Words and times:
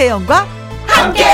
김혜영과 0.00 0.46
함께. 0.86 1.24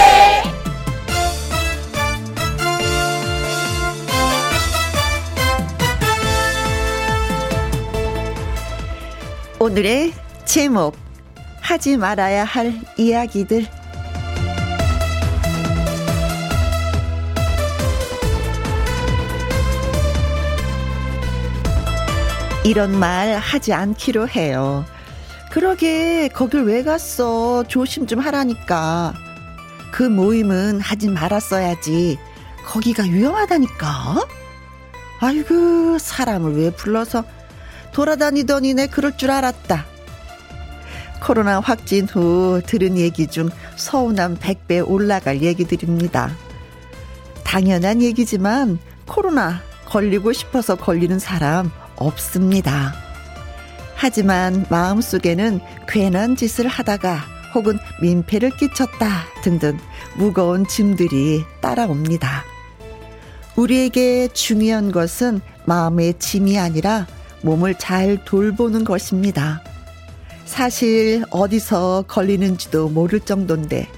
오늘의 9.61 10.13
제목 10.45 10.97
하지 11.61 11.97
말아야 11.97 12.43
할 12.43 12.75
이야기들 12.97 13.67
이런 22.65 22.99
말 22.99 23.37
하지 23.37 23.73
않기로 23.73 24.29
해요. 24.29 24.85
그러게 25.57 26.29
거길 26.29 26.65
왜 26.65 26.83
갔어? 26.83 27.65
조심 27.67 28.07
좀 28.07 28.19
하라니까. 28.19 29.15
그 29.91 30.03
모임은 30.03 30.81
하지 30.81 31.09
말았어야지. 31.09 32.19
거기가 32.67 33.05
위험하다니까. 33.05 34.27
아이고 35.19 35.97
사람을 35.99 36.59
왜 36.59 36.69
불러서 36.69 37.25
돌아다니더니 37.93 38.75
내 38.75 38.87
그럴 38.87 39.17
줄 39.17 39.31
알았다. 39.31 39.87
코로나 41.23 41.61
확진 41.61 42.07
후 42.07 42.61
들은 42.67 42.99
얘기 42.99 43.27
중 43.27 43.49
서운함 43.77 44.37
100배 44.37 44.87
올라갈 44.87 45.41
얘기들입니다. 45.41 46.37
당연한 47.45 48.03
얘기지만 48.03 48.79
코로나 49.07 49.63
걸리고 49.87 50.35
싶어서 50.35 50.75
걸리는 50.75 51.19
사람 51.19 51.71
없습니다. 51.97 53.06
하지만 53.97 54.67
마음속에는 54.69 55.61
괜한 55.89 56.37
짓을 56.37 56.69
하다가 56.69 57.19
혹은 57.55 57.79
민폐를 58.03 58.51
끼쳤다 58.51 59.25
등등 59.43 59.79
무거운 60.17 60.67
짐들이 60.67 61.43
따라옵니다. 61.63 62.45
우리에게 63.57 64.29
중요한 64.29 64.93
것은 64.93 65.41
마음의 65.65 66.19
짐이 66.19 66.59
아니라 66.59 67.07
몸을 67.43 67.77
잘 67.77 68.23
돌보는 68.25 68.85
것입니다. 68.85 69.63
사실 70.45 71.25
어디서 71.31 72.05
걸리는지도 72.07 72.91
모를 72.91 73.21
정도인데 73.21 73.89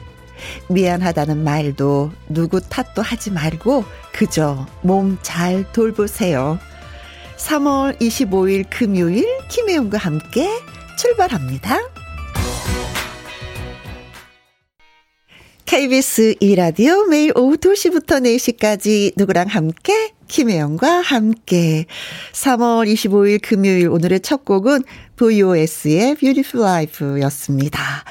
미안하다는 0.69 1.43
말도 1.43 2.13
누구 2.29 2.61
탓도 2.61 3.03
하지 3.03 3.33
말고 3.33 3.85
그저 4.13 4.67
몸 4.83 5.19
잘 5.23 5.71
돌보세요. 5.73 6.59
3월 7.39 7.99
25일 8.01 8.67
금요일 8.69 9.25
김혜영과 9.49 9.97
함께 9.99 10.49
출발합니다. 10.99 11.79
KBS 15.65 16.35
2라디오 16.41 17.09
매일 17.09 17.33
오후 17.37 17.57
2시부터 17.57 18.23
4시까지 18.23 19.13
누구랑 19.17 19.47
함께 19.49 20.13
김혜영과 20.27 21.01
함께 21.01 21.87
3월 22.33 22.93
25일 22.93 23.41
금요일 23.41 23.89
오늘의 23.89 24.21
첫 24.21 24.45
곡은 24.45 24.83
VOS의 25.17 26.17
Beautiful 26.17 26.67
Life였습니다. 26.67 28.05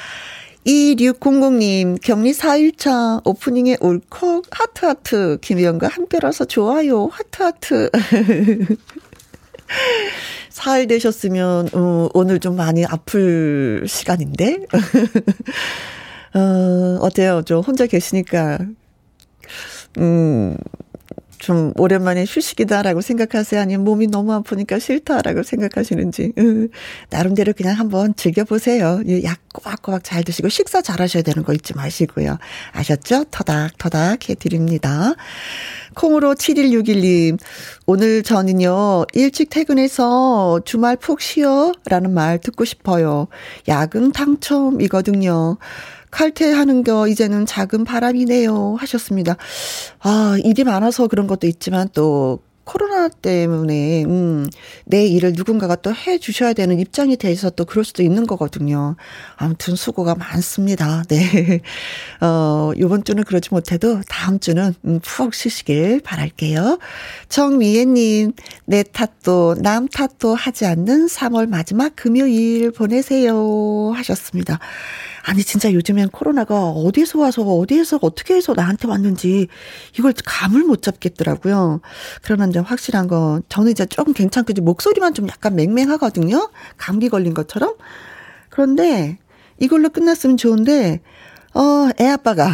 2600님, 0.66 2.02
격리 2.02 2.32
4일차 2.32 3.22
오프닝에 3.26 3.78
울컥, 3.80 4.44
하트하트, 4.52 5.38
김혜영과 5.42 5.88
함께라서 5.88 6.46
좋아요, 6.46 7.08
하트하트. 7.08 7.90
4일 10.52 10.88
되셨으면, 10.90 11.70
어, 11.74 12.10
오늘 12.14 12.40
좀 12.40 12.56
많이 12.56 12.86
아플 12.86 13.84
시간인데? 13.88 14.66
어, 16.34 16.98
어때요? 17.02 17.42
저 17.46 17.60
혼자 17.60 17.86
계시니까, 17.86 18.60
음, 19.98 20.58
좀 21.40 21.72
오랜만에 21.78 22.26
휴식이다라고 22.28 23.02
생각하세요? 23.02 23.62
아니면 23.62 23.86
몸이 23.86 24.08
너무 24.08 24.34
아프니까 24.34 24.80
싫다라고 24.80 25.44
생각하시는지. 25.44 26.34
음, 26.38 26.70
나름대로 27.10 27.54
그냥 27.54 27.78
한번 27.78 28.16
즐겨보세요. 28.16 29.02
약 29.24 29.40
꼬박꼬박 29.54 30.04
잘 30.04 30.24
드시고 30.24 30.50
식사 30.50 30.82
잘 30.82 31.00
하셔야 31.00 31.24
되는 31.24 31.44
거 31.44 31.54
잊지 31.54 31.74
마시고요. 31.76 32.38
아셨죠? 32.74 33.26
터닥터닥 33.26 34.30
해드립니다. 34.30 35.14
콩으로 35.98 36.36
7161님, 36.36 37.40
오늘 37.88 38.22
저는요, 38.22 39.06
일찍 39.14 39.50
퇴근해서 39.50 40.62
주말 40.64 40.96
푹 40.96 41.20
쉬어? 41.22 41.72
라는 41.86 42.14
말 42.14 42.40
듣고 42.40 42.66
싶어요. 42.66 43.28
야근 43.68 44.12
당첨이거든요. 44.12 45.58
칼퇴하는 46.12 46.84
거 46.84 47.08
이제는 47.08 47.46
작은 47.48 47.84
바람이네요 47.84 48.76
하셨습니다. 48.80 49.38
아, 50.00 50.38
일이 50.44 50.64
많아서 50.64 51.08
그런 51.08 51.26
것도 51.28 51.48
있지만 51.48 51.90
또 51.94 52.40
코로나 52.68 53.08
때문에 53.10 54.04
음, 54.06 54.48
내 54.86 55.06
일을 55.06 55.34
누군가가 55.36 55.76
또 55.76 55.98
해 56.06 56.18
주셔야 56.20 56.54
되는 56.54 56.80
입장이 56.80 57.18
돼서 57.18 57.50
또 57.50 57.66
그럴 57.66 57.84
수도 57.84 58.04
있는 58.04 58.28
거거든요. 58.28 58.96
아무튼 59.36 59.76
수고가 59.76 60.16
많습니다. 60.16 61.04
네. 61.10 61.62
어, 62.22 62.72
요번 62.78 63.04
주는 63.04 63.24
그러지 63.24 63.50
못해도 63.52 64.02
다음 64.08 64.40
주는 64.40 64.74
음, 64.86 65.00
푹 65.04 65.34
쉬시길 65.34 66.02
바랄게요. 66.04 66.80
정미애 67.30 67.86
님, 67.86 68.34
내 68.66 68.84
탓도 68.84 69.56
남 69.62 69.88
탓도 69.88 70.36
하지 70.36 70.66
않는 70.66 71.08
3월 71.08 71.48
마지막 71.48 71.96
금요일 71.96 72.72
보내세요 72.72 73.92
하셨습니다. 73.96 74.60
아니 75.28 75.44
진짜 75.44 75.74
요즘엔 75.74 76.08
코로나가 76.10 76.70
어디서 76.70 77.20
와서 77.20 77.42
어디에서 77.44 78.00
어떻게 78.02 78.34
해서 78.34 78.54
나한테 78.56 78.88
왔는지 78.88 79.50
이걸 80.00 80.14
감을 80.24 80.64
못 80.64 80.82
잡겠더라고요. 80.82 81.82
그러나 82.22 82.46
이제 82.46 82.60
확실한 82.60 83.10
건 83.10 83.44
저는 83.50 83.72
이제 83.72 83.86
조금 83.86 84.14
괜찮거든요. 84.14 84.64
목소리만 84.64 85.14
좀 85.14 85.28
약간 85.28 85.56
맹맹하거든요. 85.56 86.50
감기 86.78 87.10
걸린 87.10 87.34
것처럼. 87.34 87.76
그런데 88.50 89.18
이걸로 89.60 89.90
끝났으면 89.90 90.38
좋은데 90.38 91.02
어, 91.54 91.90
애 92.00 92.08
아빠가 92.08 92.50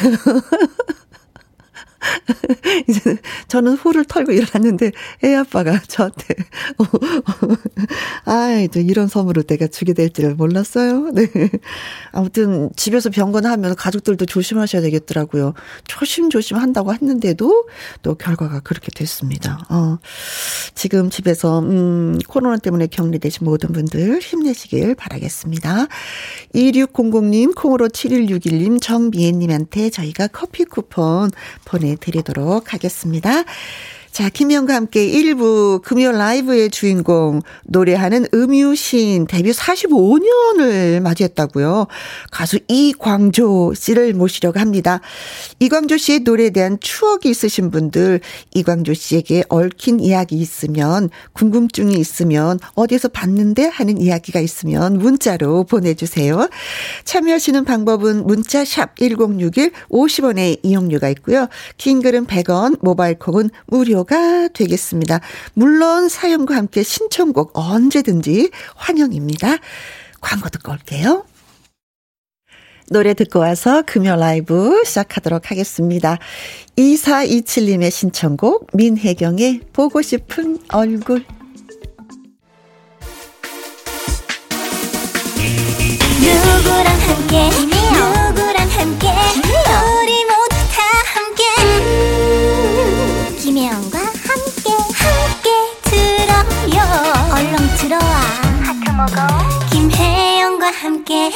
이제 2.88 3.16
저는 3.48 3.74
후를 3.74 4.04
털고 4.04 4.32
일어났는데 4.32 4.92
애 5.24 5.34
아빠가 5.34 5.78
저한테 5.86 6.34
어, 6.78 6.84
아이 8.24 8.68
또 8.68 8.80
이런 8.80 9.08
선물을 9.08 9.44
내가 9.44 9.66
주게 9.66 9.92
될 9.92 10.10
줄을 10.10 10.34
몰랐어요. 10.34 11.10
네. 11.10 11.28
아무튼 12.12 12.70
집에서 12.76 13.10
병건하면 13.10 13.76
가족들도 13.76 14.26
조심하셔야 14.26 14.82
되겠더라고요. 14.82 15.54
조심조심 15.86 16.56
한다고 16.56 16.92
했는데도 16.94 17.68
또 18.02 18.14
결과가 18.14 18.60
그렇게 18.60 18.90
됐습니다. 18.90 19.66
어. 19.68 19.98
지금 20.74 21.10
집에서 21.10 21.60
음 21.60 22.18
코로나 22.28 22.56
때문에 22.56 22.86
격리되신 22.86 23.44
모든 23.44 23.72
분들 23.72 24.20
힘내시길 24.20 24.94
바라겠습니다. 24.94 25.86
2600님 26.54 27.54
콩으로 27.54 27.88
7161님 27.88 28.80
정미애 28.80 29.32
님한테 29.32 29.90
저희가 29.90 30.28
커피 30.28 30.64
쿠폰 30.64 31.30
보내 31.64 31.89
드리도록 31.96 32.74
하겠습니다. 32.74 33.44
자, 34.12 34.28
김영과 34.28 34.74
함께 34.74 35.06
1부 35.06 35.82
금요 35.82 36.10
라이브의 36.10 36.70
주인공 36.70 37.42
노래하는 37.64 38.26
음유신 38.34 39.28
데뷔 39.28 39.52
45년을 39.52 41.00
맞이했다고요. 41.00 41.86
가수 42.32 42.58
이광조 42.66 43.74
씨를 43.74 44.14
모시려고 44.14 44.58
합니다. 44.58 45.00
이광조 45.60 45.96
씨의 45.96 46.20
노래에 46.20 46.50
대한 46.50 46.78
추억이 46.80 47.30
있으신 47.30 47.70
분들 47.70 48.20
이광조 48.52 48.94
씨에게 48.94 49.44
얽힌 49.48 50.00
이야기 50.00 50.36
있으면 50.36 51.08
궁금증이 51.32 51.94
있으면 51.94 52.58
어디서 52.74 53.08
봤는데 53.08 53.66
하는 53.68 53.96
이야기가 53.96 54.40
있으면 54.40 54.98
문자로 54.98 55.64
보내주세요. 55.64 56.48
참여하시는 57.04 57.64
방법은 57.64 58.26
문자 58.26 58.64
샵 58.64 58.96
1061 58.96 59.70
50원의 59.88 60.58
이용료가 60.64 61.08
있고요. 61.10 61.46
긴 61.76 62.02
글은 62.02 62.26
100원 62.26 62.76
모바일 62.82 63.16
콩은 63.16 63.50
무료 63.68 63.99
무료가 64.00 64.48
되겠습니다. 64.48 65.20
물론 65.54 66.08
사연과 66.08 66.54
함께 66.56 66.82
신청곡 66.82 67.52
언제든지 67.54 68.50
환영입니다. 68.76 69.56
광고 70.20 70.48
듣고 70.48 70.72
올게요. 70.72 71.24
노래 72.88 73.14
듣고 73.14 73.38
와서 73.38 73.82
금요 73.86 74.16
라이브 74.16 74.82
시작하도록 74.84 75.50
하겠습니다. 75.50 76.18
2427님의 76.76 77.90
신청곡 77.90 78.68
민혜경의 78.72 79.60
보고 79.72 80.02
싶은 80.02 80.58
얼굴 80.70 81.24
누구랑 86.20 87.00
함께 87.00 87.50
누구랑 87.66 88.68
함께 88.70 89.49
먹어. 99.00 99.14
김혜영과 99.72 100.70
함께. 100.72 101.30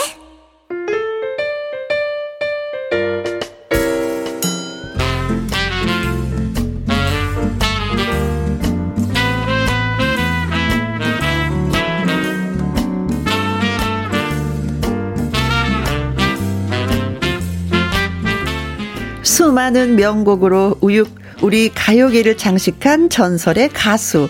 수많은 19.22 19.96
명곡으로 19.96 20.76
우육 20.82 21.23
우리 21.42 21.68
가요계를 21.68 22.36
장식한 22.36 23.10
전설의 23.10 23.70
가수. 23.70 24.28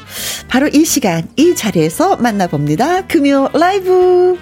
바로 0.48 0.68
이 0.68 0.84
시간, 0.84 1.28
이 1.36 1.54
자리에서 1.54 2.16
만나봅니다. 2.16 3.06
금요 3.06 3.50
라이브. 3.52 4.38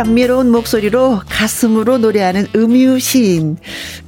감미로운 0.00 0.50
목소리로 0.50 1.20
가슴으로 1.28 1.98
노래하는 1.98 2.46
음유 2.56 2.98
시인, 3.00 3.58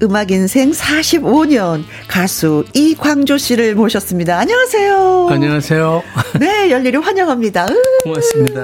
음악 0.02 0.30
인생 0.30 0.70
45년 0.70 1.84
가수 2.08 2.64
이광조 2.72 3.36
씨를 3.36 3.74
모셨습니다. 3.74 4.38
안녕하세요. 4.38 5.28
안녕하세요. 5.30 6.02
네, 6.40 6.70
열렬히 6.70 6.96
환영합니다. 6.96 7.66
고맙습니다. 8.04 8.62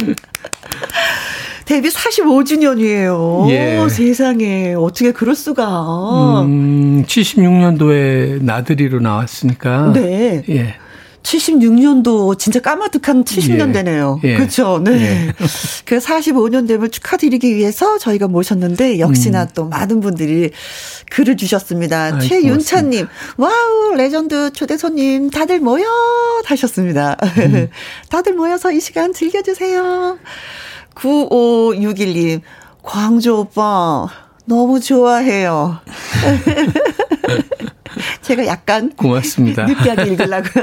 데뷔 1.64 1.88
45주년이에요. 1.88 3.48
예. 3.50 3.88
세상에 3.88 4.74
어떻게 4.74 5.12
그럴 5.12 5.36
수가. 5.36 6.42
음, 6.42 7.04
76년도에 7.06 8.42
나들이로 8.42 9.00
나왔으니까. 9.00 9.92
네. 9.92 10.42
예. 10.48 10.74
76년도 11.22 12.38
진짜 12.38 12.60
까마득한 12.60 13.24
70년 13.24 13.72
되네요. 13.72 14.20
예. 14.24 14.36
그렇죠. 14.36 14.80
네. 14.82 14.92
예. 14.92 15.32
그 15.84 15.98
45년 15.98 16.66
됨을 16.66 16.90
축하드리기 16.90 17.54
위해서 17.54 17.98
저희가 17.98 18.28
모셨는데 18.28 18.98
역시나 18.98 19.42
음. 19.42 19.48
또 19.54 19.64
많은 19.66 20.00
분들이 20.00 20.50
글을 21.10 21.36
주셨습니다. 21.36 22.14
아이, 22.14 22.28
최윤찬님, 22.28 23.06
wow 23.36 23.94
레전드 23.96 24.52
초대 24.52 24.76
손님 24.76 25.30
다들 25.30 25.60
모여 25.60 25.86
하셨습니다. 26.46 27.16
음. 27.38 27.68
다들 28.10 28.34
모여서 28.34 28.72
이 28.72 28.80
시간 28.80 29.12
즐겨주세요. 29.12 30.18
9561님, 30.94 32.40
광주 32.82 33.36
오빠 33.36 34.08
너무 34.50 34.80
좋아해요. 34.80 35.78
제가 38.22 38.46
약간 38.46 38.90
고맙습니다. 38.96 39.64
느끼하게 39.64 40.10
읽으려고. 40.10 40.48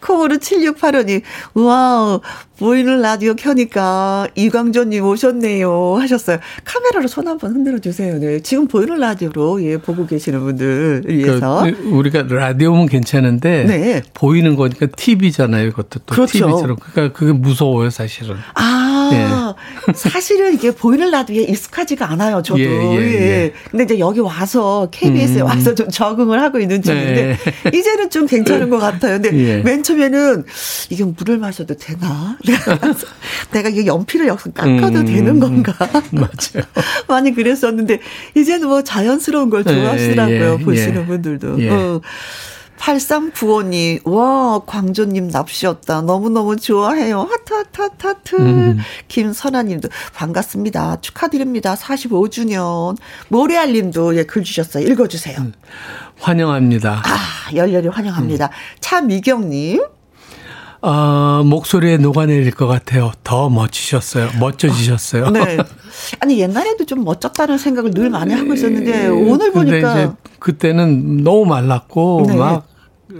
콩으로 0.00 0.36
7685님, 0.36 1.22
wow, 1.54 2.20
보이는 2.58 3.00
라디오 3.00 3.34
켜니까 3.34 4.28
이광조님 4.34 5.04
오셨네요. 5.04 5.96
하셨어요. 5.96 6.38
카메라로 6.64 7.08
손 7.08 7.26
한번 7.26 7.52
흔들어 7.52 7.78
주세요. 7.78 8.18
네. 8.18 8.40
지금 8.40 8.68
보이는 8.68 8.98
라디오로, 8.98 9.62
예, 9.64 9.78
보고 9.78 10.06
계시는 10.06 10.40
분들 10.40 11.04
위해서. 11.06 11.64
그, 11.64 11.88
우리가 11.88 12.24
라디오면 12.28 12.86
괜찮은데, 12.86 13.64
네. 13.64 14.02
보이는 14.14 14.54
거니까 14.56 14.86
TV잖아요. 14.94 15.70
그것도 15.70 16.00
또 16.06 16.14
그렇죠. 16.14 16.46
TV처럼. 16.46 16.76
그러니까 16.76 17.18
그게 17.18 17.32
무서워요, 17.32 17.90
사실은. 17.90 18.36
아, 18.54 18.85
네. 19.10 19.92
사실은 19.94 20.54
이게 20.54 20.70
보이는 20.70 21.10
라디오에 21.10 21.44
익숙하지가 21.44 22.10
않아요, 22.12 22.42
저도. 22.42 22.60
예, 22.60 22.66
예, 22.66 22.96
예. 22.96 23.20
예. 23.20 23.52
근데 23.70 23.84
이제 23.84 23.98
여기 23.98 24.20
와서, 24.20 24.88
KBS에 24.90 25.40
음. 25.40 25.46
와서 25.46 25.74
좀 25.74 25.88
적응을 25.88 26.40
하고 26.40 26.58
있는 26.58 26.82
중인데, 26.82 27.36
네. 27.62 27.78
이제는 27.78 28.10
좀 28.10 28.26
괜찮은 28.26 28.70
것 28.70 28.78
같아요. 28.78 29.20
근데 29.20 29.36
예. 29.36 29.56
맨 29.62 29.82
처음에는 29.82 30.44
이게 30.90 31.04
물을 31.04 31.38
마셔도 31.38 31.74
되나? 31.76 32.36
내가 33.52 33.68
이 33.68 33.86
연필을 33.86 34.26
여기서 34.26 34.52
깎아도 34.52 35.00
음, 35.00 35.04
되는 35.06 35.40
건가? 35.40 35.72
맞아요. 36.12 36.64
많이 37.08 37.34
그랬었는데, 37.34 38.00
이제는 38.36 38.68
뭐 38.68 38.82
자연스러운 38.82 39.50
걸 39.50 39.64
네, 39.64 39.74
좋아하시더라고요, 39.74 40.58
예, 40.60 40.64
보시는 40.64 41.02
예, 41.02 41.06
분들도. 41.06 41.62
예. 41.62 41.70
어. 41.70 42.00
8395님, 42.78 44.06
와, 44.06 44.60
광조님 44.66 45.28
납시였다. 45.28 46.02
너무너무 46.02 46.56
좋아해요. 46.56 47.20
하트, 47.22 47.54
하트, 47.54 47.80
하트, 47.82 48.06
하트. 48.06 48.36
음. 48.36 48.78
김선아님도 49.08 49.88
반갑습니다. 50.14 51.00
축하드립니다. 51.00 51.74
45주년. 51.74 52.96
모래알님도 53.28 54.16
예, 54.16 54.24
글 54.24 54.44
주셨어요. 54.44 54.86
읽어주세요. 54.86 55.38
음. 55.38 55.52
환영합니다. 56.20 57.02
아, 57.04 57.54
열렬히 57.54 57.88
환영합니다. 57.88 58.46
음. 58.46 58.50
차미경님. 58.80 59.95
어, 60.82 61.42
목소리에 61.44 61.96
녹아내릴 61.96 62.50
것 62.52 62.66
같아요. 62.66 63.12
더 63.24 63.48
멋지셨어요. 63.48 64.30
멋져지셨어요. 64.38 65.26
아, 65.26 65.30
네. 65.30 65.56
아니 66.20 66.38
옛날에도 66.38 66.84
좀 66.84 67.04
멋졌다는 67.04 67.58
생각을 67.58 67.92
늘 67.92 68.10
많이 68.10 68.34
하고 68.34 68.54
있었는데 68.54 68.90
네. 68.90 69.08
오늘 69.08 69.52
보니까 69.52 70.16
그때는 70.38 71.24
너무 71.24 71.46
말랐고 71.46 72.26
네. 72.28 72.36
막 72.36 72.68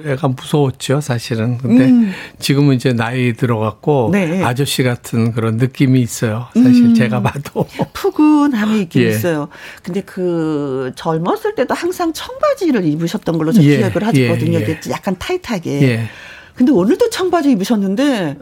애가 0.05 0.29
무서웠죠, 0.29 1.00
사실은. 1.00 1.58
근데 1.58 1.87
음. 1.87 2.12
지금은 2.38 2.75
이제 2.75 2.93
나이 2.93 3.32
들어갔고 3.32 4.11
네. 4.12 4.43
아저씨 4.43 4.82
같은 4.82 5.32
그런 5.32 5.56
느낌이 5.56 6.00
있어요. 6.00 6.49
사실 6.55 6.87
음. 6.87 6.94
제가 6.94 7.23
봐도. 7.23 7.67
푸근함이 7.94 8.81
있긴 8.82 9.02
예. 9.02 9.09
있어요. 9.09 9.49
근데 9.82 10.00
그 10.02 10.93
젊었을 10.97 11.55
때도 11.55 11.75
항상 11.75 12.12
청바지를 12.12 12.85
입으셨던 12.85 13.38
걸로 13.38 13.52
저 13.52 13.62
예. 13.62 13.79
기억을 13.79 14.05
하거든요. 14.06 14.59
예. 14.59 14.69
예. 14.69 14.81
약간 14.91 15.17
타이트하게. 15.19 16.09
예. 16.56 16.58
근데 16.58 16.73
오늘도 16.73 17.11
청바지 17.11 17.50
입으셨는데 17.53 18.38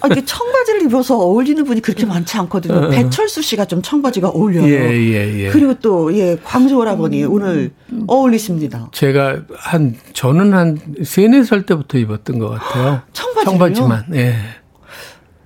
아, 0.00 0.08
이게 0.10 0.24
청바지를 0.24 0.82
입어서 0.82 1.18
어울리는 1.18 1.62
분이 1.64 1.82
그렇게 1.82 2.06
많지 2.06 2.38
않거든요. 2.38 2.74
어. 2.74 2.88
배철수 2.88 3.42
씨가 3.42 3.66
좀 3.66 3.82
청바지가 3.82 4.30
어울려요. 4.30 4.66
예, 4.66 4.90
예, 4.92 5.38
예. 5.44 5.50
그리고 5.50 5.74
또 5.74 6.16
예, 6.16 6.38
광주 6.42 6.76
오라버니 6.76 7.24
음. 7.24 7.32
오늘 7.32 7.70
어울리십니다. 8.06 8.88
제가 8.92 9.42
한 9.56 9.94
저는 10.14 10.54
한 10.54 10.78
세네 11.04 11.44
살 11.44 11.66
때부터 11.66 11.98
입었던 11.98 12.38
것 12.38 12.48
같아요. 12.48 13.02
청바지요? 13.12 13.44
청바지만. 13.44 14.04
예. 14.14 14.36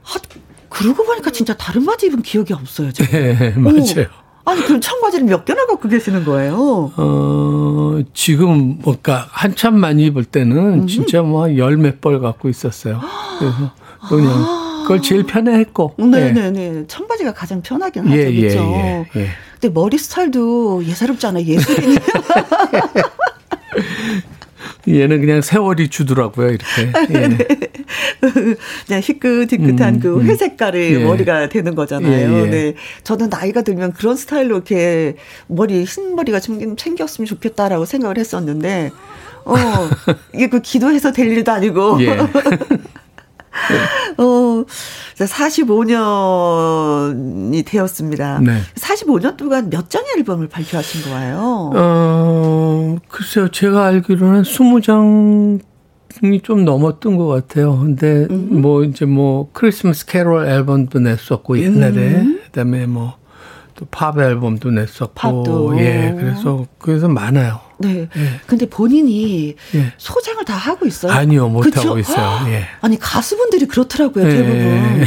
아, 0.05 0.15
그러고 0.69 1.05
보니까 1.05 1.31
진짜 1.33 1.55
다른 1.57 1.85
바지 1.85 2.07
입은 2.07 2.23
기억이 2.23 2.53
없어요. 2.53 2.93
제가. 2.93 3.19
예, 3.19 3.51
맞아요. 3.59 3.81
오. 3.81 4.28
아니, 4.49 4.63
그럼 4.63 4.81
청바지를 4.81 5.27
몇 5.27 5.45
개나 5.45 5.67
갖고 5.67 5.89
계시는 5.89 6.25
거예요? 6.25 6.91
어, 6.97 8.01
지금, 8.15 8.79
뭔가, 8.83 9.27
한참 9.31 9.79
많이 9.79 10.07
입을 10.07 10.25
때는 10.25 10.83
음. 10.83 10.87
진짜 10.87 11.21
뭐, 11.21 11.55
열몇 11.55 12.01
벌 12.01 12.19
갖고 12.21 12.49
있었어요. 12.49 13.01
그래서, 13.39 13.73
그냥, 14.09 14.33
아. 14.33 14.83
그걸 14.85 15.03
제일 15.03 15.25
편해 15.25 15.59
했고. 15.59 15.93
네네네. 15.99 16.51
네. 16.51 16.87
청바지가 16.87 17.35
가장 17.35 17.61
편하긴 17.61 18.07
하죠. 18.07 18.17
예, 18.17 18.41
그렇죠? 18.41 18.59
예, 18.59 19.07
예, 19.17 19.21
예. 19.21 19.29
근데 19.61 19.75
머리 19.75 19.99
스타일도 19.99 20.85
예사롭잖아요. 20.87 21.45
예술이네요. 21.45 21.99
얘는 24.89 25.21
그냥 25.21 25.41
세월이 25.43 25.89
주더라고요, 25.89 26.49
이렇게. 26.49 26.93
예. 27.11 27.29
네. 27.29 27.39
그냥 28.87 29.01
희끗희끗한 29.03 29.95
음, 29.95 30.01
그 30.01 30.17
음. 30.17 30.23
회색깔의 30.23 30.95
예. 30.95 30.99
머리가 31.05 31.49
되는 31.49 31.75
거잖아요. 31.75 32.13
예, 32.13 32.43
예. 32.43 32.51
네. 32.51 32.75
저는 33.05 33.29
나이가 33.29 33.63
들면 33.63 33.93
그런 33.93 34.17
스타일로 34.17 34.57
이렇게 34.57 35.17
머리, 35.47 35.85
흰 35.85 36.15
머리가 36.15 36.41
좀 36.41 36.77
챙겼으면 36.77 37.27
좋겠다라고 37.27 37.85
생각을 37.85 38.19
했었는데, 38.19 38.91
어, 39.45 39.55
이게 40.35 40.49
그 40.49 40.61
기도해서 40.61 41.13
될 41.13 41.29
일도 41.29 41.53
아니고. 41.53 42.03
예. 42.03 42.17
어, 44.19 44.65
45년이 45.17 47.65
되었습니다. 47.67 48.41
네. 48.41 48.61
45년 48.75 49.37
동안 49.37 49.71
몇 49.71 49.91
장의 49.91 50.09
앨범을 50.19 50.49
발표하신 50.49 51.11
거예요? 51.11 51.71
어, 51.75 52.97
글쎄요. 53.09 53.51
제가 53.51 53.87
알기로는 53.87 54.43
20장 54.43 55.61
좀 56.43 56.65
넘었던 56.65 57.17
것 57.17 57.27
같아요. 57.27 57.79
근데 57.79 58.27
음. 58.31 58.61
뭐 58.61 58.83
이제 58.83 59.05
뭐 59.05 59.51
크리스마스 59.53 60.07
캐롤 60.07 60.47
앨범도 60.47 61.01
냈었고 61.01 61.61
옛날에 61.61 62.17
음. 62.17 62.41
그다음에 62.47 62.87
뭐 62.87 63.17
또 63.79 63.87
팝 63.91 64.19
앨범도 64.19 64.71
냈었고 64.73 65.15
팝도. 65.15 65.79
예 65.79 66.15
그래서 66.19 66.67
그래서 66.79 67.07
많아요. 67.09 67.61
네. 67.81 68.09
예. 68.17 68.41
근데 68.49 68.67
본인이 68.69 69.55
예. 69.77 69.93
소장을 69.99 70.45
다 70.45 70.55
하고 70.55 70.85
있어요? 70.85 71.13
아니요, 71.13 71.49
못 71.49 71.61
그쵸? 71.61 71.81
하고 71.91 71.99
있어요. 72.01 72.51
예. 72.51 72.65
아니 72.81 72.99
가수분들이 72.99 73.67
그렇더라고요, 73.67 74.27
예. 74.27 74.31
대부분. 74.31 75.07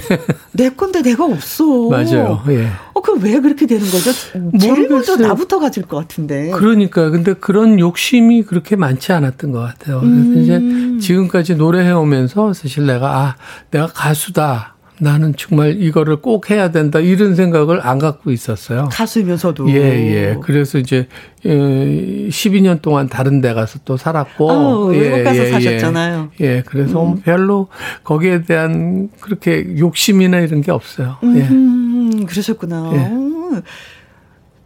내 0.54 0.70
건데 0.70 1.01
내가 1.01 1.25
없어. 1.25 1.90
맞아요. 1.90 2.42
예. 2.48 2.70
어, 2.94 3.01
그럼 3.01 3.22
왜 3.24 3.42
그렇게 3.42 3.66
되는 3.66 3.84
거죠? 3.84 4.12
제일 4.58 4.88
먼저 4.88 5.18
나부터 5.18 5.60
가질 5.60 5.84
것 5.84 5.98
같은데. 5.98 6.51
그러니까 6.51 7.10
근데 7.10 7.34
그런 7.34 7.78
욕심이 7.78 8.44
그렇게 8.44 8.78
많지 8.78 9.12
않았던 9.12 9.51
것 9.51 9.60
같아요. 9.60 10.00
그래서 10.00 10.16
음. 10.16 10.98
이제 10.98 11.06
지금까지 11.08 11.56
노래해 11.56 11.92
오면서 11.92 12.54
사실 12.54 12.86
내가 12.86 13.18
아, 13.20 13.36
내가 13.72 13.88
가수다. 13.88 14.75
나는 15.01 15.34
정말 15.36 15.81
이거를 15.81 16.17
꼭 16.17 16.51
해야 16.51 16.70
된다 16.70 17.00
이런 17.00 17.34
생각을 17.34 17.81
안 17.81 17.98
갖고 17.98 18.29
있었어요. 18.31 18.88
가수면서도. 18.91 19.67
예, 19.72 19.75
예. 19.75 20.38
그래서 20.43 20.77
이제 20.77 21.08
12년 21.43 22.77
어, 22.77 22.81
동안 22.81 23.10
다른 23.10 23.41
데 23.41 23.51
가서 23.55 23.79
또 23.84 23.98
살았고. 23.98 24.51
어, 24.51 24.86
외국 24.86 25.17
예, 25.17 25.24
가서 25.24 25.38
예, 25.43 25.50
사셨잖아요. 25.50 26.31
예. 26.41 26.46
예. 26.46 26.63
그래서 26.67 27.03
음. 27.03 27.22
별로 27.22 27.67
거기에 28.03 28.43
대한 28.43 29.10
그렇게 29.20 29.75
욕심이나 29.79 30.39
이런 30.39 30.62
게 30.62 30.72
없어요. 30.72 31.17
예. 31.24 31.27
음, 31.50 32.27
그러셨구나. 32.27 32.91
예. 32.93 33.62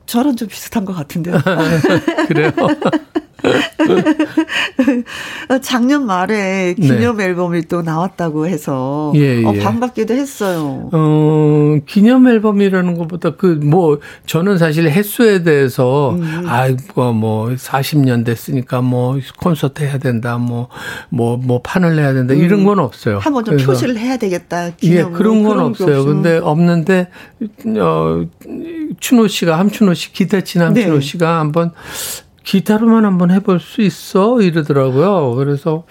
저랑 0.05 0.35
좀 0.35 0.49
비슷한 0.49 0.83
것 0.83 0.93
같은데요. 0.93 1.37
그래요? 2.27 2.51
작년 5.61 6.05
말에 6.05 6.75
기념 6.75 7.17
네. 7.17 7.25
앨범이 7.25 7.63
또 7.63 7.81
나왔다고 7.81 8.47
해서 8.47 9.11
예, 9.15 9.43
어, 9.43 9.53
예. 9.53 9.59
어, 9.59 9.63
반갑기도 9.63 10.13
했어요. 10.13 10.89
어, 10.93 11.77
기념 11.85 12.27
앨범이라는 12.27 12.97
것보다 12.97 13.35
그 13.35 13.65
뭐 13.65 13.99
저는 14.25 14.57
사실 14.57 14.89
횟수에 14.89 15.43
대해서 15.43 16.11
음. 16.11 16.43
아이고 16.45 17.13
뭐 17.13 17.49
40년 17.49 18.25
됐으니까 18.25 18.81
뭐 18.81 19.19
콘서트 19.37 19.83
해야 19.83 19.97
된다 19.97 20.37
뭐 20.37 20.69
뭐뭐 21.09 21.37
뭐 21.37 21.61
판을 21.61 21.95
내야 21.95 22.13
된다 22.13 22.33
음. 22.33 22.39
이런 22.39 22.63
건 22.63 22.79
없어요. 22.79 23.19
한번 23.19 23.43
좀 23.43 23.57
표시를 23.57 23.97
해야 23.97 24.17
되겠다. 24.17 24.71
예, 24.83 25.03
그런 25.03 25.43
건 25.43 25.53
그런 25.53 25.65
없어요. 25.67 26.05
근데 26.05 26.37
없는데 26.37 27.09
어 27.79 28.25
춘호 28.99 29.27
씨가 29.27 29.59
함춘호 29.59 29.93
씨 29.93 30.13
기대친 30.13 30.61
함춘호 30.61 30.95
네. 30.95 31.01
씨가 31.01 31.39
한번 31.39 31.71
기타로만 32.45 33.05
한번 33.05 33.31
해볼 33.31 33.59
수 33.59 33.81
있어? 33.81 34.39
이러더라고요. 34.41 35.35
그래서, 35.35 35.83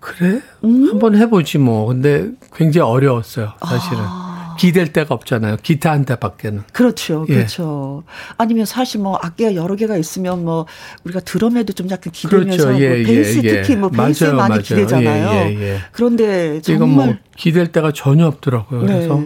그래? 0.00 0.40
음? 0.64 0.88
한번 0.90 1.16
해보지 1.16 1.58
뭐. 1.58 1.86
근데 1.86 2.30
굉장히 2.54 2.88
어려웠어요, 2.88 3.52
사실은. 3.66 3.98
아. 4.00 4.28
기댈 4.58 4.92
데가 4.92 5.14
없잖아요. 5.14 5.56
기타 5.62 5.92
한 5.92 6.04
대밖에는. 6.04 6.64
그렇죠. 6.72 7.24
예. 7.28 7.34
그렇죠. 7.34 8.02
아니면 8.38 8.66
사실 8.66 9.00
뭐 9.00 9.16
악기가 9.22 9.54
여러 9.54 9.76
개가 9.76 9.96
있으면 9.96 10.44
뭐 10.44 10.66
우리가 11.04 11.20
드럼에도 11.20 11.72
좀 11.72 11.88
약간 11.90 12.12
기대면서 12.12 12.64
그렇죠. 12.66 12.82
예, 12.82 12.88
뭐 12.88 12.96
베이스 13.06 13.38
예, 13.44 13.48
예. 13.48 13.62
특히 13.62 13.76
뭐 13.76 13.88
베이스에 13.88 14.32
많이 14.32 14.48
맞아요. 14.48 14.62
기대잖아요. 14.62 15.28
예, 15.30 15.60
예, 15.60 15.78
그런데 15.92 16.60
정말 16.60 16.76
이건 16.76 16.90
뭐 16.90 17.14
기댈 17.36 17.70
데가 17.70 17.92
전혀 17.92 18.26
없더라고요. 18.26 18.82
네. 18.82 18.94
그래서 18.94 19.22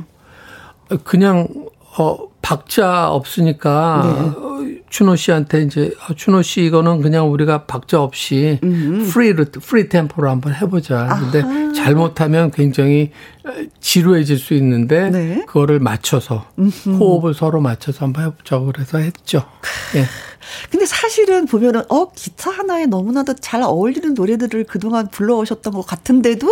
그냥 1.02 1.48
어 1.96 2.18
박자 2.42 3.10
없으니까 3.10 4.02
네. 4.04 4.71
준호 4.92 5.16
씨한테 5.16 5.62
이제 5.62 5.90
아, 6.06 6.12
준호 6.14 6.42
씨 6.42 6.66
이거는 6.66 7.00
그냥 7.00 7.32
우리가 7.32 7.64
박자 7.64 8.02
없이 8.02 8.60
음. 8.62 9.08
free로 9.10 9.46
free 9.62 9.88
템포로 9.88 10.28
한번 10.28 10.54
해보자. 10.54 11.18
근데 11.18 11.40
아하. 11.40 11.72
잘못하면 11.72 12.50
굉장히 12.50 13.10
지루해질 13.80 14.36
수 14.36 14.52
있는데 14.52 15.08
네. 15.08 15.44
그거를 15.46 15.80
맞춰서 15.80 16.44
음흠. 16.58 16.90
호흡을 16.98 17.32
서로 17.32 17.62
맞춰서 17.62 18.04
한번 18.04 18.26
해보자 18.26 18.58
그래서 18.58 18.98
했죠. 18.98 19.42
예. 19.96 20.04
근데 20.70 20.84
사실은 20.84 21.46
보면은 21.46 21.84
어 21.88 22.12
기타 22.12 22.50
하나에 22.50 22.84
너무나도 22.84 23.36
잘 23.36 23.62
어울리는 23.62 24.12
노래들을 24.12 24.64
그동안 24.64 25.08
불러오셨던 25.08 25.72
것 25.72 25.86
같은데도 25.86 26.48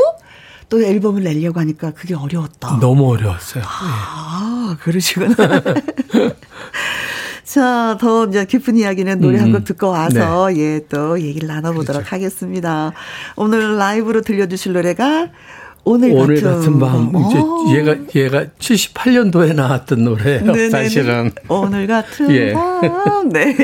또 0.70 0.82
앨범을 0.82 1.24
내려고 1.24 1.60
하니까 1.60 1.90
그게 1.90 2.14
어려웠다. 2.14 2.78
너무 2.80 3.10
어려웠어요. 3.12 3.64
아, 3.66 4.70
예. 4.72 4.76
그러시구나. 4.82 5.34
자, 7.44 7.96
더 8.00 8.26
이제 8.26 8.44
깊은 8.44 8.76
이야기는 8.76 9.20
노래 9.20 9.38
음. 9.38 9.44
한곡 9.44 9.64
듣고 9.64 9.88
와서 9.88 10.48
네. 10.50 10.58
예, 10.58 10.80
또 10.88 11.20
얘기를 11.20 11.48
나눠보도록 11.48 12.02
그렇죠. 12.02 12.14
하겠습니다. 12.14 12.92
오늘 13.36 13.76
라이브로 13.76 14.20
들려주실 14.20 14.72
노래가 14.72 15.28
오늘, 15.84 16.12
오늘 16.12 16.40
같은, 16.40 16.78
밤. 16.78 17.12
밤. 17.12 17.22
이제 17.26 17.38
어. 17.38 17.64
얘가 17.74 17.96
얘가 18.14 18.44
78년도에 18.58 19.54
나왔던 19.54 20.04
노래예요. 20.04 20.44
네네네. 20.44 20.70
사실은. 20.70 21.32
오늘 21.48 21.86
같은 21.86 22.30
예. 22.30 22.52
밤. 22.52 23.28
네. 23.30 23.56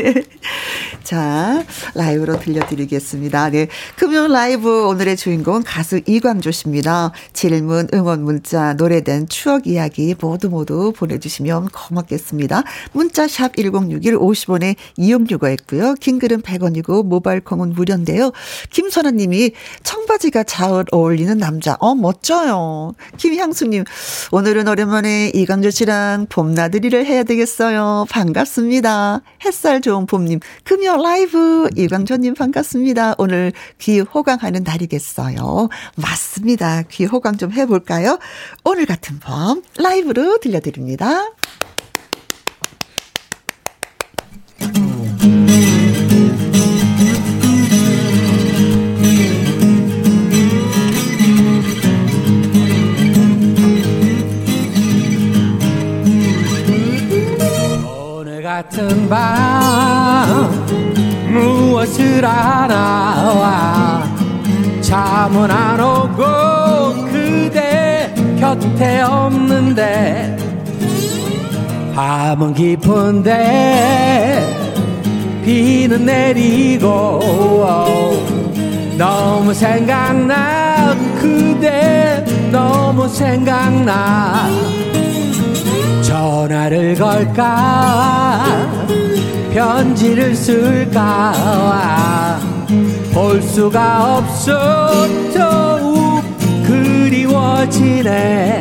자, 1.02 1.64
라이브로 1.94 2.40
들려드리겠습니다. 2.40 3.50
네. 3.50 3.68
금요 3.96 4.26
라이브 4.26 4.86
오늘의 4.88 5.16
주인공 5.16 5.62
가수 5.64 6.00
이광조 6.04 6.50
씨입니다. 6.50 7.12
질문, 7.32 7.86
응원 7.94 8.24
문자, 8.24 8.74
노래된 8.74 9.28
추억 9.28 9.68
이야기 9.68 10.16
모두 10.20 10.48
모두 10.48 10.92
보내주시면 10.96 11.68
고맙겠습니다. 11.68 12.64
문자샵 12.92 13.56
1061 13.56 14.16
50원에 14.16 14.74
이용료가 14.96 15.50
있고요. 15.50 15.94
긴 16.00 16.18
글은 16.18 16.42
100원이고 16.42 17.04
모바일 17.04 17.40
콩은 17.40 17.74
무료인데요. 17.74 18.32
김선아 18.70 19.12
님이 19.12 19.52
청바지가 19.84 20.42
잘 20.42 20.84
어울리는 20.90 21.38
남자. 21.38 21.76
어, 21.78 21.94
멋져요. 22.06 22.94
김향수님, 23.16 23.82
오늘은 24.30 24.68
오랜만에 24.68 25.32
이광조 25.34 25.70
씨랑 25.70 26.26
봄나들이를 26.28 27.04
해야 27.04 27.24
되겠어요. 27.24 28.06
반갑습니다. 28.08 29.22
햇살 29.44 29.80
좋은 29.80 30.06
봄님, 30.06 30.38
금요 30.62 31.02
라이브 31.02 31.68
이광조님 31.74 32.34
반갑습니다. 32.34 33.16
오늘 33.18 33.52
귀 33.80 33.98
호강하는 33.98 34.62
날이겠어요. 34.62 35.68
맞습니다. 35.96 36.82
귀 36.90 37.06
호강 37.06 37.38
좀 37.38 37.50
해볼까요? 37.50 38.18
오늘 38.62 38.86
같은 38.86 39.18
밤 39.18 39.62
라이브로 39.76 40.38
들려드립니다. 40.38 41.32
같은 58.56 59.06
밤 59.06 60.50
무엇을 61.30 62.24
하나 62.24 64.02
잠은 64.80 65.50
안 65.50 65.78
오고 65.78 67.04
그대 67.04 68.14
곁에 68.40 69.02
없는데 69.02 70.38
밤은 71.94 72.54
깊은데 72.54 74.42
비는 75.44 76.06
내리고 76.06 77.20
너무 78.96 79.52
생각나 79.52 80.96
그대 81.20 82.24
너무 82.50 83.06
생각나 83.06 84.48
전화를 86.16 86.94
걸까? 86.94 88.42
편지를 89.52 90.34
쓸까 90.34 92.40
볼 93.12 93.42
수가 93.42 94.16
없어 94.16 95.06
더욱 95.34 96.22
그리워지네. 96.66 98.60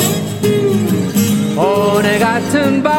오늘 1.55 2.19
같은 2.19 2.83
밤 2.83 2.97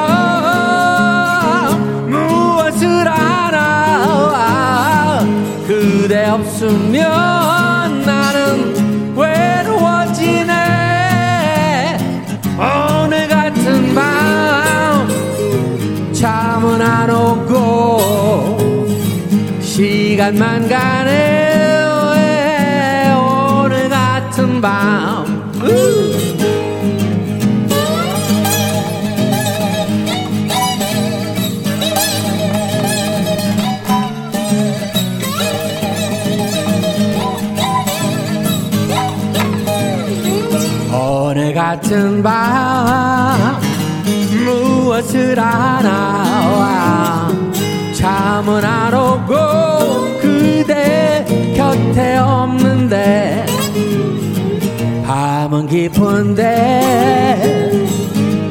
무엇을 2.08 3.06
하나 3.06 5.20
그대 5.66 6.30
없으면 6.30 8.02
나 8.06 8.15
안 17.06 17.10
오고 17.14 18.88
시간만 19.60 20.68
가네 20.68 21.54
오늘 23.14 23.88
같은 23.88 24.60
밤. 24.60 25.24
오늘 40.92 41.54
같은 41.54 42.20
밤 42.20 43.60
무엇을 44.44 45.38
하나 45.38 46.25
잠은 47.96 48.62
안 48.62 48.92
오고 48.92 50.20
그대 50.20 51.24
곁에 51.56 52.18
없는데 52.18 53.46
밤은 55.06 55.66
깊은데 55.66 56.42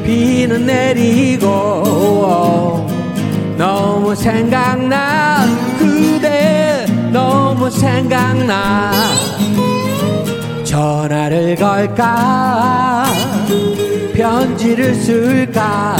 비는 0.04 0.66
내리고 0.66 1.46
너무 3.56 4.16
생각나 4.16 5.46
그대 5.78 6.84
너무 7.12 7.70
생각나. 7.70 8.90
전화를 10.64 11.54
걸까? 11.54 13.06
편지를 14.12 14.94
쓸까 14.94 15.96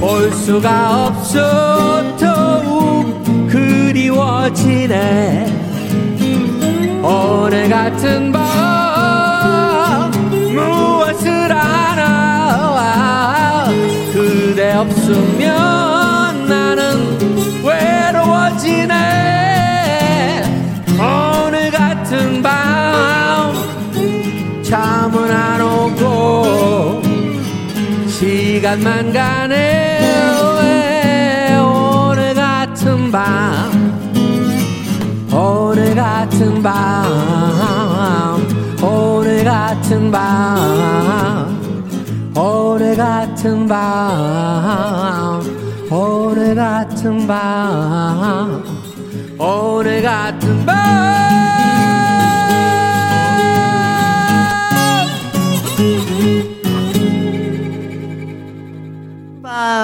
볼 0.00 0.32
수가 0.32 1.06
없어. 1.08 2.16
더욱 2.16 3.22
그리워지네. 3.50 5.46
오늘 7.02 7.68
같은 7.68 8.32
밤 8.32 10.10
무엇을 10.52 11.50
하나 11.50 12.84
그대 14.12 14.72
없으면 14.74 16.46
나는 16.48 17.18
외로워지네 17.64 19.19
시간만 28.60 29.10
가네 29.10 30.00
오늘 31.62 32.34
같은 32.34 33.10
밤. 33.10 33.72
오늘 35.32 35.94
같은 35.94 36.62
밤. 36.62 37.06
오늘 38.82 39.44
같은 39.44 40.10
밤. 40.10 41.58
오늘 42.36 42.96
같은 42.96 43.66
밤. 43.66 45.40
오늘 45.90 46.54
같은 46.54 47.26
밤. 47.26 48.62
오늘 49.38 50.02
같은 50.02 50.66
밤 50.66 51.39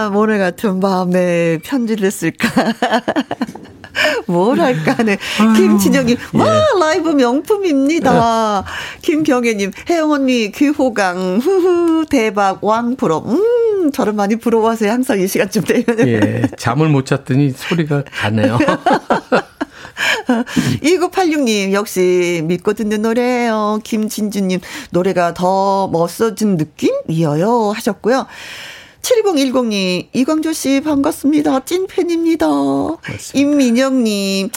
밤, 0.07 0.17
오늘 0.17 0.39
같은 0.39 0.79
밤에 0.79 1.59
편지를 1.65 2.11
쓸까? 2.11 2.49
뭘 4.27 4.61
할까 4.61 5.03
네 5.03 5.17
김진영님, 5.57 6.17
와, 6.35 6.47
예. 6.47 6.61
라이브 6.79 7.09
명품입니다. 7.11 8.65
김경애님, 9.03 9.73
혜영 9.89 10.11
언니, 10.13 10.53
귀호강, 10.53 11.39
후후, 11.39 12.07
대박, 12.07 12.63
왕 12.63 12.97
부러. 12.97 13.19
음, 13.19 13.91
저를 13.93 14.13
많이 14.13 14.37
부러워하세요. 14.37 14.91
항상 14.91 15.19
이 15.21 15.27
시간쯤 15.27 15.65
되면. 15.65 16.09
예, 16.09 16.43
잠을 16.57 16.89
못 16.89 17.07
잤더니 17.07 17.51
소리가 17.51 18.05
가네요. 18.05 18.59
2986님, 20.83 21.73
역시 21.73 22.43
믿고 22.45 22.75
듣는 22.75 23.03
노래예요. 23.03 23.81
김진주님, 23.83 24.61
노래가 24.91 25.33
더 25.35 25.89
멋져진 25.89 26.57
느낌이어요. 26.57 27.73
하셨고요. 27.75 28.27
7010님, 29.07 30.09
이광조 30.13 30.53
씨 30.53 30.81
반갑습니다. 30.81 31.65
찐팬입니다. 31.65 32.47
임민영님, 33.35 34.51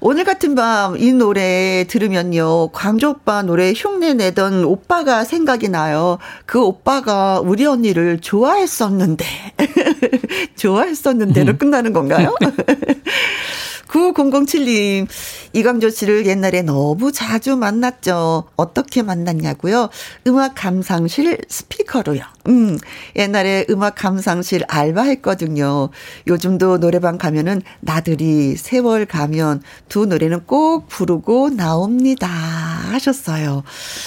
오늘 0.00 0.24
같은 0.24 0.54
밤 0.54 0.98
이 0.98 1.10
노래 1.14 1.86
들으면요. 1.88 2.68
광조 2.72 3.10
오빠 3.10 3.40
노래 3.40 3.72
흉내 3.74 4.12
내던 4.12 4.64
오빠가 4.64 5.24
생각이 5.24 5.70
나요. 5.70 6.18
그 6.44 6.60
오빠가 6.62 7.40
우리 7.40 7.64
언니를 7.64 8.20
좋아했었는데. 8.20 9.24
좋아했었는데로 10.56 11.52
음. 11.52 11.58
끝나는 11.58 11.94
건가요? 11.94 12.34
9007님, 13.88 15.06
이광조 15.54 15.88
씨를 15.88 16.26
옛날에 16.26 16.60
너무 16.60 17.10
자주 17.10 17.56
만났죠. 17.56 18.44
어떻게 18.56 19.02
만났냐고요? 19.02 19.88
음악 20.26 20.54
감상실 20.56 21.38
스피커로요. 21.48 22.33
음, 22.48 22.78
옛날에 23.16 23.64
음악 23.70 23.94
감상실 23.94 24.64
알바했거든요. 24.68 25.88
요즘도 26.26 26.78
노래방 26.80 27.16
가면은 27.18 27.62
나들이 27.80 28.56
세월 28.56 29.06
가면 29.06 29.62
두 29.88 30.06
노래는 30.06 30.44
꼭 30.46 30.88
부르고 30.88 31.50
나옵니다. 31.50 32.28
하셨어요. 32.28 33.62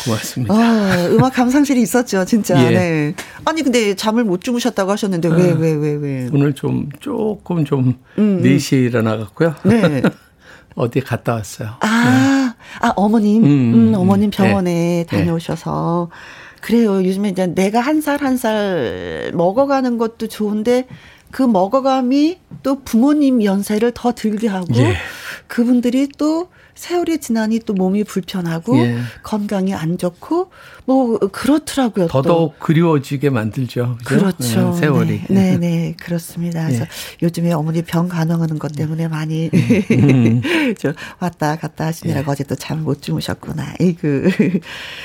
고맙습니다. 0.05 0.53
어, 0.53 1.09
음악 1.11 1.33
감상실이 1.33 1.81
있었죠, 1.81 2.25
진짜. 2.25 2.63
예. 2.65 2.69
네. 2.69 3.15
아니 3.45 3.63
근데 3.63 3.95
잠을 3.95 4.23
못 4.23 4.41
주무셨다고 4.41 4.91
하셨는데 4.91 5.29
왜 5.29 5.47
왜 5.53 5.57
왜 5.57 5.73
왜, 5.73 5.93
왜, 5.95 6.29
오늘 6.33 6.53
좀 6.53 6.89
조금 6.99 7.65
좀 7.65 7.95
음, 8.17 8.41
4시에 8.43 8.77
음. 8.77 8.83
일어나 8.85 9.17
갖고요. 9.17 9.55
네. 9.63 10.01
어디 10.75 10.99
갔다 11.01 11.33
왔어요. 11.33 11.69
아, 11.79 12.53
네. 12.55 12.87
아 12.87 12.93
어머님, 12.95 13.43
음, 13.43 13.47
음, 13.49 13.73
음 13.73 13.93
어머님 13.95 14.29
네. 14.29 14.37
병원에 14.37 14.71
네. 14.71 15.05
다녀오셔서 15.07 16.09
그래요. 16.67 17.03
요즘에 17.03 17.29
이제 17.29 17.47
내가 17.47 17.79
한 17.79 18.01
살 18.01 18.19
한 18.23 18.35
살 18.37 19.31
먹어가는 19.33 19.97
것도 19.97 20.27
좋은데 20.27 20.85
그 21.31 21.43
먹어감이 21.43 22.39
또 22.63 22.81
부모님 22.83 23.43
연세를 23.43 23.91
더 23.95 24.13
들게 24.13 24.47
하고 24.47 24.67
예. 24.75 24.95
그분들이 25.47 26.09
또 26.17 26.49
세월이 26.77 27.17
지나니 27.17 27.59
또 27.65 27.73
몸이 27.73 28.03
불편하고 28.03 28.77
예. 28.77 28.97
건강이 29.23 29.73
안 29.73 29.97
좋고 29.97 30.51
뭐 30.85 31.17
그렇더라고요. 31.17 32.07
더더욱 32.07 32.53
또. 32.57 32.65
그리워지게 32.65 33.29
만들죠. 33.31 33.97
그죠? 34.05 34.19
그렇죠 34.19 34.71
네, 34.71 34.79
세월이. 34.79 35.21
네, 35.29 35.51
네, 35.51 35.57
네, 35.57 35.95
그렇습니다. 36.01 36.65
그래서 36.67 36.83
예. 36.83 36.87
요즘에 37.23 37.51
어머니 37.51 37.81
병 37.81 38.07
간호하는 38.07 38.59
것 38.59 38.73
때문에 38.75 39.07
많이 39.07 39.49
음. 39.91 40.41
저 40.77 40.93
왔다 41.19 41.55
갔다 41.57 41.87
하시느라고 41.87 42.29
예. 42.29 42.31
어제 42.31 42.43
또 42.43 42.55
잠 42.55 42.77
못 42.83 43.01
주무셨구나. 43.01 43.73
이그 43.79 44.29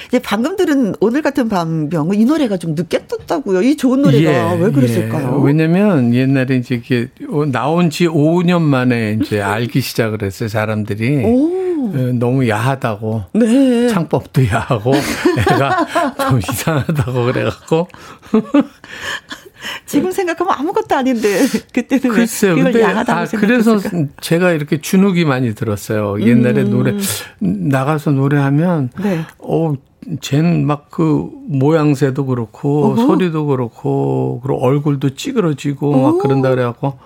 이제 0.09 0.19
방금 0.23 0.57
들은 0.57 0.95
오늘 1.01 1.23
같은 1.23 1.49
밤병 1.49 2.11
이 2.15 2.25
노래가 2.27 2.59
좀 2.59 2.75
늦게 2.75 3.07
떴다고요. 3.09 3.63
이 3.63 3.77
좋은 3.77 4.03
노래가 4.03 4.57
예, 4.57 4.61
왜 4.61 4.71
그랬을까요? 4.71 5.39
예. 5.41 5.47
왜냐면 5.47 6.13
옛날에 6.15 6.57
이제 6.57 6.75
이게 6.75 7.09
나온 7.51 7.89
지 7.89 8.07
5년 8.07 8.61
만에 8.61 9.19
이제 9.23 9.41
알기 9.41 9.81
시작을 9.81 10.23
했어요. 10.23 10.49
사람들이. 10.51 11.25
오. 11.25 11.62
예, 11.94 12.12
너무 12.12 12.48
야하다고. 12.48 13.25
네. 13.35 13.88
창법도 13.88 14.46
야하고 14.46 14.92
애가 15.38 15.87
좀 16.29 16.38
이상하다고 16.38 17.25
그래갖고. 17.25 17.88
지금 19.87 20.11
생각하면 20.11 20.55
아무것도 20.59 20.94
아닌데 20.96 21.46
그때는 21.72 22.11
글쎄요. 22.11 22.53
이걸 22.55 22.72
근데 22.72 22.83
야하다고 22.83 23.20
아, 23.20 23.27
그래서 23.40 23.79
제가 24.20 24.53
이렇게 24.53 24.81
주눅이 24.81 25.25
많이 25.25 25.55
들었어요. 25.55 26.20
옛날에 26.20 26.62
음. 26.62 26.70
노래 26.70 26.94
나가서 27.38 28.11
노래하면 28.11 28.90
네. 29.01 29.20
어 29.38 29.75
쟤는 30.20 30.66
막그 30.66 31.31
모양새도 31.46 32.27
그렇고 32.27 32.87
어허. 32.87 33.07
소리도 33.07 33.46
그렇고 33.46 34.40
그리고 34.42 34.64
얼굴도 34.64 35.14
찌그러지고 35.14 35.90
오. 35.90 36.03
막 36.03 36.18
그런다 36.18 36.51
그래갖고 36.51 36.98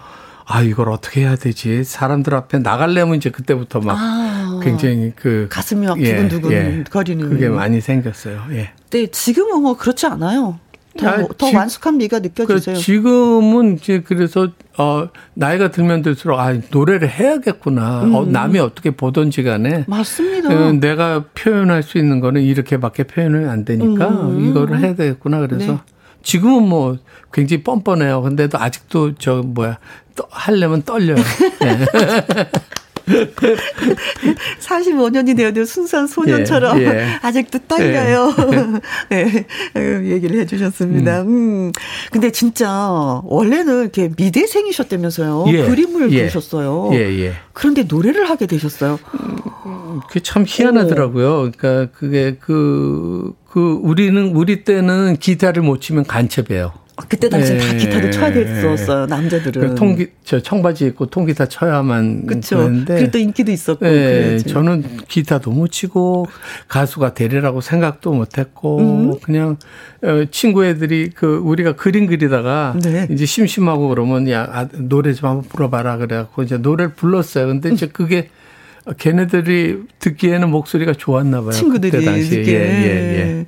아 0.46 0.62
이걸 0.62 0.88
어떻게 0.90 1.22
해야 1.22 1.34
되지 1.34 1.82
사람들 1.82 2.34
앞에 2.34 2.60
나갈려면 2.60 3.16
이제 3.16 3.30
그때부터 3.30 3.80
막 3.80 3.96
아. 3.98 4.60
굉장히 4.62 5.12
그 5.16 5.48
가슴이 5.50 5.86
막 5.86 6.00
예, 6.00 6.14
두근두근 6.16 6.52
예, 6.52 6.84
거리는 6.88 7.28
그게 7.28 7.48
많이 7.48 7.80
생겼어요. 7.80 8.44
예. 8.52 8.70
네 8.90 9.06
지금은 9.08 9.62
뭐 9.62 9.76
그렇지 9.76 10.06
않아요. 10.06 10.58
더, 10.96 11.08
아, 11.08 11.26
더 11.36 11.48
지, 11.48 11.54
완숙한 11.54 11.98
미가 11.98 12.20
느껴지세요. 12.20 12.76
그 12.76 12.80
지금은 12.80 13.74
이제 13.74 14.02
그래서 14.06 14.48
어 14.78 15.08
나이가 15.34 15.70
들면 15.70 16.02
들수록 16.02 16.38
아 16.38 16.54
노래를 16.70 17.08
해야겠구나. 17.08 18.04
음. 18.04 18.14
어, 18.14 18.24
남이 18.24 18.58
어떻게 18.60 18.92
보던지 18.92 19.42
간에 19.42 19.84
맞습니다. 19.88 20.48
어, 20.48 20.72
내가 20.72 21.24
표현할 21.34 21.82
수 21.82 21.98
있는 21.98 22.20
거는 22.20 22.42
이렇게밖에 22.42 23.04
표현이 23.04 23.46
안 23.48 23.64
되니까 23.64 24.08
음. 24.08 24.48
이거를 24.48 24.78
해야 24.80 24.94
되겠구나. 24.94 25.40
그래서 25.40 25.72
네. 25.72 25.78
지금은 26.22 26.68
뭐 26.68 26.98
굉장히 27.32 27.62
뻔뻔해요. 27.62 28.22
근데도 28.22 28.58
아직도 28.58 29.14
저 29.16 29.42
뭐야 29.42 29.78
또 30.14 30.24
하려면 30.30 30.82
떨려요. 30.82 31.16
네. 31.16 31.78
45년이 34.60 35.36
되어도 35.36 35.64
순수한 35.64 36.06
소년처럼 36.06 36.80
예, 36.80 36.86
예. 36.86 37.06
아직도 37.22 37.60
떨려요. 37.68 38.34
예. 39.12 39.46
네. 39.74 40.10
얘기를 40.10 40.40
해주셨습니다. 40.40 41.22
음. 41.22 41.28
음. 41.28 41.72
근데 42.10 42.30
진짜 42.32 43.20
원래는 43.24 43.82
이렇게 43.82 44.10
미대생이셨다면서요. 44.16 45.44
예. 45.48 45.66
그림을 45.66 46.12
예. 46.12 46.22
그리셨어요. 46.22 46.90
예, 46.94 46.98
예. 46.98 47.32
그런데 47.52 47.84
노래를 47.84 48.28
하게 48.28 48.46
되셨어요. 48.46 48.98
음, 49.66 50.00
그게 50.08 50.20
참 50.20 50.44
희한하더라고요. 50.46 51.52
그러니까 51.52 51.92
그게 51.96 52.36
그, 52.40 53.32
그 53.56 53.80
우리는 53.82 54.36
우리 54.36 54.64
때는 54.64 55.16
기타를 55.16 55.62
못 55.62 55.80
치면 55.80 56.04
간첩이에요. 56.04 56.72
아, 56.96 57.02
그때 57.08 57.30
당시 57.30 57.54
네. 57.54 57.58
다 57.58 57.72
기타를 57.72 58.10
쳐야 58.10 58.30
됐었어요 58.30 59.06
남자들은. 59.06 59.68
그 59.68 59.74
통기 59.74 60.08
저 60.24 60.42
청바지 60.42 60.84
입고 60.88 61.06
통기타 61.06 61.46
쳐야만 61.46 62.26
그렇죠. 62.26 62.70
그랬도 62.86 63.16
인기도 63.16 63.50
있었고. 63.50 63.86
네, 63.86 64.36
저는 64.40 64.84
기타도 65.08 65.50
못 65.52 65.68
치고 65.68 66.26
가수가 66.68 67.14
되리라고 67.14 67.62
생각도 67.62 68.12
못했고 68.12 68.78
음. 68.78 69.18
그냥 69.22 69.56
어, 70.02 70.26
친구 70.30 70.66
애들이 70.66 71.08
그 71.14 71.38
우리가 71.38 71.76
그림 71.76 72.08
그리다가 72.08 72.76
네. 72.82 73.08
이제 73.10 73.24
심심하고 73.24 73.88
그러면 73.88 74.28
야 74.28 74.46
아, 74.52 74.68
노래 74.74 75.14
좀 75.14 75.30
한번 75.30 75.48
불러봐라 75.48 75.96
그래갖고 75.96 76.42
이제 76.42 76.58
노래를 76.58 76.92
불렀어요. 76.92 77.46
근데 77.46 77.70
이제 77.70 77.86
그게 77.86 78.28
걔네들이 78.98 79.82
듣기에는 79.98 80.50
목소리가 80.50 80.92
좋았나 80.92 81.40
봐요. 81.40 81.50
친구들이 81.50 81.90
그때 81.90 82.04
당시에. 82.04 82.44
예, 82.46 82.52
예, 82.52 83.18
예. 83.18 83.46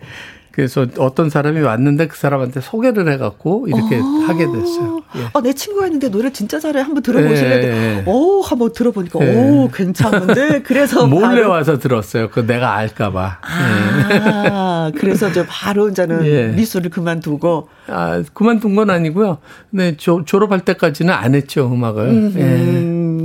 그래서 0.58 0.88
어떤 0.98 1.30
사람이 1.30 1.60
왔는데 1.60 2.08
그 2.08 2.18
사람한테 2.18 2.60
소개를 2.60 3.08
해갖고 3.12 3.68
이렇게 3.68 4.00
아~ 4.02 4.24
하게 4.26 4.44
됐어요. 4.44 5.02
예. 5.14 5.28
아, 5.32 5.40
내 5.40 5.52
친구가 5.52 5.86
있는데 5.86 6.08
노래 6.08 6.32
진짜 6.32 6.58
잘해. 6.58 6.80
한번 6.80 7.00
들어보실래요? 7.00 7.62
예. 7.62 8.02
오, 8.06 8.40
한번 8.40 8.72
들어보니까, 8.72 9.20
예. 9.24 9.36
오, 9.36 9.70
괜찮은데? 9.72 10.62
그래서. 10.66 11.06
몰래 11.06 11.42
바로... 11.42 11.50
와서 11.50 11.78
들었어요. 11.78 12.30
그 12.30 12.44
내가 12.44 12.74
알까봐. 12.74 13.38
아, 13.40 14.90
예. 14.92 14.98
그래서 14.98 15.30
저 15.30 15.44
바로 15.48 15.90
이제는 15.90 16.26
예. 16.26 16.48
미술을 16.48 16.90
그만두고. 16.90 17.68
아, 17.86 18.24
그만둔 18.34 18.74
건 18.74 18.90
아니고요. 18.90 19.38
네, 19.70 19.96
조, 19.96 20.24
졸업할 20.24 20.64
때까지는 20.64 21.14
안 21.14 21.36
했죠, 21.36 21.72
음악을. 21.72 22.02
음, 22.08 22.32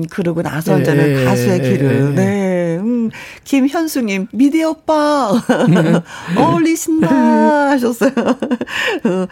음 0.04 0.08
그러고 0.10 0.42
나서 0.42 0.80
이제는 0.80 1.26
가수의 1.26 1.62
길을. 1.62 2.16
네. 2.16 2.78
음. 2.78 2.94
음, 3.04 3.10
김현수님, 3.44 4.28
미대 4.34 4.64
오빠, 4.64 5.32
어울리신다 6.38 7.70
하셨어요. 7.72 8.12
어, 8.18 9.28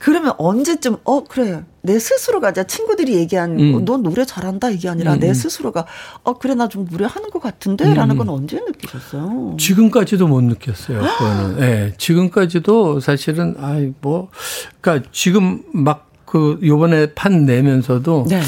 그러면 0.00 0.32
언제쯤, 0.38 0.96
어, 1.04 1.24
그래. 1.24 1.62
내 1.82 2.00
스스로가 2.00 2.50
이제 2.50 2.66
친구들이 2.66 3.14
얘기한 3.14 3.60
음. 3.60 3.84
넌 3.84 4.02
노래 4.02 4.24
잘한다 4.24 4.70
이게 4.70 4.88
아니라 4.88 5.14
음. 5.14 5.20
내 5.20 5.32
스스로가 5.32 5.86
어 6.24 6.34
그래 6.36 6.56
나 6.56 6.66
좀 6.66 6.84
노래하는 6.90 7.30
것 7.30 7.40
같은데라는 7.40 8.16
음. 8.16 8.18
건 8.18 8.28
언제 8.28 8.56
느끼셨어요? 8.58 9.56
지금까지도 9.56 10.26
못 10.26 10.40
느꼈어요. 10.42 11.00
그거는. 11.00 11.56
예. 11.62 11.64
네, 11.64 11.92
지금까지도 11.96 12.98
사실은 12.98 13.54
아이 13.60 13.92
뭐 14.00 14.30
그러니까 14.80 15.08
지금 15.12 15.62
막 15.72 16.06
그 16.26 16.58
요번에 16.62 17.14
판 17.14 17.46
내면서도 17.46 18.26
네. 18.28 18.42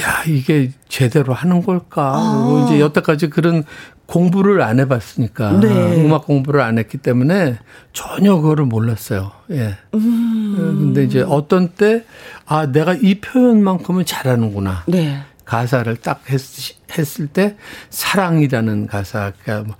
야 0.00 0.22
이게 0.26 0.70
제대로 0.88 1.32
하는 1.32 1.62
걸까? 1.62 2.12
아. 2.14 2.64
이제 2.66 2.80
여태까지 2.80 3.30
그런 3.30 3.64
공부를 4.06 4.62
안 4.62 4.80
해봤으니까 4.80 5.60
네. 5.60 5.68
음악 6.04 6.26
공부를 6.26 6.60
안 6.62 6.78
했기 6.78 6.96
때문에 6.98 7.58
전혀 7.92 8.36
그거를 8.36 8.64
몰랐어요. 8.64 9.32
예. 9.50 9.76
음. 9.94 10.54
근데 10.58 11.04
이제 11.04 11.22
어떤 11.22 11.68
때 11.68 12.04
아 12.46 12.66
내가 12.66 12.94
이 12.94 13.20
표현만큼은 13.20 14.06
잘하는구나. 14.06 14.84
네. 14.88 15.20
가사를 15.44 15.96
딱 15.96 16.22
했, 16.30 16.40
했을 16.96 17.26
때 17.26 17.56
사랑이라는 17.90 18.86
가사 18.86 19.32
그러니까 19.42 19.66
뭐 19.68 19.76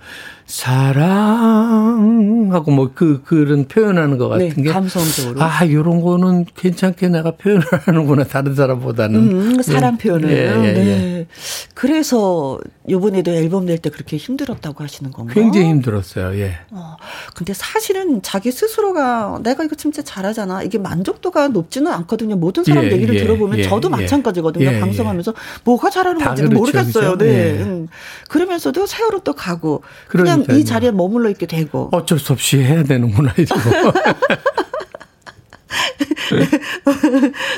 사랑하고 1.39 2.71
뭐 2.71 2.89
그 2.95 3.21
그런 3.23 3.67
표현하는 3.67 4.17
것 4.17 4.29
같은 4.29 4.49
네, 4.49 4.63
게 4.63 4.71
감성적으로 4.71 5.41
아 5.41 5.63
이런 5.63 6.01
거는 6.01 6.45
괜찮게 6.55 7.07
내가 7.09 7.31
표현을 7.31 7.63
하는구나 7.85 8.23
다른 8.25 8.55
사람보다는 8.55 9.15
음, 9.55 9.61
사랑 9.61 9.97
네. 9.97 10.03
표현을 10.03 10.29
예, 10.31 10.35
예, 10.35 10.65
예. 10.65 10.73
네. 10.73 11.27
그래서 11.75 12.59
요번에도 12.89 13.31
앨범 13.31 13.65
낼 13.65 13.79
때 13.79 13.89
그렇게 13.89 14.17
힘들었다고 14.17 14.83
하시는 14.83 15.09
건가요? 15.11 15.33
굉장히 15.33 15.67
힘들었어요. 15.69 16.37
예. 16.39 16.55
어, 16.71 16.97
근데 17.33 17.53
사실은 17.53 18.21
자기 18.21 18.51
스스로가 18.51 19.39
내가 19.41 19.63
이거 19.63 19.75
진짜 19.75 20.01
잘하잖아 20.01 20.63
이게 20.63 20.77
만족도가 20.77 21.47
높지는 21.49 21.93
않거든요. 21.93 22.35
모든 22.35 22.65
사람 22.65 22.83
예, 22.85 22.91
얘기를 22.91 23.15
예, 23.15 23.19
들어보면 23.21 23.59
예, 23.59 23.63
저도 23.63 23.87
마찬가지거든요. 23.89 24.81
방송하면서 24.81 25.33
뭐가 25.63 25.89
잘하는 25.89 26.21
건지는 26.21 26.49
그렇죠, 26.49 26.59
모르겠어요. 26.59 26.98
그렇죠? 26.99 27.17
네. 27.17 27.61
음. 27.61 27.87
그러면서도 28.29 28.85
세월은 28.85 29.21
또 29.23 29.33
가고 29.33 29.83
그냥 30.07 30.43
그냥 30.43 30.59
이 30.59 30.65
자리에 30.65 30.91
머물러 30.91 31.29
있게 31.29 31.45
되고. 31.45 31.89
어쩔 31.91 32.19
수 32.19 32.33
없이 32.33 32.57
해야 32.57 32.83
되는구나, 32.83 33.33
이러고. 33.37 33.99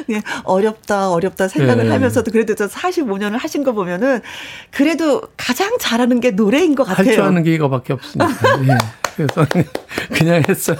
네, 0.07 0.21
어렵다, 0.43 1.09
어렵다 1.11 1.47
생각을 1.47 1.85
네. 1.85 1.91
하면서도 1.91 2.31
그래도 2.31 2.55
저 2.55 2.67
45년을 2.67 3.37
하신 3.39 3.63
거 3.63 3.71
보면은 3.73 4.21
그래도 4.71 5.21
가장 5.37 5.77
잘하는 5.79 6.19
게 6.19 6.31
노래인 6.31 6.75
것 6.75 6.83
같아요. 6.83 7.07
할 7.07 7.13
줄 7.15 7.23
아는 7.23 7.43
게 7.43 7.53
이거밖에 7.55 7.93
없으니까. 7.93 8.29
예. 8.67 8.77
그래서 9.15 9.45
그냥 10.13 10.41
했어요. 10.47 10.77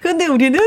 그런데 0.00 0.26
우리는 0.26 0.58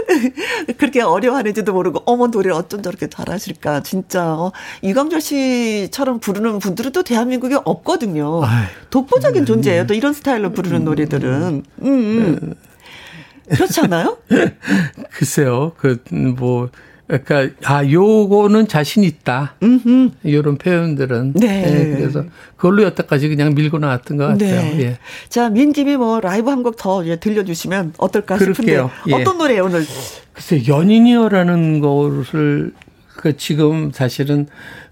그렇게 0.78 1.02
어려워하는지도 1.02 1.73
모르고 1.73 2.04
어머 2.06 2.28
노래 2.28 2.52
어쩜 2.52 2.82
저렇게 2.82 3.08
잘하실까 3.08 3.82
진짜 3.82 4.34
어, 4.34 4.52
이광철 4.82 5.21
씨처럼 5.21 6.19
부르는 6.19 6.60
분들은 6.60 6.91
또 6.91 7.04
대한민국에 7.04 7.58
없거든요. 7.63 8.43
아유, 8.43 8.65
독보적인 8.91 9.43
음, 9.43 9.45
존재예요. 9.45 9.88
또 9.88 9.93
이런 9.95 10.13
스타일로 10.13 10.52
부르는 10.52 10.82
음, 10.82 10.86
노래들은. 10.86 11.63
음, 11.82 11.88
음. 11.88 12.54
그렇지 13.50 13.82
않아요? 13.82 14.18
글쎄요. 15.12 15.74
그 15.78 15.98
뭐 16.38 16.70
그러니까 17.10 17.50
아 17.64 17.84
요거는 17.84 18.68
자신 18.68 19.04
있다. 19.04 19.56
음흠. 19.64 20.12
이런 20.24 20.58
표현들은 20.60 21.34
네. 21.34 21.62
네. 21.62 21.96
그래서 21.98 22.24
그걸로 22.56 22.84
여태까지 22.84 23.30
그냥 23.30 23.56
밀고 23.56 23.80
나왔던 23.80 24.18
것 24.18 24.28
같아요. 24.28 24.62
네. 24.62 24.80
예. 24.82 24.98
자 25.28 25.50
민김이 25.50 25.98
뭐 25.98 26.20
라이브 26.20 26.52
한 26.52 26.62
곡더 26.62 27.04
들려주시면 27.20 27.96
어떨까 27.98 28.38
싶은데 28.38 28.88
예. 29.08 29.14
어떤 29.14 29.40
노래 29.40 29.58
오늘? 29.58 29.84
글쎄 30.34 30.68
연인이여라는 30.68 31.80
것을 31.80 32.74
그 33.16 33.36
지금 33.36 33.92
사실은 33.92 34.48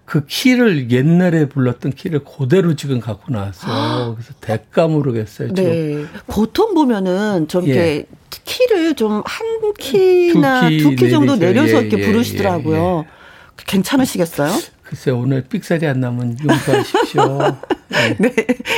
그 0.07 0.25
키를 0.25 0.89
옛날에 0.89 1.49
불렀던 1.49 1.91
키를 1.91 2.21
그대로 2.23 2.77
지금 2.77 3.01
갖고 3.01 3.29
나왔어요. 3.29 4.15
그래서 4.15 4.33
대가 4.39 4.87
모르겠어요. 4.87 5.53
지금. 5.53 5.63
네. 5.63 6.05
보통 6.27 6.73
보면은 6.73 7.49
좀 7.49 7.67
이렇게 7.67 7.81
예. 7.81 8.05
키를 8.45 8.95
좀 8.95 9.21
한 9.25 9.73
키나 9.77 10.69
두키 10.69 11.09
정도 11.09 11.35
내려서 11.35 11.75
예, 11.75 11.79
이렇게 11.81 12.01
예, 12.01 12.05
부르시더라고요. 12.05 13.03
예, 13.05 13.09
예. 13.09 13.63
괜찮으시겠어요? 13.65 14.49
글쎄 14.83 15.11
오늘 15.11 15.41
삑살이 15.41 15.85
안 15.85 15.99
나면 15.99 16.37
용서하십시오. 16.41 17.39
네. 17.91 18.15
네. 18.17 18.33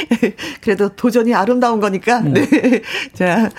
그래도 0.61 0.89
도전이 0.89 1.35
아름다운 1.35 1.79
거니까. 1.79 2.21
음. 2.21 2.33
네. 2.33 2.47
자, 3.13 3.51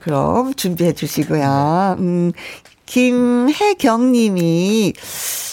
그럼 0.00 0.52
준비해 0.52 0.92
주시고요. 0.92 1.96
음, 1.98 2.32
김혜경 2.86 4.12
님이 4.12 4.92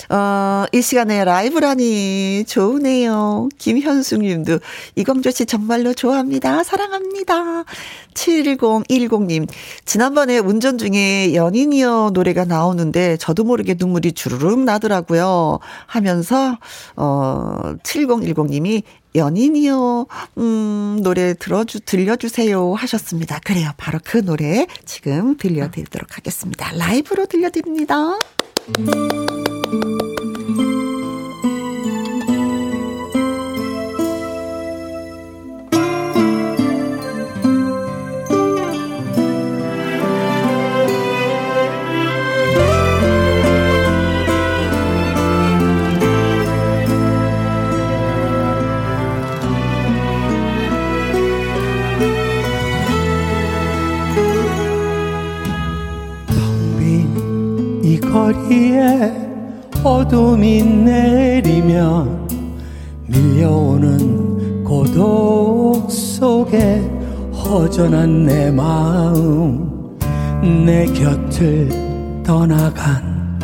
어, 0.10 0.66
이 0.72 0.82
시간에 0.82 1.24
라이브라니 1.24 2.46
좋으네요. 2.46 3.50
김현숙 3.58 4.22
님도 4.22 4.60
이광조 4.96 5.32
씨 5.32 5.46
정말로 5.46 5.94
좋아합니다. 5.94 6.64
사랑합니다. 6.64 7.64
7010님, 8.14 9.48
지난번에 9.86 10.38
운전 10.38 10.78
중에 10.78 11.34
연인이여 11.34 12.12
노래가 12.14 12.46
나오는데 12.46 13.18
저도 13.18 13.44
모르게 13.44 13.76
눈물이 13.78 14.12
주르륵 14.12 14.60
나더라고요. 14.60 15.60
하면서, 15.88 16.58
어, 16.96 17.74
7010님이 17.82 18.84
연인이요, 19.16 20.08
음, 20.38 21.00
노래 21.04 21.34
들어주, 21.34 21.82
들려주세요 21.82 22.74
하셨습니다. 22.74 23.40
그래요. 23.44 23.72
바로 23.78 24.00
그 24.04 24.18
노래 24.18 24.68
지금 24.86 25.38
들려드리도록 25.38 26.18
하겠습니다. 26.18 26.72
라이브로 26.76 27.26
들려드립니다. 27.26 28.18
거리에 58.12 59.14
어둠이 59.84 60.64
내리면 60.64 62.28
밀려오는 63.08 64.64
고독 64.64 65.90
속에 65.90 66.82
허전한 67.34 68.26
내 68.26 68.52
마음 68.52 69.98
내 70.66 70.86
곁을 70.86 71.70
떠나간 72.24 73.40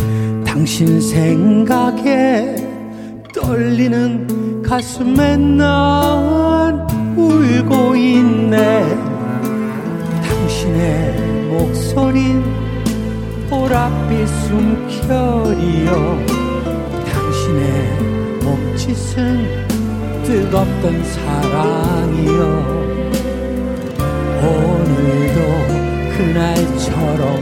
당신 0.46 1.00
생각에 1.02 2.56
떨리는 3.34 4.62
가슴에 4.64 5.38
난 5.38 6.88
울고 7.18 7.96
숨결이여 14.48 15.90
당신의 17.06 17.64
몸짓은 18.44 19.68
뜨겁던 20.24 21.04
사랑이여 21.04 22.40
오늘도 24.42 25.40
그날처럼 26.18 27.40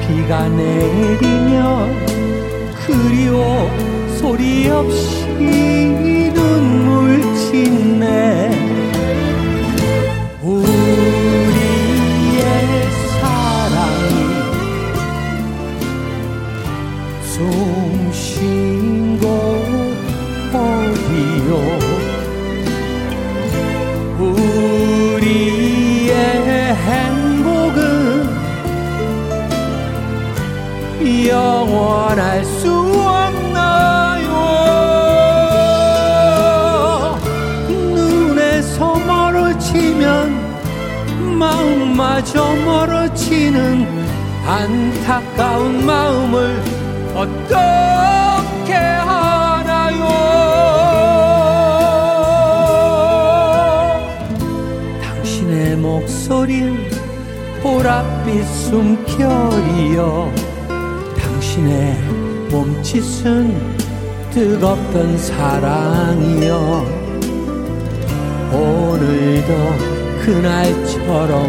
비가 0.00 0.48
내리며 0.48 1.88
그리워 2.86 3.70
소리 4.18 4.68
없이 4.68 6.17
숨결이여 58.68 60.30
당신의 61.16 61.96
몸짓은 62.50 63.78
뜨겁던 64.30 65.16
사랑이여 65.16 66.86
오늘도 68.52 69.52
그날처럼 70.22 71.48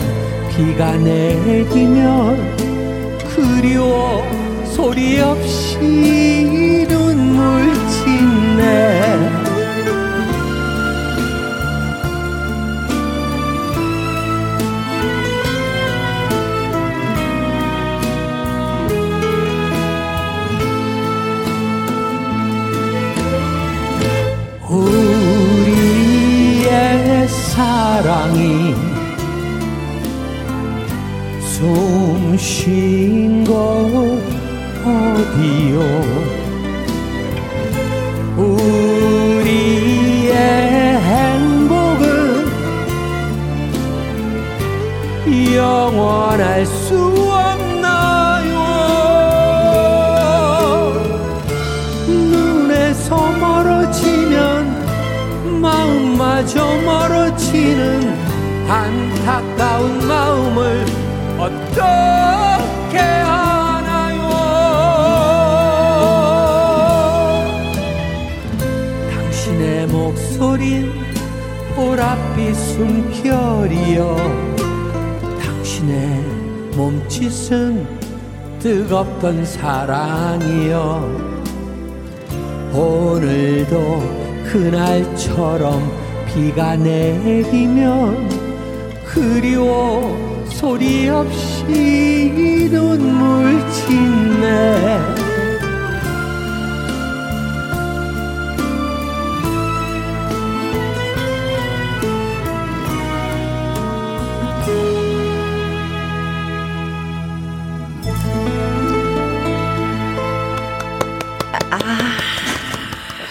비가 0.50 0.96
내리면 0.96 2.56
그리워 3.36 4.24
소리 4.64 5.20
없이 5.20 6.86
눈물 6.88 7.74
짓네 7.90 8.99
숨쉰곳 32.40 34.24
어디요 34.86 36.29
보랏빛 72.10 72.56
숨결이여 72.56 74.16
당신의 75.42 76.24
몸짓은 76.76 77.86
뜨겁던 78.60 79.46
사랑이여 79.46 81.08
오늘도 82.74 84.00
그날처럼 84.52 85.92
비가 86.28 86.76
내리면 86.76 88.30
그리워 89.06 90.46
소리 90.50 91.08
없이 91.10 92.70
눈물 92.72 93.60
짓네 93.72 95.19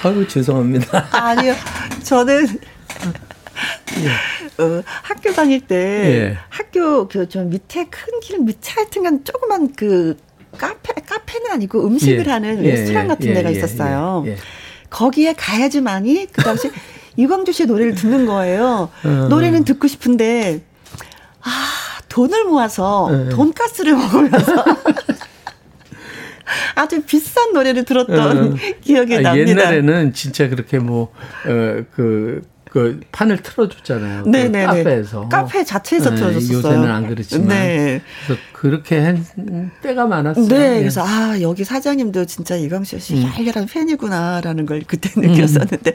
아유 0.09 0.27
죄송합니다. 0.27 1.07
아니요, 1.12 1.55
저는 2.03 2.47
어, 4.59 4.83
학교 5.03 5.33
다닐 5.33 5.61
때 5.61 5.77
예. 5.77 6.38
학교 6.49 7.07
그저 7.09 7.42
밑에 7.44 7.85
큰 7.87 8.21
길 8.23 8.38
밑에 8.40 8.73
하여튼간 8.73 9.25
조그만 9.25 9.73
그 9.75 10.16
카페 10.57 10.94
카페는 11.03 11.51
아니고 11.53 11.87
음식을 11.87 12.27
예. 12.27 12.31
하는 12.31 12.64
예, 12.64 12.71
레스토랑 12.71 13.05
예, 13.05 13.09
같은 13.09 13.27
예, 13.29 13.35
데가 13.35 13.51
예, 13.53 13.57
있었어요. 13.57 14.25
예, 14.27 14.31
예. 14.33 14.37
거기에 14.90 15.35
가야지만이 15.35 16.29
그 16.33 16.42
당시 16.42 16.71
이광주 17.16 17.53
씨의 17.53 17.66
노래를 17.66 17.94
듣는 17.94 18.27
거예요. 18.27 18.90
어. 19.05 19.09
노래는 19.29 19.64
듣고 19.64 19.87
싶은데 19.88 20.62
아 21.42 21.51
돈을 22.09 22.44
모아서 22.44 23.09
예. 23.12 23.29
돈가스를 23.31 23.94
먹으면서 23.97 24.64
아주 26.75 27.03
비싼 27.03 27.53
노래를 27.53 27.85
들었던 27.85 28.53
어. 28.53 28.57
기억이 28.81 29.17
아, 29.17 29.21
납니다. 29.21 29.51
옛날에는 29.51 30.13
진짜 30.13 30.49
그렇게 30.49 30.79
뭐, 30.79 31.13
어, 31.47 31.85
그, 31.95 32.43
그 32.71 33.01
판을 33.13 33.39
틀어줬잖아요. 33.39 34.25
그. 34.25 34.53
카페에서. 34.53 35.29
카페 35.29 35.65
자체에서 35.65 36.11
네, 36.11 36.17
틀어줬었어요. 36.17 36.59
요새는 36.59 36.91
안 36.91 37.07
그렇지만. 37.07 37.49
네. 37.49 38.03
그래서 38.27 38.41
그렇게 38.53 38.99
한 38.99 39.25
때가 39.83 40.07
많았어요. 40.07 40.49
네, 40.49 40.77
예. 40.77 40.79
그래서 40.81 41.03
아 41.05 41.41
여기 41.41 41.65
사장님도 41.65 42.25
진짜 42.25 42.57
이광수 42.57 42.99
씨 42.99 43.15
음. 43.15 43.31
열렬한 43.39 43.67
팬이구나라는 43.67 44.67
걸 44.67 44.83
그때 44.87 45.11
느꼈었는데 45.17 45.95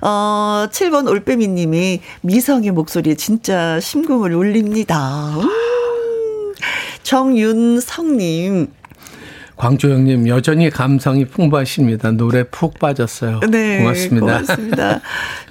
어 0.00 0.66
7번 0.70 1.08
올빼미님이 1.08 2.00
미성의 2.22 2.70
목소리에 2.70 3.14
진짜 3.14 3.78
심금을 3.80 4.34
울립니다. 4.34 5.36
음. 5.36 5.50
정윤성님 7.02 8.68
광조영님 9.60 10.26
여전히 10.26 10.70
감성이 10.70 11.26
풍부하십니다. 11.26 12.12
노래 12.12 12.44
푹 12.44 12.78
빠졌어요. 12.78 13.40
네, 13.50 13.80
고맙습니다. 13.80 14.26
고맙습니다. 14.26 15.00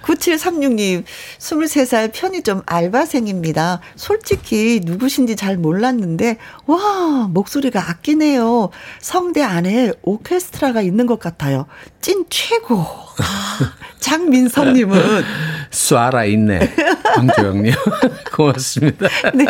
9736님, 0.02 1.04
23살 1.38 2.10
편의점 2.12 2.64
알바생입니다. 2.66 3.82
솔직히 3.96 4.82
누구신지 4.84 5.36
잘 5.36 5.58
몰랐는데, 5.58 6.38
와, 6.66 7.30
목소리가 7.32 7.88
아끼네요. 7.88 8.72
성대 9.00 9.44
안에 9.44 9.94
오케스트라가 10.02 10.82
있는 10.82 11.06
것 11.06 11.20
같아요. 11.20 11.68
찐 12.02 12.26
최고. 12.30 12.78
아, 12.80 13.74
장민성님은, 14.00 15.24
쏴라 15.72 16.30
있네. 16.32 16.74
광조영님 17.16 17.74
고맙습니다. 18.34 19.08
네. 19.34 19.46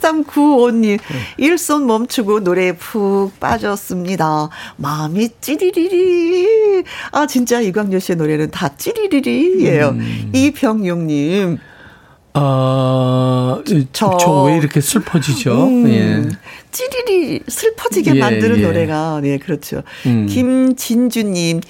8395님, 0.00 0.98
일손 1.36 1.86
멈추고 1.86 2.40
노래에 2.40 2.72
푹 2.76 3.38
빠졌습니다. 3.40 4.48
마음이 4.76 5.30
찌리리리. 5.40 6.84
아, 7.12 7.26
진짜 7.26 7.60
이광열 7.60 8.00
씨의 8.00 8.16
노래는 8.16 8.50
다 8.52 8.76
찌리리리예요. 8.76 9.88
음. 9.88 10.30
이병용님. 10.32 11.58
어, 12.34 13.60
저- 13.92 14.16
저왜 14.16 14.58
이렇게 14.58 14.80
슬퍼지죠? 14.80 15.66
음, 15.66 15.88
예. 15.88 16.28
찌리리 16.78 17.40
슬퍼지게 17.48 18.12
예, 18.14 18.20
만드는 18.20 18.58
예. 18.58 18.62
노래가 18.62 19.18
네 19.20 19.38
그렇죠. 19.38 19.82
음. 20.06 20.26
김진주님 20.26 21.60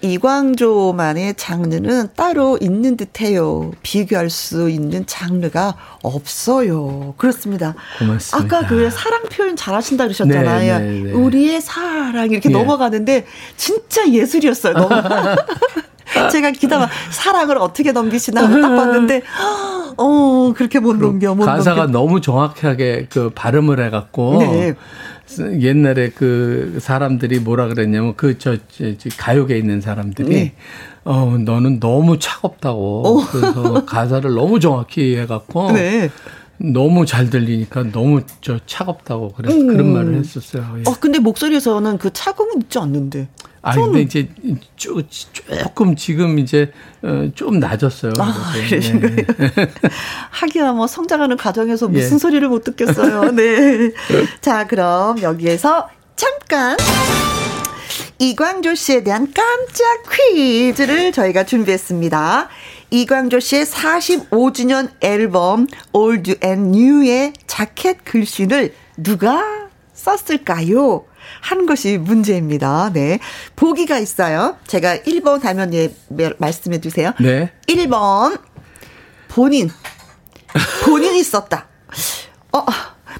이광조만의 0.00 1.34
장르는 1.36 2.08
따로 2.16 2.58
있는 2.60 2.96
듯해요. 2.96 3.70
비교할 3.82 4.30
수 4.30 4.68
있는 4.68 5.06
장르가 5.06 5.76
없어요. 6.02 7.14
그렇습니다. 7.18 7.74
고맙습니다. 8.00 8.56
아까 8.56 8.66
그 8.66 8.90
사랑 8.90 9.22
표현 9.24 9.54
잘하신다 9.54 10.04
그러셨잖아요. 10.04 10.78
네, 10.78 10.84
네, 10.84 11.00
네. 11.02 11.12
우리의 11.12 11.60
사랑 11.60 12.30
이렇게 12.30 12.48
예. 12.48 12.52
넘어가는데 12.52 13.26
진짜 13.56 14.08
예술이었어요. 14.10 14.74
너무. 14.74 14.88
제가 16.32 16.50
기다가 16.52 16.88
사랑을 17.10 17.58
어떻게 17.58 17.92
넘기시나 17.92 18.40
딱 18.40 18.50
봤는데 18.50 19.22
어 19.98 20.52
그렇게 20.56 20.78
못 20.78 20.96
넘겨 20.96 21.34
못 21.34 21.44
가사가 21.44 21.82
넘겨. 21.82 21.98
너무 21.98 22.20
정확하게 22.20 23.06
그 23.10 23.30
발음을 23.30 23.84
해갖고 23.84 24.38
네. 24.38 24.74
옛날에 25.60 26.10
그 26.10 26.78
사람들이 26.80 27.40
뭐라 27.40 27.66
그랬냐면 27.68 28.14
그저 28.16 28.56
가요계에 29.18 29.58
있는 29.58 29.80
사람들이 29.80 30.28
네. 30.28 30.54
어 31.04 31.36
너는 31.38 31.80
너무 31.80 32.18
차갑다고 32.18 33.22
그래서 33.30 33.84
가사를 33.84 34.32
너무 34.32 34.60
정확히 34.60 35.16
해갖고 35.16 35.72
네. 35.72 36.10
너무 36.58 37.04
잘 37.04 37.28
들리니까 37.30 37.90
너무 37.92 38.22
저 38.40 38.58
차갑다고 38.66 39.32
그래서 39.36 39.56
그런 39.58 39.92
말을 39.92 40.14
했었어요. 40.14 40.64
예. 40.78 40.82
어 40.88 40.94
근데 40.98 41.18
목소리에서는 41.18 41.98
그 41.98 42.12
차가움은 42.12 42.62
있지 42.62 42.78
않는데. 42.78 43.28
아, 43.62 43.74
근데 43.74 44.00
이제 44.00 44.28
쪼, 44.76 45.02
조금 45.08 45.96
지금 45.96 46.38
이제 46.38 46.72
어, 47.02 47.28
좀 47.34 47.58
낮았어요. 47.58 48.12
아, 48.18 48.52
그러신 48.68 49.00
네. 49.00 49.26
하기야 50.30 50.72
뭐 50.72 50.86
성장하는 50.86 51.36
과정에서 51.36 51.88
무슨 51.88 52.14
예. 52.14 52.18
소리를 52.18 52.48
못 52.48 52.64
듣겠어요. 52.64 53.32
네. 53.36 53.92
자, 54.40 54.66
그럼 54.66 55.20
여기에서 55.22 55.88
잠깐 56.16 56.76
이광조 58.18 58.74
씨에 58.74 59.04
대한 59.04 59.32
깜짝 59.32 60.02
퀴즈를 60.10 61.12
저희가 61.12 61.44
준비했습니다. 61.44 62.48
이광조 62.90 63.38
씨의 63.38 63.66
45주년 63.66 64.90
앨범 65.00 65.66
Old 65.92 66.36
and 66.42 66.76
New의 66.76 67.32
자켓 67.46 68.04
글씨를 68.04 68.74
누가 68.96 69.68
썼을까요? 69.92 71.04
하는 71.40 71.66
것이 71.66 71.98
문제입니다. 71.98 72.90
네. 72.92 73.18
보기가 73.56 73.98
있어요. 73.98 74.56
제가 74.66 74.98
1번 74.98 75.42
하면 75.42 75.74
예, 75.74 75.92
말씀해 76.38 76.80
주세요. 76.80 77.12
네. 77.20 77.52
1번. 77.66 78.40
본인. 79.28 79.70
본인이 80.84 81.22
썼다. 81.22 81.66
어, 82.52 82.64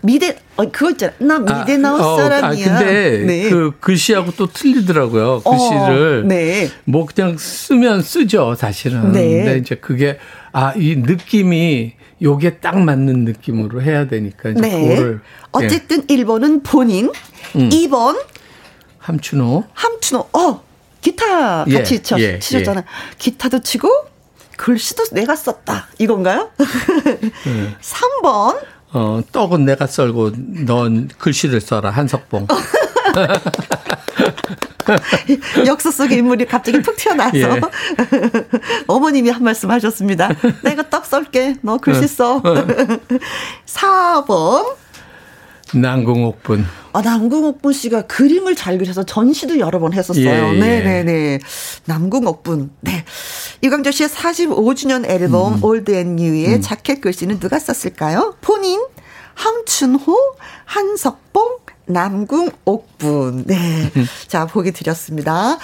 미대, 0.03 0.37
어, 0.57 0.64
그거 0.71 0.90
있잖아. 0.90 1.12
나 1.18 1.38
미대 1.38 1.75
아, 1.75 1.77
나온 1.79 2.01
어, 2.01 2.16
사람이야. 2.16 2.75
아, 2.75 2.79
근데 2.79 3.25
네. 3.27 3.51
그 3.51 3.73
글씨하고 3.81 4.33
또 4.33 4.47
틀리더라고요. 4.47 5.42
어, 5.44 5.51
글씨를. 5.51 6.23
어, 6.25 6.29
네. 6.29 6.71
뭐 6.85 7.07
그냥 7.07 7.37
쓰면 7.37 8.03
쓰죠, 8.03 8.55
사실은. 8.55 9.12
네. 9.12 9.44
근데 9.44 9.59
이제 9.59 9.75
그게, 9.77 10.18
아, 10.53 10.73
이 10.77 10.97
느낌이 10.97 11.97
요게 12.20 12.59
딱 12.59 12.78
맞는 12.78 13.24
느낌으로 13.24 13.83
해야 13.83 14.07
되니까 14.09 14.50
이제 14.50 14.61
네. 14.61 14.88
그거를. 14.96 15.20
어쨌든 15.52 16.04
예. 16.11 16.16
1번은 16.16 16.62
본인, 16.64 17.11
음. 17.57 17.68
2번. 17.68 18.20
함춘호. 18.98 19.64
함춘호. 19.72 20.28
어, 20.33 20.62
기타 21.00 21.64
같이 21.64 21.94
예, 21.94 22.02
쳐, 22.02 22.18
예, 22.20 22.38
치셨잖아요. 22.38 22.85
예. 22.87 23.14
기타도 23.18 23.61
치고, 23.61 23.88
글씨도 24.57 25.04
내가 25.12 25.37
썼다. 25.37 25.88
이건가요? 25.98 26.50
네. 26.59 27.76
3번. 27.81 28.59
어, 28.92 29.20
떡은 29.33 29.64
내가 29.64 29.87
썰고 29.87 30.33
넌 30.66 31.09
글씨를 31.18 31.61
써라. 31.61 31.90
한석봉. 31.90 32.48
역사 35.66 35.90
속의 35.90 36.18
인물이 36.18 36.47
갑자기 36.47 36.81
푹 36.81 36.97
튀어나와서 36.97 37.37
예. 37.37 37.49
어머님이 38.87 39.31
한 39.31 39.44
말씀 39.44 39.71
하셨습니다. 39.71 40.31
내가 40.62 40.88
떡 40.88 41.07
썰게. 41.07 41.57
너 41.62 41.79
글씨 41.79 42.09
써. 42.09 42.42
4번. 43.66 44.77
남궁옥분. 45.75 46.66
아, 46.92 47.03
남궁옥분 47.03 47.73
씨가 47.73 48.03
그림을 48.03 48.57
잘 48.57 48.79
그려서 48.79 49.05
전시도 49.05 49.59
여러 49.59 49.79
번 49.79 49.92
했었어요. 49.92 50.25
예, 50.25 50.55
예. 50.55 50.59
네네네. 50.59 51.40
남궁옥분. 51.85 52.71
네. 52.81 53.05
이광조 53.61 53.90
씨의 53.90 54.09
45주년 54.09 55.09
앨범 55.09 55.55
음. 55.55 55.64
Old 55.64 55.94
and 55.94 56.16
New의 56.16 56.57
음. 56.57 56.61
자켓 56.61 57.01
글씨는 57.01 57.40
누가 57.40 57.59
썼을까요? 57.59 58.37
본인, 58.40 58.81
함춘호, 59.35 60.16
한석봉, 60.64 61.59
남궁 61.88 62.51
옥분. 62.64 63.44
네. 63.46 63.90
음. 63.96 64.07
자, 64.29 64.46
보기 64.46 64.72
드렸습니다. 64.72 65.59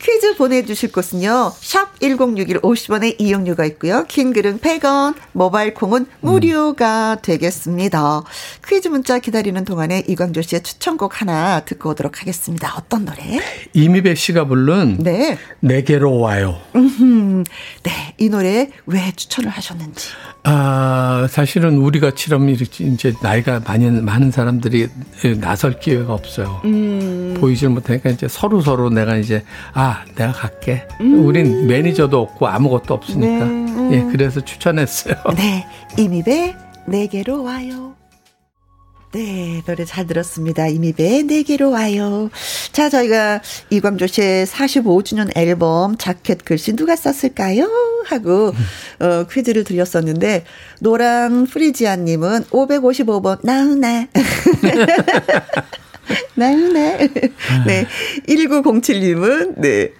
퀴즈 0.00 0.36
보내주실 0.36 0.92
곳은요. 0.92 1.52
샵 1.60 1.98
1061 2.00 2.60
50원의 2.60 3.16
이용료가 3.18 3.64
있고요. 3.66 4.04
긴 4.08 4.32
글은 4.32 4.60
100원, 4.60 5.14
모바일 5.32 5.74
콩은 5.74 6.06
무료가 6.20 7.14
음. 7.14 7.18
되겠습니다. 7.22 8.22
퀴즈 8.66 8.88
문자 8.88 9.18
기다리는 9.18 9.64
동안에 9.64 10.04
이광조 10.06 10.42
씨의 10.42 10.62
추천곡 10.62 11.20
하나 11.20 11.60
듣고 11.60 11.90
오도록 11.90 12.20
하겠습니다. 12.20 12.74
어떤 12.76 13.04
노래? 13.04 13.40
이미배 13.72 14.14
씨가 14.14 14.46
부른 14.46 14.98
네. 15.00 15.38
내게로 15.60 16.18
와요. 16.18 16.58
네, 16.74 18.14
이 18.18 18.28
노래 18.28 18.70
왜 18.86 19.12
추천을 19.16 19.50
하셨는지. 19.50 20.10
아, 20.44 21.26
사실은 21.28 21.78
우리가 21.78 22.12
처럼 22.14 22.48
이렇게 22.48 22.84
이제 22.84 23.12
나이가 23.20 23.60
많이 23.66 23.90
많은 23.90 24.30
사람들이 24.30 24.88
나설 25.40 25.80
기회가 25.80 26.12
없어요. 26.14 26.60
음. 26.64 27.36
보이질 27.40 27.68
못하니까 27.70 28.10
이제 28.10 28.28
서로 28.28 28.60
서로 28.60 28.88
내가 28.90 29.16
이제 29.16 29.44
아, 29.72 29.85
내가 30.14 30.32
갈게. 30.32 30.86
음. 31.00 31.24
우린 31.24 31.66
매니저도 31.66 32.20
없고 32.20 32.46
아무것도 32.46 32.94
없으니까. 32.94 33.44
네. 33.44 33.66
예, 33.92 34.02
그래서 34.10 34.40
추천했어요. 34.40 35.16
네. 35.36 35.66
이미배 35.98 36.56
내게로 36.86 37.42
와요. 37.42 37.94
네, 39.12 39.62
노래 39.64 39.84
잘 39.84 40.06
들었습니다. 40.06 40.66
이미배 40.66 41.22
내게로 41.22 41.70
와요. 41.70 42.28
자, 42.72 42.90
저희가 42.90 43.40
이광조 43.70 44.08
씨의 44.08 44.46
45주년 44.46 45.34
앨범 45.36 45.96
자켓 45.96 46.44
글씨 46.44 46.74
누가 46.76 46.96
썼을까요? 46.96 47.66
하고 48.06 48.52
어, 49.00 49.26
퀴즈를 49.30 49.64
드렸었는데 49.64 50.44
노랑 50.80 51.46
프리지아님은 51.46 52.44
555번 52.44 53.38
나훈아. 53.42 54.06
나훈아. 56.34 56.96
네, 57.66 57.86
1907님은 58.28 59.60
네. 59.60 59.92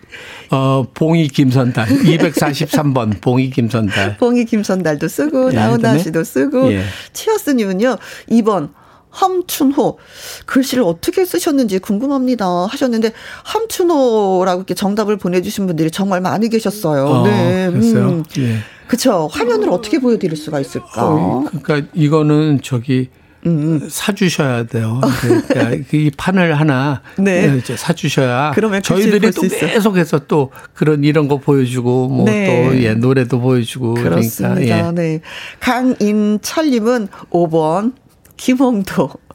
어, 0.50 0.84
봉이 0.94 1.28
김선달. 1.28 1.86
243번, 1.86 3.20
봉이 3.22 3.50
김선달. 3.50 4.16
봉이 4.18 4.44
김선달도 4.44 5.08
쓰고, 5.08 5.52
예, 5.52 5.56
나훈아 5.56 5.98
씨도 5.98 6.24
쓰고, 6.24 6.72
예. 6.72 6.82
치어스님은요, 7.12 7.96
2번, 8.30 8.70
함춘호 9.10 9.98
글씨를 10.44 10.84
어떻게 10.84 11.24
쓰셨는지 11.24 11.78
궁금합니다 11.78 12.66
하셨는데 12.66 13.12
함춘호라고 13.44 14.60
이렇게 14.60 14.74
정답을 14.74 15.16
보내주신 15.16 15.66
분들이 15.66 15.90
정말 15.90 16.20
많이 16.20 16.50
계셨어요. 16.50 17.06
어, 17.06 17.26
네, 17.26 17.70
그랬어요. 17.70 18.08
음. 18.08 18.24
예. 18.38 18.58
그렇죠. 18.86 19.28
화면을 19.32 19.70
어떻게 19.70 19.98
보여드릴 19.98 20.36
수가 20.36 20.60
있을까? 20.60 21.08
어, 21.08 21.44
그러니까 21.48 21.88
이거는 21.94 22.60
저기 22.62 23.08
음, 23.46 23.80
음. 23.82 23.88
사주셔야 23.88 24.64
돼요. 24.64 25.00
그러니까 25.48 25.76
이 25.96 26.10
판을 26.16 26.58
하나 26.58 27.02
네. 27.16 27.56
이제 27.58 27.76
사주셔야 27.76 28.52
그러면 28.54 28.82
저희들이 28.82 29.30
또 29.30 29.42
계속해서 29.42 30.26
또 30.26 30.50
그런 30.74 31.04
이런 31.04 31.28
거 31.28 31.38
보여주고 31.38 32.08
뭐또 32.08 32.30
네. 32.30 32.82
예, 32.82 32.94
노래도 32.94 33.40
보여주고 33.40 33.94
그렇습니다. 33.94 34.54
그러니까 34.54 34.88
예. 34.88 34.92
네. 34.92 35.20
강인철님은 35.60 37.08
5번 37.30 37.92
김홍도. 38.36 39.10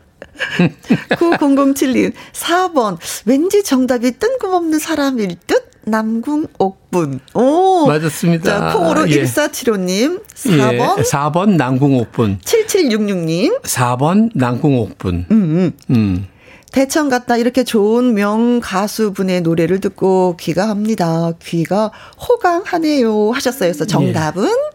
9007님, 1.10 2.13
4번. 2.34 2.97
왠지 3.26 3.63
정답이 3.63 4.12
뜬금없는 4.17 4.80
사람일 4.80 5.36
듯? 5.47 5.70
남궁 5.83 6.47
옥분. 6.59 7.19
오. 7.33 7.87
맞았습니다. 7.87 8.71
자, 8.71 8.77
콩으로 8.77 9.09
예. 9.09 9.23
1475님. 9.23 10.23
4번. 10.25 10.97
예, 10.99 11.01
4번 11.01 11.55
남궁 11.55 11.97
옥분. 11.97 12.39
7766님. 12.39 13.61
4번 13.63 14.29
남궁 14.35 14.77
옥분. 14.79 15.25
음, 15.31 15.31
음. 15.31 15.71
음. 15.89 16.27
대천 16.71 17.09
갔다 17.09 17.35
이렇게 17.35 17.63
좋은 17.63 18.13
명 18.13 18.61
가수분의 18.61 19.41
노래를 19.41 19.79
듣고 19.82 20.38
귀가 20.39 20.69
합니다. 20.69 21.32
귀가 21.41 21.91
호강하네요. 22.29 23.32
하셨어요. 23.32 23.71
그래서 23.71 23.86
정답은? 23.86 24.45
예. 24.45 24.71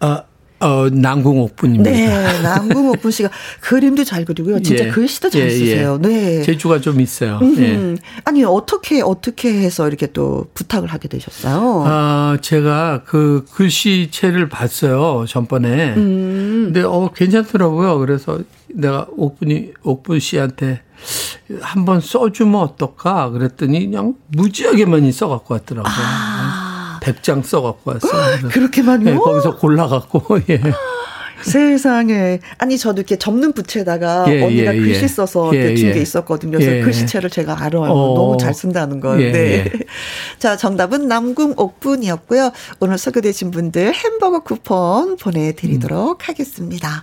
아, 0.00 0.22
어, 0.58 0.88
남궁옥분입니다. 0.90 1.90
네, 1.90 2.42
남궁옥분 2.42 3.10
씨가 3.10 3.28
그림도 3.60 4.04
잘 4.04 4.24
그리고요. 4.24 4.62
진짜 4.62 4.86
예, 4.86 4.88
글씨도 4.88 5.30
잘 5.30 5.42
예, 5.42 5.46
예. 5.46 5.50
쓰세요. 5.50 6.00
예. 6.02 6.08
네. 6.08 6.42
재주가 6.42 6.80
좀 6.80 7.00
있어요. 7.00 7.38
예. 7.58 7.94
아니, 8.24 8.42
어떻게, 8.44 9.02
어떻게 9.02 9.52
해서 9.52 9.86
이렇게 9.86 10.06
또 10.06 10.46
부탁을 10.54 10.88
하게 10.88 11.08
되셨어요? 11.08 11.84
아, 11.86 12.38
제가 12.40 13.02
그 13.04 13.44
글씨체를 13.52 14.48
봤어요. 14.48 15.26
전번에. 15.28 15.94
음. 15.96 16.62
근데, 16.72 16.82
어, 16.82 17.10
괜찮더라고요. 17.14 17.98
그래서 17.98 18.40
내가 18.68 19.06
옥분이, 19.16 19.72
옥분 19.82 20.20
씨한테 20.20 20.80
한번 21.60 22.00
써주면 22.00 22.60
어떨까? 22.62 23.30
그랬더니 23.30 23.86
그냥 23.86 24.14
무지하게 24.28 24.86
많이 24.86 25.12
써갖고 25.12 25.54
왔더라고요. 25.54 25.92
아. 25.94 26.65
100장 27.06 27.44
써갖고 27.44 27.92
왔어요. 27.92 28.48
그렇게만요? 28.50 29.04
네, 29.04 29.16
거기서 29.16 29.56
골라갖고, 29.56 30.40
예. 30.50 30.60
세상에. 31.42 32.40
아니, 32.58 32.78
저도 32.78 33.00
이렇게 33.00 33.16
접는 33.16 33.52
부채에다가 33.52 34.26
예, 34.28 34.42
언니가 34.42 34.74
예, 34.74 34.78
글씨 34.78 35.02
예. 35.02 35.08
써서 35.08 35.50
예, 35.54 35.74
준게 35.74 35.98
예. 35.98 36.02
있었거든요. 36.02 36.58
그래서 36.58 36.76
예. 36.76 36.80
글씨체를 36.80 37.30
제가 37.30 37.62
알아요. 37.62 37.90
어. 37.92 38.14
너무 38.14 38.36
잘 38.38 38.54
쓴다는 38.54 39.00
걸. 39.00 39.18
네. 39.32 39.70
자, 40.38 40.56
정답은 40.56 41.08
남궁 41.08 41.54
옥분이었고요. 41.56 42.52
오늘 42.80 42.98
소개되신 42.98 43.50
분들 43.50 43.94
햄버거 43.94 44.40
쿠폰 44.40 45.16
보내드리도록 45.16 46.20
음. 46.20 46.24
하겠습니다. 46.24 47.02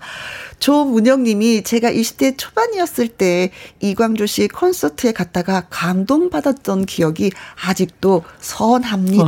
조문영 0.63 1.23
님이 1.23 1.61
제가 1.63 1.91
20대 1.91 2.35
초반이었을 2.37 3.09
때 3.09 3.51
이광조 3.81 4.25
씨 4.27 4.47
콘서트에 4.47 5.11
갔다가 5.11 5.65
감동받았던 5.69 6.85
기억이 6.85 7.31
아직도 7.65 8.23
선합니다. 8.39 9.23
어, 9.25 9.27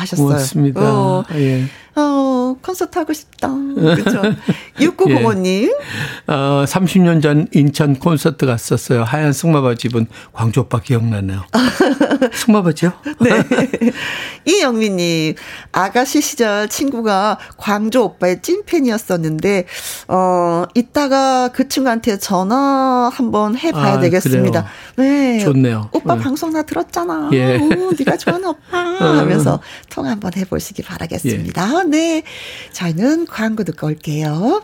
하셨어요. 0.00 0.26
고맙습니다. 0.26 0.80
어. 0.82 1.24
예. 1.36 1.64
어, 1.98 2.28
어, 2.48 2.56
콘서트 2.62 2.98
하고 2.98 3.12
싶다. 3.12 3.48
그렇죠. 3.48 4.22
6905님. 4.78 5.46
예. 5.68 6.32
어, 6.32 6.64
30년 6.66 7.20
전 7.20 7.46
인천 7.52 7.98
콘서트 7.98 8.46
갔었어요. 8.46 9.02
하얀 9.02 9.32
승마바지 9.32 9.88
입은 9.88 10.06
광주 10.32 10.60
오빠 10.60 10.80
기억나네요. 10.80 11.44
승마바지요? 12.32 12.92
네. 13.20 13.90
이영민님, 14.48 15.34
아가씨 15.72 16.20
시절 16.22 16.68
친구가 16.68 17.38
광주 17.58 18.00
오빠의 18.02 18.40
찐팬이었었는데, 18.42 19.66
어, 20.08 20.64
이따가 20.74 21.48
그 21.48 21.68
친구한테 21.68 22.18
전화 22.18 23.10
한번 23.12 23.56
해봐야 23.56 23.94
아, 23.94 24.00
되겠습니다. 24.00 24.66
그래요. 24.96 25.10
네. 25.10 25.38
좋네요. 25.40 25.90
오빠 25.92 26.14
네. 26.16 26.22
방송 26.22 26.50
나 26.52 26.62
들었잖아. 26.62 27.30
예. 27.34 27.56
오, 27.58 27.92
네가 27.98 28.16
좋아하는 28.16 28.48
오빠. 28.48 28.78
하면서 29.18 29.60
통화 29.90 30.10
한번 30.10 30.32
해보시기 30.36 30.82
바라겠습니다. 30.82 31.70
예. 31.80 31.88
네. 31.88 32.22
저희는 32.72 33.26
광고 33.26 33.64
듣고 33.64 33.86
올게요. 33.88 34.62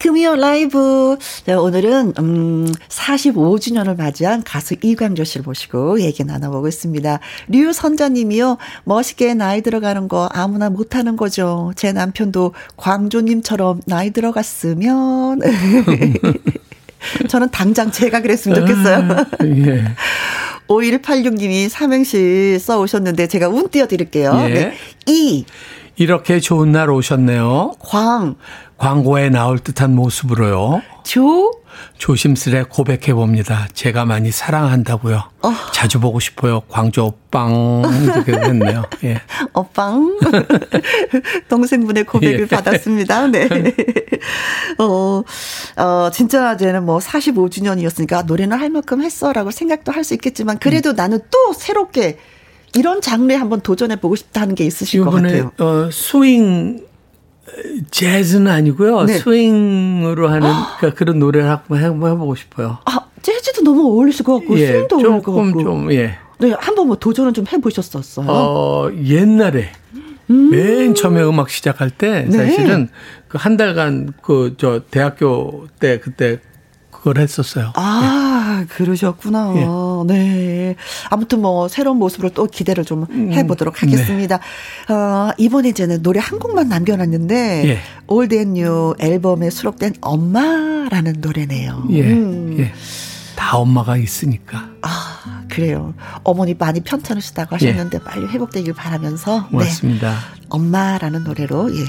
금요 0.00 0.36
라이브. 0.36 1.16
네, 1.44 1.52
오늘은, 1.52 2.14
음, 2.18 2.66
45주년을 2.88 3.96
맞이한 3.96 4.42
가수 4.42 4.74
이광조 4.82 5.24
씨를 5.24 5.44
모시고 5.44 6.00
얘기 6.00 6.24
나눠보고 6.24 6.68
있습니다. 6.68 7.20
류선자님이요, 7.48 8.56
멋있게 8.84 9.34
나이 9.34 9.60
들어가는 9.60 10.08
거 10.08 10.28
아무나 10.32 10.70
못하는 10.70 11.16
거죠. 11.16 11.72
제 11.76 11.92
남편도 11.92 12.54
광조님처럼 12.76 13.82
나이 13.86 14.10
들어갔으면. 14.10 15.40
저는 17.28 17.50
당장 17.50 17.90
제가 17.90 18.20
그랬으면 18.22 18.60
좋겠어요. 18.60 18.96
아, 18.96 19.26
예. 19.44 19.84
5186님이 20.68 21.68
삼행시 21.68 22.58
써 22.58 22.80
오셨는데 22.80 23.26
제가 23.26 23.48
운 23.48 23.68
띄워 23.68 23.86
드릴게요. 23.86 24.32
예. 24.48 24.54
네. 24.54 24.72
이. 25.06 25.44
이렇게 25.96 26.40
좋은 26.40 26.72
날 26.72 26.88
오셨네요. 26.90 27.74
광. 27.78 28.36
광고에 28.80 29.28
나올 29.28 29.58
듯한 29.58 29.94
모습으로요. 29.94 30.80
조. 31.04 31.52
조심스레 31.98 32.64
고백해 32.70 33.12
봅니다. 33.12 33.68
제가 33.74 34.06
많이 34.06 34.30
사랑한다고요. 34.30 35.22
어. 35.42 35.52
자주 35.72 36.00
보고 36.00 36.18
싶어요. 36.18 36.62
광주 36.68 37.02
오빵 37.02 37.82
이렇게 38.04 38.32
했네요. 38.32 38.84
예. 39.04 39.20
오빵 39.52 40.18
동생분의 41.48 42.04
고백을 42.04 42.40
예. 42.40 42.46
받았습니다. 42.46 43.26
네. 43.28 43.48
어, 44.78 45.22
어 45.76 46.10
진짜 46.10 46.56
쟤는 46.56 46.86
뭐 46.86 46.98
45주년이었으니까 47.00 48.24
노래는 48.24 48.58
할 48.58 48.70
만큼 48.70 49.02
했어라고 49.02 49.50
생각도 49.50 49.92
할 49.92 50.00
수 50.00 50.14
있겠지만 50.14 50.58
그래도 50.58 50.90
음. 50.90 50.96
나는 50.96 51.18
또 51.30 51.52
새롭게 51.52 52.18
이런 52.74 53.02
장르에 53.02 53.36
한번 53.36 53.60
도전해 53.60 53.96
보고 53.96 54.16
싶다는 54.16 54.54
게 54.54 54.64
있으실 54.64 55.04
것 55.04 55.10
같아요. 55.10 55.52
어, 55.58 55.90
스윙 55.92 56.89
재즈는 57.90 58.50
아니고요. 58.50 59.04
네. 59.04 59.14
스윙으로 59.18 60.28
하는 60.28 60.48
그러니까 60.78 60.98
그런 60.98 61.18
노래를 61.18 61.48
한번 61.48 61.78
해보고 61.80 62.34
싶어요. 62.34 62.78
아, 62.84 63.00
재즈도 63.22 63.62
너무 63.62 63.84
어울리실 63.86 64.24
것 64.24 64.38
같고, 64.38 64.58
예, 64.58 64.66
스윙도 64.66 64.96
어울릴 64.96 65.22
것 65.22 65.32
같고. 65.34 65.62
좀, 65.62 65.92
예. 65.92 66.16
네, 66.38 66.54
한번 66.58 66.86
뭐 66.86 66.96
도전을 66.96 67.32
좀 67.32 67.44
해보셨었어요? 67.50 68.26
어, 68.28 68.90
옛날에. 69.04 69.72
음. 70.30 70.50
맨 70.50 70.94
처음에 70.94 71.22
음악 71.22 71.50
시작할 71.50 71.90
때 71.90 72.24
네. 72.28 72.30
사실은 72.30 72.88
그한 73.28 73.56
달간 73.56 74.12
그 74.22 74.54
저 74.58 74.80
대학교 74.90 75.66
때 75.80 75.98
그때 75.98 76.38
그걸 77.00 77.18
했었어요. 77.18 77.72
아, 77.76 78.60
예. 78.62 78.66
그러셨구나. 78.66 79.54
예. 79.56 80.12
네. 80.12 80.76
아무튼 81.08 81.40
뭐 81.40 81.66
새로운 81.68 81.98
모습으로 81.98 82.30
또 82.30 82.46
기대를 82.46 82.84
좀 82.84 83.06
음, 83.10 83.32
해보도록 83.32 83.82
하겠습니다. 83.82 84.38
네. 84.88 84.94
어, 84.94 85.30
이번에 85.38 85.70
이제는 85.70 86.02
노래 86.02 86.20
한 86.20 86.38
곡만 86.38 86.68
남겨놨는데 86.68 87.62
예. 87.66 87.78
Old 88.06 88.34
and 88.34 88.64
New 88.64 88.94
앨범에 88.98 89.48
수록된 89.50 89.94
엄마라는 90.00 91.16
노래네요. 91.20 91.84
예. 91.90 92.02
음. 92.02 92.56
예. 92.58 92.72
다 93.40 93.56
엄마가 93.56 93.96
있으니까. 93.96 94.68
아, 94.82 95.44
그래요. 95.48 95.94
어머니 96.24 96.52
많이 96.52 96.80
편찮으시다고 96.80 97.54
하셨는데 97.54 97.98
예. 97.98 98.04
빨리 98.04 98.26
회복되길 98.26 98.74
바라면서. 98.74 99.48
맞습니다. 99.50 100.10
네. 100.10 100.16
엄마라는 100.50 101.24
노래로 101.24 101.74
예, 101.74 101.84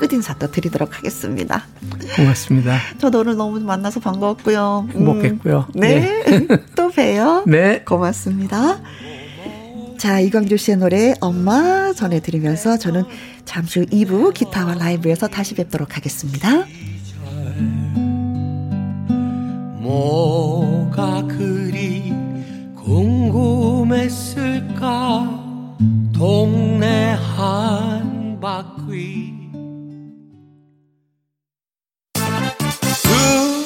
끝인사 0.00 0.34
또 0.38 0.50
드리도록 0.50 0.96
하겠습니다. 0.96 1.66
고맙습니다. 2.16 2.78
저도 2.96 3.20
오늘 3.20 3.36
너무 3.36 3.60
만나서 3.60 4.00
반가웠고요. 4.00 4.88
행복했고요. 4.94 5.66
음, 5.74 5.80
네. 5.80 6.24
네. 6.24 6.46
또 6.74 6.88
봬요. 6.88 7.44
네. 7.46 7.82
고맙습니다. 7.84 8.80
자, 9.98 10.20
이광주 10.20 10.56
씨의 10.56 10.78
노래 10.78 11.14
엄마 11.20 11.92
전해드리면서 11.92 12.78
저는 12.78 13.04
잠시 13.44 13.80
후 13.80 13.86
2부 13.86 14.32
기타와 14.32 14.74
라이브에서 14.76 15.28
다시 15.28 15.54
뵙도록 15.54 15.98
하겠습니다. 15.98 16.64
뭐 19.84 20.73
가 20.90 21.22
그리 21.26 22.12
궁금했을까? 22.76 24.14
동네 26.12 27.16
한 27.36 28.38
바퀴. 28.40 29.32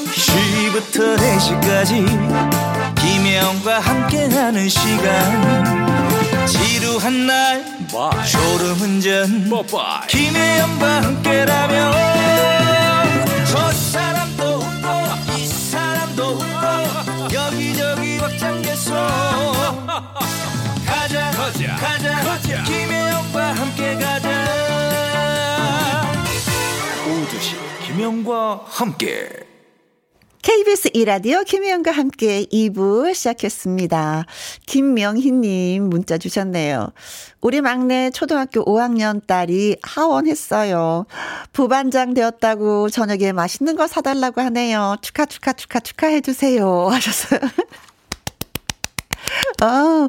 2시부터 0.08 1.16
4시까지 1.16 1.90
김혜영과 2.96 3.80
함께하는 3.80 4.68
시간. 4.68 6.46
지루한 6.46 7.26
날 7.26 7.64
졸음운전. 8.30 9.50
김혜영과 10.08 11.02
함께라면 11.02 11.92
저 13.46 13.72
사람도 13.72 14.44
웃고 14.44 15.27
여기저기 17.32 18.18
벅장개소 18.18 18.94
가자 20.86 21.30
가자 21.30 21.76
가자, 21.76 22.20
가자. 22.22 22.62
김혜영과 22.64 23.52
함께 23.54 23.94
가자. 23.94 24.28
오두시 27.06 27.56
김혜영과 27.86 28.64
함께 28.66 29.30
KBS 30.48 30.92
이라디오 30.94 31.42
김혜영과 31.42 31.90
함께 31.90 32.46
2부 32.46 33.12
시작했습니다. 33.12 34.24
김명희님 34.64 35.90
문자 35.90 36.16
주셨네요. 36.16 36.88
우리 37.42 37.60
막내 37.60 38.08
초등학교 38.08 38.64
5학년 38.64 39.26
딸이 39.26 39.76
하원했어요. 39.82 41.04
부반장 41.52 42.14
되었다고 42.14 42.88
저녁에 42.88 43.32
맛있는 43.32 43.76
거 43.76 43.86
사달라고 43.86 44.40
하네요. 44.40 44.96
축하, 45.02 45.26
축하, 45.26 45.52
축하, 45.52 45.80
축하해주세요. 45.80 46.64
하셨어요. 46.88 47.40
아, 49.60 50.08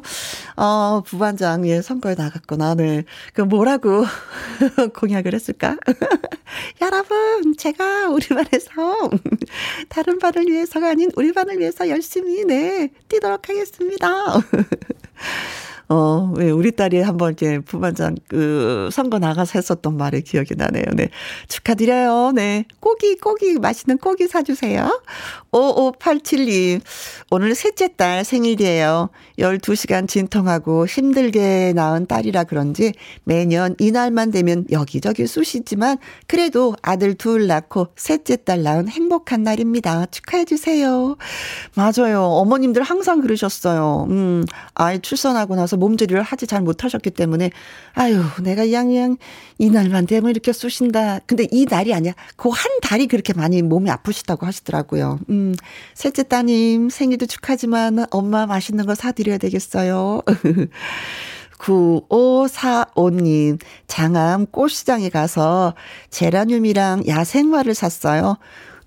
어, 0.56 1.02
부반장, 1.04 1.66
예, 1.66 1.82
선거에 1.82 2.14
나갔구나. 2.14 2.74
네. 2.74 3.04
그 3.32 3.42
뭐라고 3.42 4.04
공약을 4.94 5.34
했을까? 5.34 5.76
여러분, 6.80 7.56
제가 7.56 8.08
우리 8.10 8.26
반에서 8.28 9.10
다른 9.88 10.18
반을 10.18 10.46
위해서가 10.46 10.90
아닌 10.90 11.10
우리 11.16 11.32
반을 11.32 11.58
위해서 11.58 11.88
열심히, 11.88 12.44
네, 12.44 12.90
뛰도록 13.08 13.48
하겠습니다. 13.48 14.08
어, 15.92 16.32
왜 16.36 16.50
우리 16.50 16.70
딸이 16.70 17.00
한번 17.00 17.30
이렇게 17.30 17.58
부반장 17.58 18.14
그 18.28 18.88
선거 18.92 19.18
나가서 19.18 19.58
했었던 19.58 19.96
말이 19.96 20.22
기억이 20.22 20.54
나네요. 20.56 20.84
네. 20.94 21.08
축하드려요. 21.48 22.30
네. 22.32 22.64
고기, 22.78 23.16
고기, 23.16 23.58
맛있는 23.58 23.98
고기 23.98 24.28
사주세요. 24.28 25.02
5587님, 25.50 26.80
오늘 27.32 27.56
셋째 27.56 27.88
딸 27.96 28.24
생일이에요. 28.24 29.10
12시간 29.40 30.06
진통하고 30.06 30.86
힘들게 30.86 31.72
낳은 31.74 32.06
딸이라 32.06 32.44
그런지 32.44 32.92
매년 33.24 33.74
이날만 33.80 34.30
되면 34.30 34.66
여기저기 34.70 35.26
쑤시지만 35.26 35.98
그래도 36.28 36.76
아들 36.82 37.14
둘 37.14 37.48
낳고 37.48 37.88
셋째 37.96 38.36
딸 38.36 38.62
낳은 38.62 38.88
행복한 38.88 39.42
날입니다. 39.42 40.06
축하해주세요. 40.06 41.16
맞아요. 41.74 42.22
어머님들 42.22 42.84
항상 42.84 43.20
그러셨어요. 43.20 44.06
음, 44.08 44.44
아이 44.74 45.00
출산하고 45.00 45.56
나서 45.56 45.79
몸조리를 45.80 46.22
하지 46.22 46.46
잘 46.46 46.60
못하셨기 46.62 47.10
때문에 47.10 47.50
아유 47.94 48.22
내가 48.42 48.70
양양 48.70 49.16
이날만 49.58 50.06
되면 50.06 50.30
이렇게 50.30 50.52
쑤신다. 50.52 51.18
근데 51.26 51.48
이 51.50 51.66
날이 51.68 51.92
아니야. 51.92 52.12
그 52.36 52.50
한 52.50 52.70
달이 52.82 53.06
그렇게 53.06 53.32
많이 53.32 53.62
몸이 53.62 53.90
아프시다고 53.90 54.44
하시더라고요. 54.46 55.18
음 55.30 55.54
셋째 55.94 56.22
따님 56.22 56.90
생일도 56.90 57.26
축하지만 57.26 58.04
엄마 58.10 58.46
맛있는 58.46 58.84
거 58.86 58.94
사드려야 58.94 59.38
되겠어요. 59.38 60.20
9545님, 61.60 63.58
장암 63.86 64.46
꽃시장에 64.46 65.10
가서 65.10 65.74
제라늄이랑 66.10 67.04
야생화를 67.06 67.74
샀어요. 67.74 68.38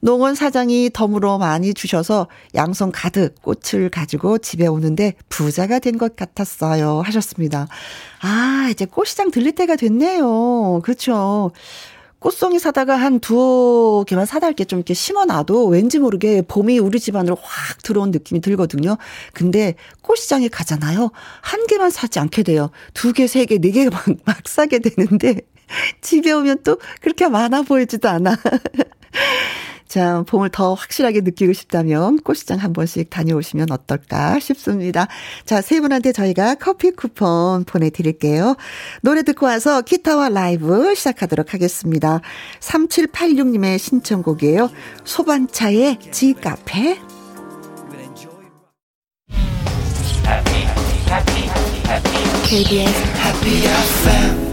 농원 0.03 0.35
사장이 0.35 0.89
덤으로 0.93 1.37
많이 1.37 1.73
주셔서 1.73 2.27
양손 2.55 2.91
가득 2.91 3.35
꽃을 3.41 3.89
가지고 3.89 4.37
집에 4.37 4.67
오는데 4.67 5.13
부자가 5.29 5.79
된 5.79 5.93
것 5.97 6.17
같았어요. 6.17 7.01
하셨습니다. 7.05 7.67
아, 8.21 8.67
이제 8.69 8.83
꽃시장 8.85 9.31
들릴 9.31 9.53
때가 9.53 9.75
됐네요. 9.77 10.81
그렇죠. 10.83 11.51
꽃송이 12.19 12.57
사다가 12.59 12.95
한 12.97 13.19
두어 13.19 14.03
개만 14.05 14.25
사다 14.25 14.47
이렇게 14.47 14.65
좀 14.65 14.79
이렇게 14.79 14.93
심어놔도 14.93 15.67
왠지 15.67 15.99
모르게 15.99 16.41
봄이 16.41 16.79
우리 16.79 16.99
집 16.99 17.15
안으로 17.15 17.37
확 17.41 17.81
들어온 17.83 18.11
느낌이 18.11 18.41
들거든요. 18.41 18.97
근데 19.33 19.75
꽃시장에 20.01 20.49
가잖아요. 20.49 21.11
한 21.41 21.67
개만 21.67 21.91
사지 21.91 22.19
않게 22.19 22.43
돼요. 22.43 22.71
두 22.93 23.13
개, 23.13 23.27
세 23.27 23.45
개, 23.45 23.57
네 23.57 23.71
개 23.71 23.87
막, 23.89 24.03
막 24.25 24.37
사게 24.47 24.79
되는데 24.79 25.41
집에 26.01 26.31
오면 26.33 26.63
또 26.63 26.77
그렇게 27.01 27.27
많아 27.29 27.61
보이지도 27.61 28.09
않아. 28.09 28.35
자, 29.93 30.23
봄을 30.25 30.49
더 30.49 30.73
확실하게 30.73 31.21
느끼고 31.21 31.53
싶다면 31.53 32.17
꽃시장 32.21 32.57
한 32.57 32.73
번씩 32.73 33.11
다녀오시면 33.11 33.69
어떨까 33.69 34.39
싶습니다. 34.39 35.07
자, 35.45 35.61
세 35.61 35.79
분한테 35.81 36.13
저희가 36.13 36.55
커피 36.55 36.89
쿠폰 36.89 37.63
보내드릴게요. 37.63 38.55
노래 39.03 39.21
듣고 39.21 39.45
와서 39.45 39.83
기타와 39.83 40.29
라이브 40.29 40.95
시작하도록 40.95 41.53
하겠습니다. 41.53 42.21
3786님의 42.59 43.77
신청곡이에요. 43.77 44.71
소반차의 45.03 45.99
지카페. 46.09 46.97
KBS 52.47 53.03
Happy 53.21 53.65
FM 53.67 54.52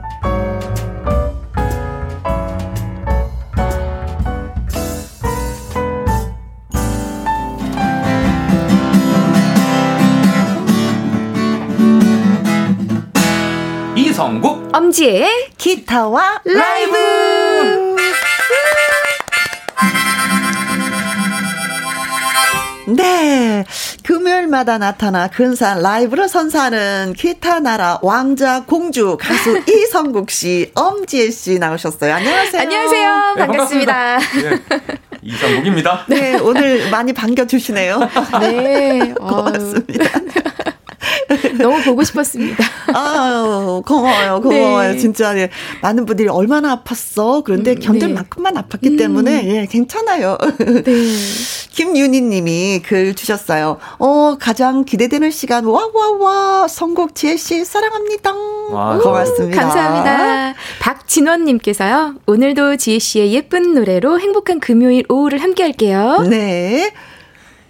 이성국 14.21 14.69
엄지의 14.71 15.49
기타와 15.57 16.41
라이브. 16.45 17.95
네. 22.95 23.65
금요일마다 24.03 24.77
나타나 24.77 25.27
근사한 25.27 25.81
라이브로 25.81 26.27
선사하는 26.27 27.13
기타 27.17 27.59
나라 27.61 27.97
왕자 28.03 28.63
공주 28.65 29.17
가수 29.19 29.59
이성국 29.67 30.29
씨, 30.29 30.71
엄지혜 30.75 31.31
씨 31.31 31.57
나오셨어요. 31.57 32.13
안녕하세요. 32.13 32.61
안녕하세요. 32.61 33.33
네, 33.37 33.47
반갑습니다. 33.47 34.19
예, 34.19 34.59
이성국입니다. 35.23 36.05
네, 36.07 36.37
오늘 36.37 36.91
많이 36.91 37.11
반겨주시네요. 37.13 37.99
네. 38.39 39.13
고맙습니다. 39.17 40.05
너무 41.59 41.81
보고 41.83 42.03
싶었습니다. 42.03 42.63
아유, 42.93 43.81
고마워요, 43.85 44.41
고마워요. 44.41 44.91
네. 44.93 44.97
진짜, 44.97 45.37
예. 45.37 45.49
많은 45.81 46.05
분들이 46.05 46.27
얼마나 46.27 46.81
아팠어. 46.83 47.43
그런데 47.43 47.71
음, 47.71 47.79
견딜 47.79 48.09
네. 48.09 48.13
만큼만 48.15 48.55
아팠기 48.55 48.91
음. 48.91 48.97
때문에, 48.97 49.43
예, 49.45 49.65
괜찮아요. 49.65 50.37
네. 50.59 50.93
김윤희 51.71 52.21
님이 52.21 52.81
글 52.83 53.13
주셨어요. 53.15 53.77
어, 53.99 54.37
가장 54.39 54.85
기대되는 54.85 55.31
시간, 55.31 55.65
와, 55.65 55.89
와, 55.93 56.11
와. 56.19 56.67
선곡 56.67 57.15
지혜 57.15 57.37
씨, 57.37 57.65
사랑합니다. 57.65 58.33
와, 58.71 58.97
고맙습니다. 58.97 59.61
감사합니다. 59.61 60.55
박진원 60.79 61.45
님께서요. 61.45 62.15
오늘도 62.25 62.77
지혜 62.77 62.99
씨의 62.99 63.33
예쁜 63.33 63.73
노래로 63.73 64.19
행복한 64.19 64.59
금요일 64.59 65.03
오후를 65.09 65.41
함께 65.41 65.63
할게요. 65.63 66.25
네. 66.29 66.91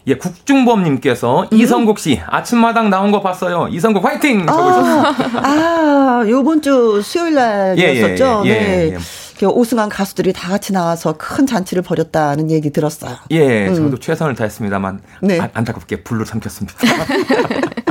예, 0.08 0.16
국중범님께서 0.16 1.48
이성국 1.52 2.00
씨 2.00 2.20
아침마당 2.26 2.90
나온 2.90 3.12
거 3.12 3.22
봤어요. 3.22 3.68
이성국 3.70 4.04
화이팅. 4.04 4.46
아, 4.50 5.14
아, 5.44 6.24
요번 6.28 6.62
주 6.62 7.02
수요일 7.04 7.36
날이었었죠. 7.36 8.44
예, 8.46 8.50
예, 8.50 8.54
예, 8.54 8.60
네. 8.60 8.94
예. 8.94 8.98
그 9.40 9.48
우승한 9.48 9.90
가수들이 9.90 10.34
다 10.34 10.50
같이 10.50 10.72
나와서 10.72 11.16
큰 11.18 11.48
잔치를 11.48 11.82
벌였다는 11.82 12.52
얘기 12.52 12.70
들었어요. 12.70 13.16
예, 13.32 13.68
음. 13.68 13.76
저도 13.76 14.00
최선을 14.00 14.36
다했습니다만 14.36 15.02
네. 15.24 15.40
아, 15.40 15.50
안타깝게 15.54 16.04
불로 16.04 16.26
삼켰습니다. 16.26 16.78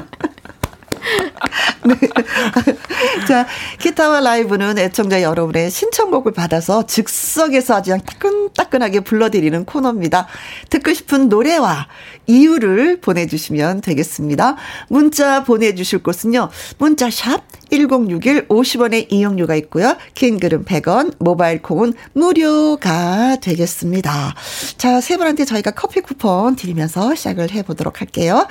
자, 3.28 3.47
기타와 3.78 4.20
라이브는 4.20 4.78
애청자 4.78 5.22
여러분의 5.22 5.70
신청곡을 5.70 6.33
받아서 6.33 6.87
즉석에서 6.87 7.76
아주 7.76 7.91
그냥 7.91 8.01
따끈따끈하게 8.05 9.01
불러드리는 9.01 9.64
코너입니다. 9.64 10.26
듣고 10.68 10.93
싶은 10.93 11.28
노래와 11.28 11.89
이유를 12.26 13.01
보내주시면 13.01 13.81
되겠습니다. 13.81 14.57
문자 14.89 15.43
보내주실 15.43 16.03
곳은요. 16.03 16.51
문자샵 16.78 17.43
1061 17.70 18.49
50원의 18.49 19.07
이용료가 19.11 19.55
있고요. 19.57 19.97
긴 20.14 20.39
글은 20.39 20.64
100원, 20.64 21.14
모바일 21.18 21.62
콩은 21.62 21.95
무료가 22.12 23.37
되겠습니다. 23.41 24.35
자, 24.76 25.01
세 25.01 25.16
분한테 25.16 25.45
저희가 25.45 25.72
커피 25.72 26.01
쿠폰 26.01 26.57
드리면서 26.57 27.14
시작을 27.14 27.51
해보도록 27.53 28.01
할게요. 28.01 28.47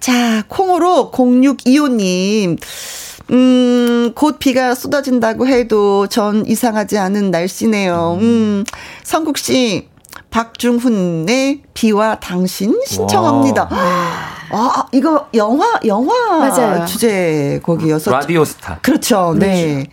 자, 0.00 0.42
콩으로 0.48 1.10
0625님. 1.12 2.58
음, 3.30 4.12
곧 4.14 4.38
비가 4.38 4.74
쏟아진다고 4.74 5.46
해도 5.46 6.06
전 6.08 6.44
이상하지 6.46 6.98
않은 6.98 7.30
날씨네요. 7.30 8.18
음, 8.20 8.64
성국 9.02 9.38
씨, 9.38 9.88
박중훈의 10.30 11.62
비와 11.74 12.18
당신 12.20 12.78
신청합니다. 12.86 13.68
아, 13.70 14.86
이거 14.92 15.28
영화, 15.34 15.78
영화 15.86 16.38
맞아요. 16.38 16.84
주제곡이어서. 16.84 18.10
라디오 18.10 18.44
스타. 18.44 18.78
그렇죠. 18.82 19.34
네. 19.38 19.86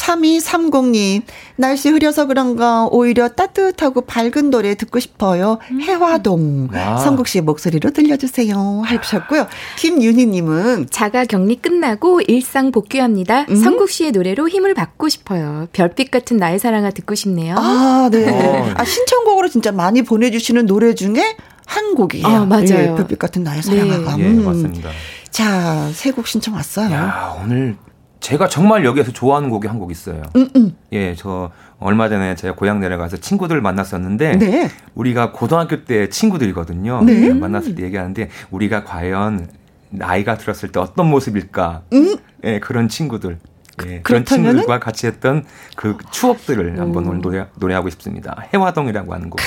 3230님, 0.00 1.22
날씨 1.56 1.90
흐려서 1.90 2.26
그런가 2.26 2.86
오히려 2.90 3.28
따뜻하고 3.28 4.02
밝은 4.02 4.50
노래 4.50 4.74
듣고 4.74 4.98
싶어요. 4.98 5.58
해화동. 5.82 6.68
와. 6.72 6.96
성국 6.98 7.28
씨의 7.28 7.42
목소리로 7.42 7.90
들려주세요. 7.90 8.82
하셨고요. 8.84 9.46
김윤희님은, 9.78 10.88
자가 10.90 11.24
격리 11.26 11.56
끝나고 11.56 12.22
일상 12.22 12.72
복귀합니다. 12.72 13.46
음. 13.50 13.56
성국 13.56 13.90
씨의 13.90 14.12
노래로 14.12 14.48
힘을 14.48 14.74
받고 14.74 15.08
싶어요. 15.08 15.68
별빛 15.72 16.10
같은 16.10 16.38
나의 16.38 16.58
사랑아 16.58 16.90
듣고 16.90 17.14
싶네요. 17.14 17.56
아, 17.58 18.08
네. 18.10 18.28
어. 18.28 18.74
아, 18.76 18.84
신청곡으로 18.84 19.48
진짜 19.48 19.70
많이 19.72 20.02
보내주시는 20.02 20.66
노래 20.66 20.94
중에 20.94 21.36
한 21.66 21.94
곡이에요. 21.94 22.26
아, 22.26 22.44
맞아요. 22.46 22.64
예, 22.70 22.94
별빛 22.96 23.18
같은 23.18 23.44
나의 23.44 23.62
사랑아가. 23.62 24.18
예, 24.18 24.24
음. 24.24 24.44
맞습니다. 24.44 24.90
자, 25.30 25.88
세 25.92 26.10
곡 26.10 26.26
신청 26.26 26.54
왔어요. 26.54 26.90
야, 26.92 27.36
오늘 27.44 27.76
제가 28.20 28.48
정말 28.48 28.84
여기에서 28.84 29.12
좋아하는 29.12 29.48
곡이 29.50 29.66
한 29.66 29.78
곡 29.80 29.90
있어요. 29.90 30.22
음, 30.36 30.48
음. 30.56 30.76
예, 30.92 31.14
저 31.14 31.50
얼마 31.78 32.08
전에 32.10 32.34
제가 32.34 32.54
고향 32.54 32.80
내려가서 32.80 33.16
친구들 33.16 33.60
만났었는데 33.62 34.36
네. 34.36 34.68
우리가 34.94 35.32
고등학교 35.32 35.84
때 35.84 36.08
친구들이거든요. 36.10 37.02
네. 37.04 37.32
만났을 37.32 37.74
때 37.74 37.82
얘기하는데 37.84 38.28
우리가 38.50 38.84
과연 38.84 39.48
나이가 39.88 40.36
들었을 40.36 40.70
때 40.70 40.80
어떤 40.80 41.08
모습일까? 41.08 41.82
음. 41.94 42.16
예, 42.44 42.60
그런 42.60 42.88
친구들. 42.88 43.38
예, 43.86 44.00
그런? 44.02 44.26
친구들과 44.26 44.78
같이 44.78 45.06
했던 45.06 45.46
그 45.74 45.96
추억들을 46.10 46.78
한번 46.78 47.06
오늘 47.06 47.22
노래, 47.22 47.46
노래하고 47.56 47.88
싶습니다. 47.88 48.44
해화동이라고 48.52 49.14
하는 49.14 49.30
곡. 49.30 49.40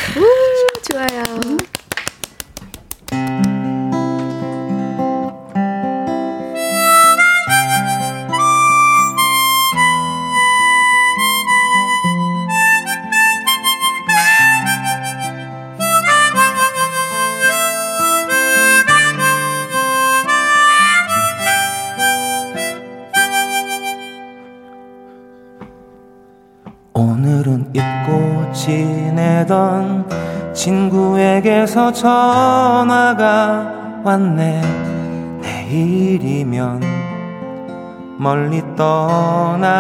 좋아요. 0.92 1.24
지내던 29.44 30.08
친구에게서 30.54 31.92
전화가 31.92 33.74
왔네. 34.04 34.62
내일이면 35.42 36.82
멀리 38.18 38.62
떠나간다고. 38.76 39.80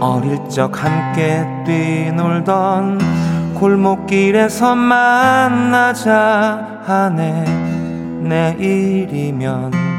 어릴 0.00 0.48
적 0.48 0.82
함께 0.82 1.46
뛰놀던 1.64 2.98
골목길에서 3.54 4.74
만나자 4.74 6.80
하네. 6.84 7.44
내일이면 8.22 9.91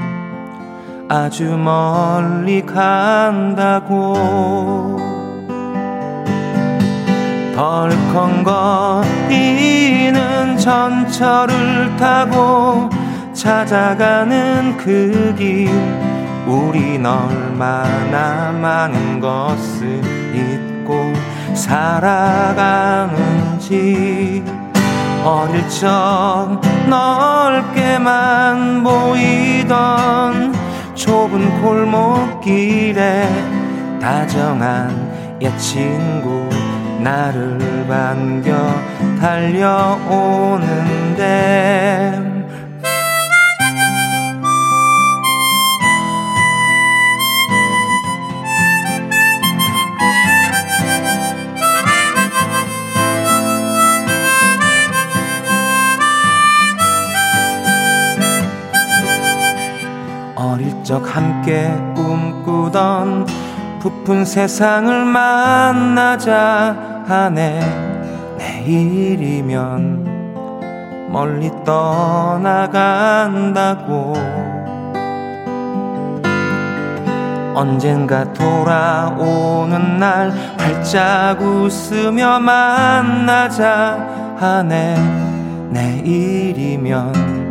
아주 1.16 1.55
멀리 1.55 2.66
간다고. 2.66 4.16
덜컹거리는 7.55 8.97
전철을 10.57 11.97
타고 11.97 12.89
찾아가는 13.32 14.76
그 14.78 15.36
길. 15.38 15.70
우린 16.47 17.05
얼마나 17.05 18.51
많은 18.51 19.20
것을 19.20 20.01
잊고 20.34 21.14
살아가는지. 21.53 22.34
어릴 25.24 25.70
적 25.70 26.59
넓게만 26.89 28.84
보이던 28.84 30.62
좁은 30.96 31.62
골목길에 31.62 33.28
다정한 34.00 35.38
옛 35.41 35.58
친구 35.58 36.48
나를 37.00 37.86
반겨 37.88 38.54
달려오는데 39.20 40.74
적 60.84 61.16
함께 61.16 61.74
꿈꾸던 61.96 63.26
부푼 63.80 64.26
세상을 64.26 65.06
만나자 65.06 66.76
하네. 67.08 67.62
내일이면 68.38 70.04
멀리 71.10 71.50
떠나간다고. 71.64 72.84
언젠가 77.56 78.34
돌아오는 78.34 80.00
날 80.00 80.34
활짝 80.58 81.40
웃으며 81.42 82.40
만나자 82.40 84.36
하네. 84.38 84.98
내일이면 85.70 87.43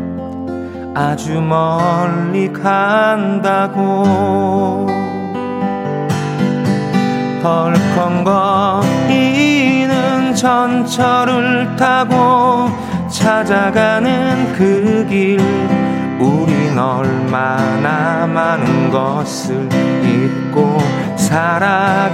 아주 0.94 1.40
멀리 1.40 2.52
간다고. 2.52 4.06
덜컹거리는 7.42 8.74
전철을 10.34 11.76
타고 11.76 12.68
찾아가는 13.08 14.52
그 14.52 15.06
길. 15.08 15.40
우린 16.20 16.78
얼마나 16.78 18.26
많은 18.26 18.90
것을 18.90 19.66
잊고 20.04 20.78
살아가는지. 21.16 22.12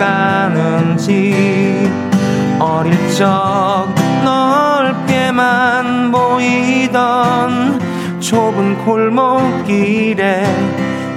어릴 2.61 2.97
적 3.13 3.89
넓게만 4.25 6.13
보이던 6.13 7.88
좁은 8.21 8.85
골목길에 8.85 10.45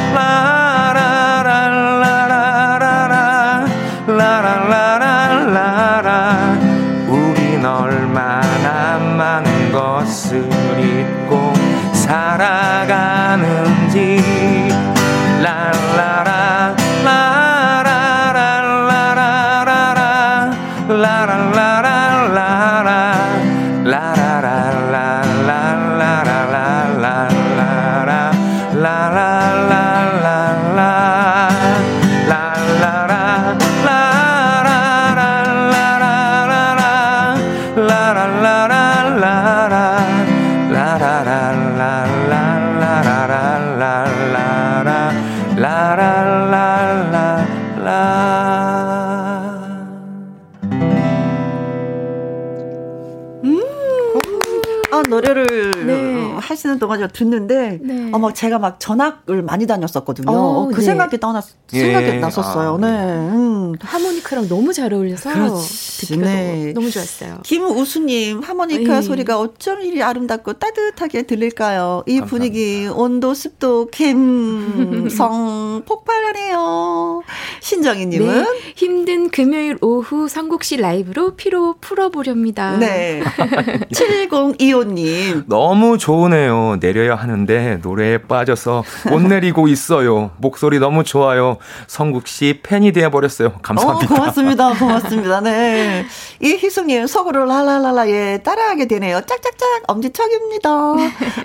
동안 56.83 56.99
저 56.99 57.07
듣는데, 57.07 57.79
네. 57.81 58.09
어머, 58.11 58.33
제가 58.33 58.59
막 58.59 58.77
전학을 58.77 59.41
많이 59.41 59.65
다녔었거든요. 59.65 60.29
어, 60.29 60.67
그 60.67 60.81
네. 60.81 60.81
생각이 60.81 61.17
떠났, 61.17 61.45
예. 61.71 61.79
생각이 61.79 62.19
났었어요. 62.19 62.75
아, 62.75 62.77
네. 62.77 62.87
음. 62.87 63.73
하모니카랑 63.79 64.49
너무 64.49 64.73
잘 64.73 64.93
어울려서 64.93 65.31
그렇지. 65.33 66.07
듣기가 66.07 66.25
네. 66.25 66.51
너무, 66.51 66.73
너무 66.73 66.91
좋았어요. 66.91 67.39
김우수님, 67.43 68.41
하모니카 68.41 68.97
예. 68.97 69.01
소리가 69.01 69.39
어쩜 69.39 69.81
이리 69.81 70.03
아름답고 70.03 70.53
따뜻하게 70.53 71.21
들릴까요? 71.23 72.03
이 72.05 72.19
감사합니다. 72.19 72.25
분위기, 72.29 72.87
온도, 72.93 73.33
습도, 73.33 73.89
감성, 73.89 75.83
폭발하네요. 75.87 77.21
신정희님은? 77.61 78.43
네, 78.43 78.45
힘든 78.75 79.29
금요일 79.29 79.77
오후 79.81 80.27
성국 80.27 80.65
씨 80.65 80.75
라이브로 80.75 81.35
피로 81.35 81.75
풀어보렵니다. 81.79 82.77
네. 82.77 83.23
7025님. 83.93 85.45
너무 85.47 85.97
좋으네요. 85.97 86.72
내려야 86.79 87.15
하는데 87.15 87.79
노래에 87.81 88.19
빠져서 88.19 88.83
못 89.09 89.21
내리고 89.21 89.67
있어요. 89.67 90.31
목소리 90.37 90.79
너무 90.79 91.03
좋아요. 91.03 91.57
성국 91.87 92.27
씨 92.27 92.59
팬이 92.63 92.91
되어 92.91 93.09
버렸어요. 93.09 93.53
감사합니다. 93.61 94.13
어, 94.13 94.17
고맙습니다. 94.17 94.73
고맙습니다. 94.73 95.41
네. 95.41 96.05
이희숙님 96.41 97.07
속으로 97.07 97.45
랄랄랄라 97.45 98.09
예 98.09 98.39
따라하게 98.43 98.87
되네요. 98.87 99.21
짝짝짝 99.21 99.83
엄지척입니다. 99.87 100.69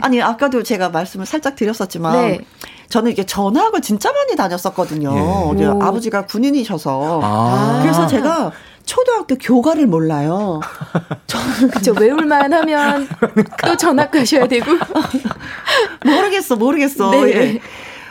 아니 0.01 0.23
아까도 0.23 0.63
제가 0.63 0.91
말씀을 0.91 1.27
살짝 1.27 1.57
드렸었지만. 1.57 2.13
네. 2.13 2.41
저는 2.89 3.11
이게 3.13 3.25
전학을 3.25 3.83
진짜 3.83 4.11
많이 4.11 4.35
다녔었거든요. 4.35 5.15
예. 5.59 5.67
오. 5.67 5.83
아버지가 5.83 6.25
군인이셔서. 6.25 7.21
아. 7.23 7.81
그래서 7.83 8.07
제가 8.07 8.51
초등학교 8.89 9.37
교과를 9.37 9.87
몰라요. 9.87 10.61
저는 11.27 11.71
그쵸 11.71 11.93
외울만 11.93 12.51
하면 12.55 13.07
또 13.63 13.77
전학 13.77 14.11
가셔야 14.11 14.49
되고 14.49 14.73
모르겠어, 16.05 16.57
모르겠어. 16.57 17.11
네. 17.11 17.19
예. 17.29 17.61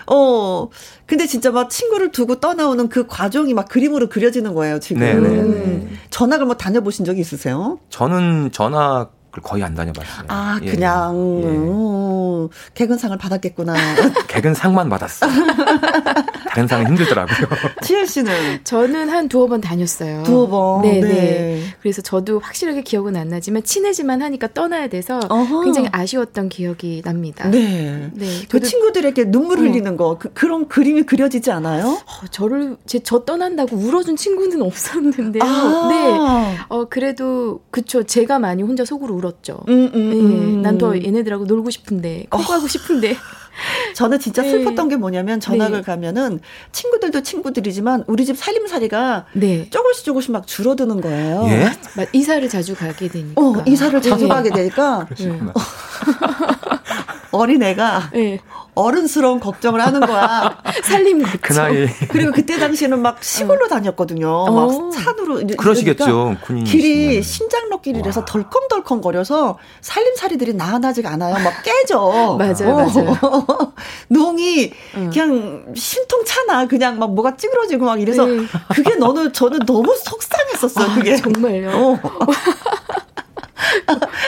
어, 0.05 0.69
근데 1.07 1.25
진짜 1.25 1.49
막 1.49 1.71
친구를 1.71 2.11
두고 2.11 2.39
떠나오는 2.39 2.89
그 2.89 3.07
과정이 3.07 3.55
막 3.55 3.67
그림으로 3.67 4.07
그려지는 4.07 4.53
거예요, 4.53 4.79
지금. 4.79 5.01
네네네. 5.01 5.27
음. 5.27 5.99
전학을 6.11 6.45
뭐 6.45 6.55
다녀보신 6.55 7.05
적이 7.05 7.21
있으세요? 7.21 7.79
저는 7.89 8.51
전학 8.51 9.16
을 9.37 9.41
거의 9.43 9.63
안 9.63 9.73
다녀봤어요. 9.73 10.25
아, 10.27 10.59
예. 10.63 10.71
그냥, 10.71 11.41
예. 11.43 11.47
음, 11.47 12.49
개근상을 12.75 13.17
받았겠구나. 13.17 13.73
개근 14.27 14.53
상만 14.53 14.89
받았어요. 14.89 15.31
다른 16.49 16.67
상은 16.67 16.87
힘들더라고요. 16.87 17.47
지혜 17.83 18.05
씨는 18.05 18.59
저는 18.63 19.09
한 19.09 19.27
두어 19.29 19.47
번 19.47 19.61
다녔어요. 19.61 20.23
두어 20.23 20.47
번. 20.47 20.81
네, 20.81 20.99
네. 20.99 21.07
네. 21.07 21.63
그래서 21.81 22.01
저도 22.01 22.39
확실하게 22.39 22.81
기억은 22.81 23.15
안 23.15 23.29
나지만 23.29 23.63
친해지만 23.63 24.21
하니까 24.21 24.47
떠나야 24.53 24.87
돼서 24.87 25.19
어허. 25.29 25.63
굉장히 25.63 25.89
아쉬웠던 25.91 26.49
기억이 26.49 27.01
납니다. 27.03 27.49
네. 27.49 28.09
네. 28.13 28.25
그 28.49 28.59
친구들에게 28.59 29.25
눈물 29.25 29.59
어. 29.59 29.61
흘리는 29.61 29.97
거, 29.97 30.17
그, 30.17 30.33
그런 30.33 30.67
그림이 30.67 31.03
그려지지 31.03 31.51
않아요? 31.51 31.85
어, 31.87 32.27
저를 32.31 32.77
제 32.85 32.97
저 33.07 33.23
떠난다고 33.23 33.77
울어준 33.77 34.17
친구는 34.17 34.61
없었는데요. 34.61 35.41
아. 35.41 35.87
네. 35.89 36.57
어 36.67 36.85
그래도 36.89 37.61
그쵸 37.71 38.03
제가 38.03 38.37
많이 38.37 38.61
혼자 38.63 38.83
속으로 38.83 39.15
울 39.15 39.25
었죠. 39.27 39.59
음, 39.67 39.91
음, 39.93 40.11
예, 40.13 40.19
음. 40.19 40.61
난더 40.61 40.97
얘네들하고 40.97 41.45
놀고 41.45 41.69
싶은데 41.69 42.25
컴고하고 42.29 42.67
싶은데 42.67 43.15
저는 43.95 44.19
진짜 44.19 44.43
네. 44.43 44.51
슬펐던 44.51 44.89
게 44.89 44.95
뭐냐면 44.95 45.39
전학을 45.39 45.77
네. 45.77 45.83
가면은 45.83 46.39
친구들도 46.71 47.23
친구들이지만 47.23 48.03
우리 48.07 48.25
집 48.25 48.37
살림살이가 48.37 49.25
네 49.33 49.69
조금씩 49.69 50.05
조금씩 50.05 50.31
막 50.31 50.45
줄어드는 50.45 51.01
거예요. 51.01 51.43
예? 51.47 51.71
막 51.95 52.07
이사를 52.13 52.47
자주 52.49 52.75
가게 52.75 53.07
되니까 53.07 53.41
어, 53.41 53.63
이사를 53.65 54.01
자주 54.01 54.23
네. 54.23 54.29
가게 54.29 54.51
되니까 54.51 55.05
그러시구나. 55.05 55.53
어린애가 57.31 58.11
네. 58.13 58.39
어른스러운 58.75 59.39
걱정을 59.39 59.81
하는 59.81 59.99
거야. 60.01 60.61
살림 60.83 61.23
그 61.23 61.37
그쵸. 61.39 61.61
나이 61.61 61.87
그리고 62.09 62.31
그때 62.31 62.59
당시에는 62.59 63.01
막 63.01 63.23
시골로 63.23 63.67
다녔거든요. 63.67 64.29
어. 64.29 64.51
막 64.51 64.93
산으로. 64.93 65.41
이제 65.41 65.55
그러시겠죠. 65.55 66.05
그러니까 66.05 66.41
군인 66.45 66.63
길이 66.63 67.23
신장로 67.23 67.81
길이라서 67.81 68.21
와. 68.21 68.25
덜컹덜컹 68.25 69.01
거려서 69.01 69.57
살림살이들이 69.81 70.53
나아나지가 70.53 71.09
않아요. 71.11 71.33
막 71.43 71.53
깨져. 71.63 72.37
맞아요, 72.37 72.75
맞아요. 72.75 73.17
농이 74.09 74.71
응. 74.95 75.09
그냥 75.11 75.65
심통차나 75.75 76.67
그냥 76.67 76.99
막 76.99 77.13
뭐가 77.13 77.35
찌그러지고 77.35 77.85
막 77.85 77.99
이래서 77.99 78.25
네. 78.25 78.45
그게 78.75 78.95
너는 78.95 79.33
저는 79.33 79.59
너무 79.65 79.95
속상했었어요. 79.95 80.91
아, 80.91 80.95
그게. 80.95 81.15
정말요. 81.15 81.71
어. 81.71 81.99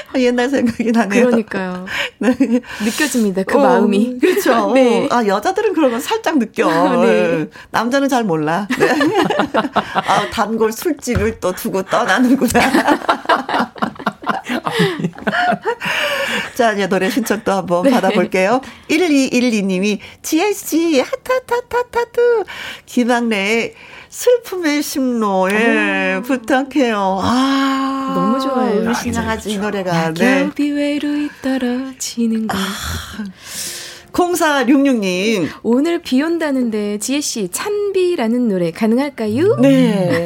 옛날 0.17 0.49
생각이 0.49 0.91
나네요. 0.91 1.25
그러니까요. 1.25 1.85
네. 2.19 2.35
느껴집니다. 2.83 3.43
그 3.43 3.57
어, 3.57 3.61
마음이. 3.61 4.19
그렇죠. 4.19 4.71
네. 4.73 5.07
아, 5.11 5.25
여자들은 5.25 5.73
그런 5.73 5.91
건 5.91 5.99
살짝 5.99 6.37
느껴. 6.37 6.67
네. 7.01 7.47
남자는 7.71 8.09
잘 8.09 8.23
몰라. 8.23 8.67
네. 8.77 8.89
아, 9.73 10.29
단골 10.31 10.71
술집을 10.71 11.39
또 11.39 11.53
두고 11.53 11.83
떠나는구나. 11.83 12.99
자, 16.55 16.73
이제 16.73 16.87
노래 16.87 17.09
신청 17.09 17.41
또 17.43 17.51
한번 17.51 17.83
네. 17.83 17.91
받아볼게요. 17.91 18.61
1212님이, 18.89 19.99
지혜씨, 20.21 20.99
하타타타타투, 20.99 22.43
김학래의 22.85 23.75
슬픔의 24.09 24.81
심로, 24.81 25.49
예, 25.51 26.19
부탁해요. 26.25 27.19
아. 27.21 28.11
너무 28.15 28.39
좋아요. 28.39 28.81
우리 28.81 28.87
아, 28.87 28.93
신랑아지 28.93 29.51
이 29.51 29.57
노래가. 29.59 30.13
네. 30.15 30.43
낙엽이 30.45 30.71
외로이 30.71 31.29
떨어지는 31.43 32.47
거. 32.47 32.57
0466님. 34.11 35.47
오늘 35.61 36.01
비 36.01 36.21
온다는데 36.21 36.97
지혜 36.97 37.21
씨 37.21 37.49
찬비라는 37.51 38.47
노래 38.47 38.71
가능할까요? 38.71 39.57
네. 39.57 40.25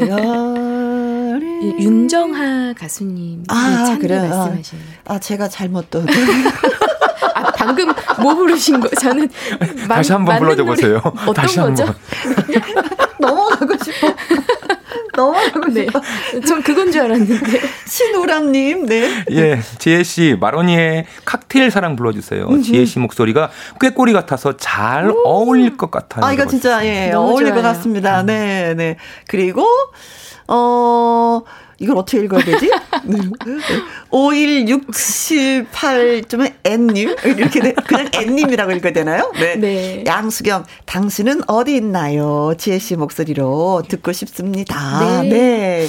이 1.61 1.83
윤정하 1.83 2.73
가수님 2.77 3.43
아, 3.49 3.85
찬비 3.85 4.01
그래요? 4.07 4.21
말씀하시는. 4.29 4.83
아, 5.05 5.19
제가 5.19 5.49
잘못 5.49 5.89
또. 5.89 6.01
아 7.35 7.51
방금 7.51 7.91
뭐 8.21 8.35
부르신 8.35 8.79
거? 8.79 8.87
저는 8.89 9.29
마- 9.87 9.95
다시 9.95 10.11
한번 10.11 10.39
불러줘 10.39 10.63
보세요. 10.63 11.01
어떤 11.03 11.33
다시 11.33 11.57
거죠? 11.57 11.83
한번. 11.85 11.95
넘어가고 13.19 13.73
싶어. 13.83 14.13
넘어가고 15.15 15.67
네, 15.71 15.85
싶어. 15.85 16.01
전 16.45 16.61
그건 16.63 16.91
줄 16.91 17.01
알았는데. 17.03 17.61
신우람님, 17.85 18.85
네. 18.87 19.23
예, 19.31 19.59
지혜 19.77 20.03
씨 20.03 20.35
마로니의 20.39 21.05
칵테일 21.23 21.69
사랑 21.71 21.95
불러주세요. 21.95 22.47
지혜 22.63 22.83
씨 22.85 22.99
목소리가 22.99 23.51
꾀꼬리 23.79 24.11
같아서 24.11 24.57
잘 24.57 25.13
어울릴 25.23 25.77
것 25.77 25.91
같아요. 25.91 26.25
아, 26.25 26.33
이거 26.33 26.45
진짜, 26.47 26.83
예, 26.85 27.09
너무 27.11 27.29
어울릴 27.31 27.53
것 27.53 27.61
좋아요. 27.61 27.73
같습니다. 27.75 28.23
네, 28.23 28.73
네. 28.75 28.97
그리고, 29.27 29.65
어, 30.47 31.41
이걸 31.79 31.97
어떻게 31.97 32.19
읽어야 32.19 32.43
되지? 32.43 32.69
네. 33.05 33.17
51678쯤에 34.11 36.53
N님? 36.63 37.15
이렇게, 37.25 37.59
돼. 37.59 37.73
그냥 37.73 38.09
N님이라고 38.13 38.71
읽어야 38.73 38.93
되나요? 38.93 39.31
네. 39.39 39.55
네. 39.55 40.03
양수경, 40.05 40.65
당신은 40.85 41.41
어디 41.47 41.75
있나요? 41.75 42.53
지혜씨 42.57 42.95
목소리로 42.95 43.83
듣고 43.87 44.11
싶습니다. 44.11 45.21
네. 45.23 45.29
네. 45.29 45.87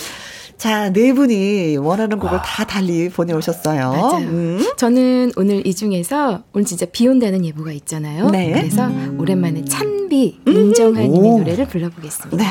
자, 0.57 0.91
네 0.91 1.12
분이 1.12 1.76
원하는 1.76 2.18
곡을 2.18 2.39
다 2.45 2.64
달리 2.64 3.09
보내오셨어요. 3.09 3.91
맞아요. 3.91 4.26
음. 4.28 4.64
저는 4.76 5.32
오늘 5.37 5.66
이 5.66 5.74
중에서 5.74 6.43
오늘 6.53 6.64
진짜 6.64 6.87
비 6.87 7.07
온다는 7.07 7.45
예보가 7.45 7.72
있잖아요. 7.72 8.30
네. 8.30 8.53
그래서 8.53 8.89
오랜만에 9.18 9.64
찬비 9.64 10.41
윤정하님의 10.47 11.30
오. 11.30 11.39
노래를 11.39 11.66
불러보겠습니다. 11.66 12.37
네. 12.37 12.51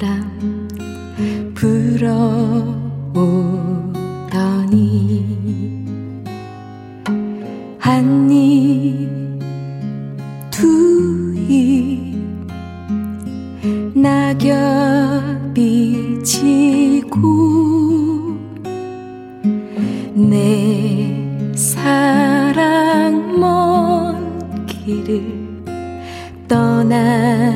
바람 0.00 0.66
불어오더니 1.54 2.00
한입 7.78 9.10
두입 10.50 12.16
낙엽이 13.94 15.44
지고 16.24 17.28
내 20.14 21.52
사랑 21.54 23.38
먼 23.38 24.64
길을 24.64 25.62
떠난 26.48 27.49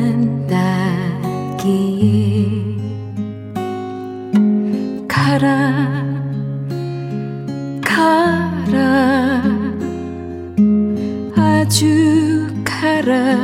가라 12.62 13.39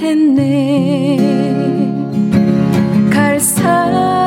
했네. 0.00 1.16
갈 3.10 3.40
사람 3.40 4.17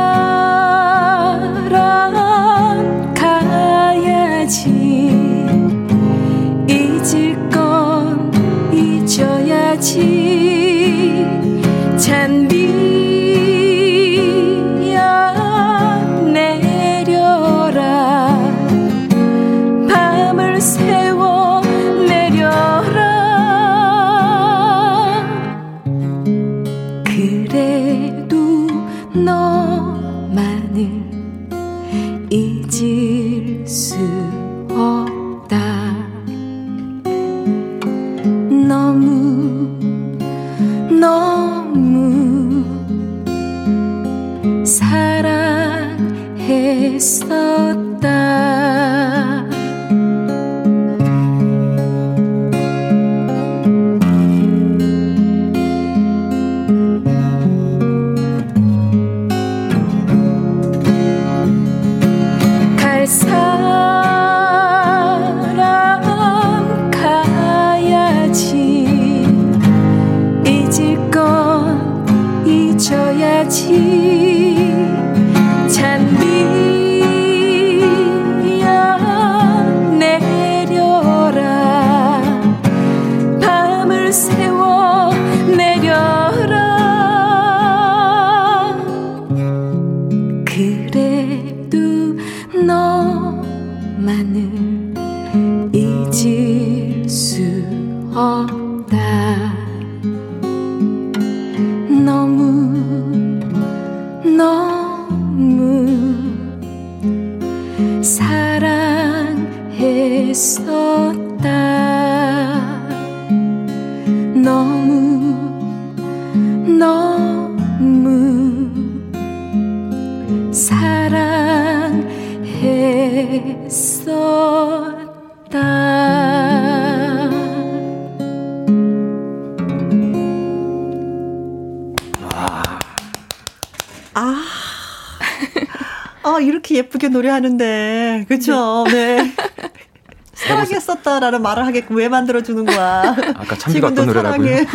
노래하는데 137.22 138.26
그렇죠. 138.28 138.84
네. 138.92 139.32
사랑했었다라는 140.34 141.42
말을 141.44 141.66
하게끔 141.68 141.98
왜 141.98 142.10
만들어주는 142.10 142.66
거야. 142.66 143.16
아까 143.36 143.56
참비가 143.56 143.88
어떤 143.90 144.08
노래라고요? 144.08 144.58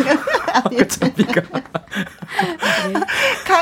아까 0.53 0.87
참비가. 0.87 1.41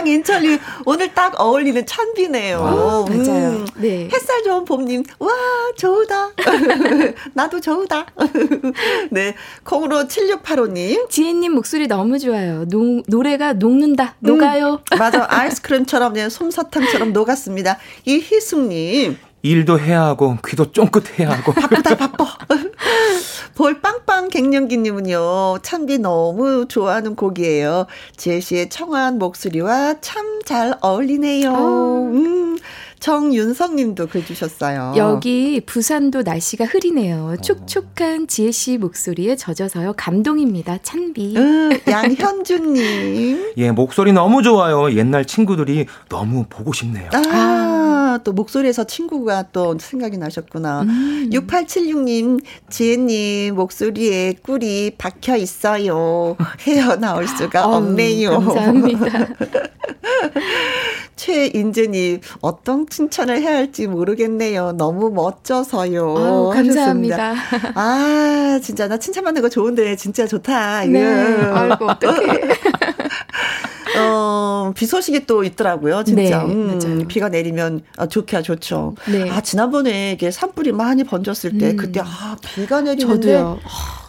강인철님, 0.05 0.59
오늘 0.85 1.13
딱 1.15 1.39
어울리는 1.39 1.83
찬비네요. 1.83 2.61
와, 2.61 3.05
음. 3.05 3.17
맞아요. 3.17 3.65
네. 3.77 4.07
햇살 4.13 4.43
좋은 4.43 4.63
봄님, 4.63 5.03
와, 5.17 5.29
좋다. 5.75 6.29
나도 7.33 7.59
좋다. 7.59 8.05
네. 9.09 9.33
콩으로 9.63 10.03
7685님. 10.03 11.09
지혜님 11.09 11.53
목소리 11.53 11.87
너무 11.87 12.19
좋아요. 12.19 12.65
노, 12.65 13.01
노래가 13.07 13.53
녹는다, 13.53 14.15
음, 14.19 14.27
녹아요. 14.27 14.81
맞아. 14.97 15.25
아이스크림처럼, 15.27 16.13
네, 16.13 16.29
솜사탕처럼 16.29 17.11
녹았습니다. 17.11 17.79
이희숙님. 18.05 19.17
일도 19.41 19.79
해야 19.79 20.01
하고 20.05 20.37
귀도 20.47 20.71
쫑긋 20.71 21.19
해야 21.19 21.29
하고 21.29 21.51
바쁘다 21.53 21.95
바빠. 21.97 22.25
볼 23.55 23.81
빵빵 23.81 24.29
갱년기님은요 24.29 25.59
참비 25.63 25.97
너무 25.99 26.67
좋아하는 26.67 27.15
곡이에요. 27.15 27.85
제시의 28.17 28.69
청아한 28.69 29.17
목소리와 29.19 29.95
참 30.01 30.35
잘 30.45 30.77
어울리네요. 30.79 31.51
어. 31.51 32.09
음. 32.13 32.57
정윤성 32.99 33.75
님도 33.75 34.07
글 34.07 34.25
주셨어요. 34.25 34.93
여기 34.95 35.61
부산도 35.63 36.23
날씨가 36.23 36.65
흐리네요. 36.65 37.35
촉촉한 37.41 38.27
지혜 38.27 38.51
씨 38.51 38.77
목소리에 38.77 39.35
젖어서요. 39.35 39.93
감동입니다. 39.97 40.79
찬비. 40.81 41.35
음, 41.37 41.77
양현주님. 41.87 43.53
예, 43.57 43.71
목소리 43.71 44.13
너무 44.13 44.41
좋아요. 44.41 44.95
옛날 44.95 45.25
친구들이 45.25 45.85
너무 46.09 46.45
보고 46.49 46.73
싶네요. 46.73 47.09
아. 47.13 47.84
또 48.19 48.31
목소리에서 48.33 48.83
친구가 48.83 49.45
또 49.51 49.77
생각이 49.79 50.17
나셨구나. 50.17 50.81
음. 50.83 51.29
6876님, 51.31 52.41
지혜님, 52.69 53.55
목소리에 53.55 54.33
꿀이 54.43 54.91
박혀 54.97 55.35
있어요. 55.37 56.35
헤어나올 56.61 57.27
수가 57.27 57.65
없네요. 57.75 58.31
감사합니다. 58.31 59.27
최인재님, 61.15 62.19
어떤 62.41 62.87
칭찬을 62.87 63.41
해야 63.41 63.55
할지 63.55 63.87
모르겠네요. 63.87 64.73
너무 64.73 65.09
멋져서요. 65.11 66.17
아유, 66.17 66.51
감사합니다. 66.53 67.33
하셨습니다. 67.33 67.71
아, 67.75 68.59
진짜 68.61 68.87
나 68.87 68.97
칭찬받는 68.97 69.41
거 69.41 69.49
좋은데 69.49 69.95
진짜 69.95 70.27
좋다. 70.27 70.85
네. 70.85 71.01
아이고, 71.03 71.85
어떡해. 71.85 72.41
어, 74.35 74.71
비 74.75 74.85
소식이 74.85 75.25
또 75.25 75.43
있더라고요, 75.43 76.03
진짜. 76.03 76.43
네, 76.43 76.53
음, 76.53 77.05
비가 77.07 77.29
내리면 77.29 77.81
아, 77.97 78.07
좋기야 78.07 78.41
좋죠. 78.41 78.95
네. 79.09 79.29
아, 79.29 79.41
지난번에 79.41 80.11
이게 80.13 80.29
산불이 80.31 80.71
많이 80.73 81.03
번졌을 81.03 81.57
때 81.57 81.71
음. 81.71 81.77
그때 81.77 82.01
아, 82.01 82.35
비가 82.55 82.81
내리는데 82.81 83.21
저도요. 83.33 83.59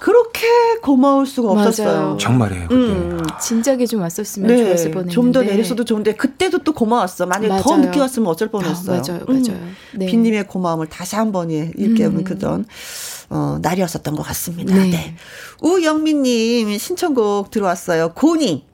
그렇게 0.00 0.46
고마울 0.82 1.26
수가 1.26 1.54
맞아요. 1.54 1.68
없었어요. 1.68 2.16
정말이에요. 2.20 2.68
음. 2.70 3.22
진작에 3.40 3.86
좀 3.86 4.00
왔었으면 4.02 4.48
네, 4.48 4.64
좋았을 4.64 4.90
뻔했는데. 4.90 5.12
좀 5.14 5.32
더 5.32 5.42
내렸어도 5.42 5.84
좋은데 5.84 6.14
그때도 6.14 6.58
또 6.64 6.72
고마웠어. 6.72 7.26
만약에 7.26 7.48
맞아요. 7.48 7.62
더 7.62 7.76
늦게 7.76 8.00
왔으면 8.00 8.28
어쩔 8.28 8.48
뻔했어요. 8.48 8.96
아, 8.96 9.02
맞아요. 9.06 9.24
맞아요. 9.26 9.42
음. 9.50 9.76
네. 9.94 10.06
비님의 10.06 10.46
고마움을 10.46 10.86
다시 10.88 11.16
한번 11.16 11.50
예, 11.50 11.70
일깨우는 11.76 12.18
음. 12.20 12.24
그런 12.24 12.64
어, 13.28 13.58
날이었었던 13.60 14.14
것 14.14 14.22
같습니다. 14.22 14.74
네. 14.74 14.90
네. 14.90 15.16
우영민님 15.60 16.78
신청곡 16.78 17.50
들어왔어요. 17.50 18.12
고니. 18.14 18.64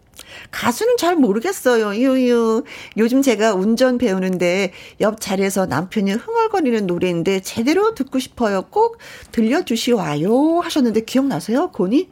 가수는 0.53 0.96
잘 0.98 1.16
모르겠어요. 1.16 1.96
유유. 1.96 2.62
요즘 2.98 3.22
제가 3.22 3.55
운전 3.55 3.98
배우는데 3.98 4.72
옆 5.00 5.20
자리에서 5.20 5.66
남편이 5.66 6.12
흥얼거리는 6.12 6.86
노래인데 6.86 7.40
제대로 7.40 7.94
듣고 7.94 8.20
싶어요. 8.20 8.62
꼭 8.70 8.98
들려주시와요. 9.32 10.61
하셨는데 10.61 11.00
기억나세요? 11.00 11.70
고니? 11.72 12.09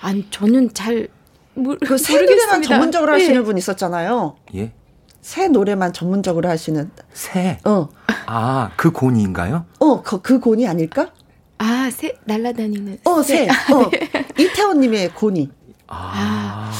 아니, 0.00 0.26
저는 0.30 0.72
잘, 0.72 1.08
모, 1.54 1.76
그새 1.76 2.22
노래만 2.22 2.62
전문적으로 2.62 3.12
하시는 3.12 3.34
네. 3.34 3.42
분 3.42 3.58
있었잖아요. 3.58 4.36
예? 4.54 4.72
새 5.20 5.48
노래만 5.48 5.92
전문적으로 5.92 6.48
하시는. 6.48 6.90
새? 7.12 7.58
어. 7.64 7.88
아, 8.26 8.70
그 8.76 8.90
고니인가요? 8.90 9.66
어, 9.80 10.02
그, 10.02 10.20
그 10.22 10.40
고니 10.40 10.66
아닐까? 10.66 11.10
아, 11.58 11.90
새, 11.92 12.16
날라다니는. 12.24 13.00
어, 13.04 13.22
새. 13.22 13.46
새. 13.46 13.72
어. 13.72 13.90
이태원 14.38 14.80
님의 14.80 15.10
고니. 15.14 15.50
아. 15.88 16.72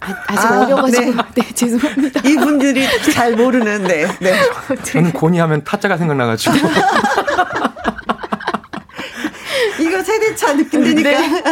아. 0.00 0.14
아, 0.26 0.36
직 0.36 0.46
아, 0.46 0.60
어려가지고 0.62 1.12
네. 1.12 1.22
네. 1.34 1.54
죄송합니다. 1.54 2.20
이분들이 2.28 2.86
잘 3.12 3.34
모르는 3.36 3.84
네. 3.84 4.06
네. 4.20 4.34
저는 4.84 5.12
고니하면 5.12 5.64
타짜가 5.64 5.96
생각나가지고. 5.96 6.54
이거 9.80 10.02
세대차 10.02 10.54
느낀다니까. 10.54 11.10
네. 11.10 11.42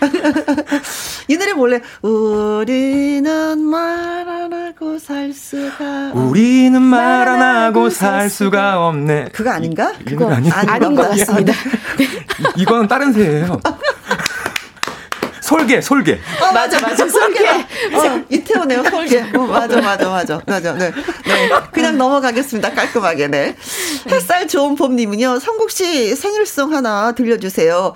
이 1.28 1.36
노래 1.36 1.52
몰래 1.52 1.80
우리는 2.02 3.58
말 3.60 4.28
안 4.28 4.52
하고 4.52 4.98
살 4.98 5.32
수가 5.32 6.12
우리는 6.14 6.80
말 6.82 7.28
안 7.28 7.40
하고 7.42 7.88
살 7.90 8.28
수가 8.30 8.86
없네. 8.88 9.28
그거 9.32 9.50
아닌가? 9.50 9.92
이, 10.00 10.04
그거 10.04 10.30
아닌, 10.32 10.50
아닌 10.52 10.94
것 10.94 11.08
같습니다. 11.10 11.52
이거는 12.56 12.88
다른 12.88 13.12
새예요. 13.12 13.60
솔개, 15.50 15.80
솔개. 15.80 16.12
어, 16.12 16.52
맞아, 16.52 16.80
맞아. 16.80 17.08
솔개. 17.08 17.44
어, 17.44 18.24
이태원에요, 18.28 18.84
솔개. 18.84 19.20
어, 19.34 19.40
맞아, 19.40 19.80
맞아, 19.80 20.08
맞아. 20.08 20.40
맞아. 20.46 20.74
네. 20.74 20.92
네. 21.26 21.50
그냥 21.72 21.98
넘어가겠습니다. 21.98 22.70
깔끔하게, 22.70 23.26
네. 23.26 23.56
햇살 24.08 24.46
좋은 24.46 24.76
봄님은요, 24.76 25.40
성국 25.40 25.72
씨 25.72 26.14
생일송 26.14 26.72
하나 26.72 27.10
들려주세요. 27.12 27.94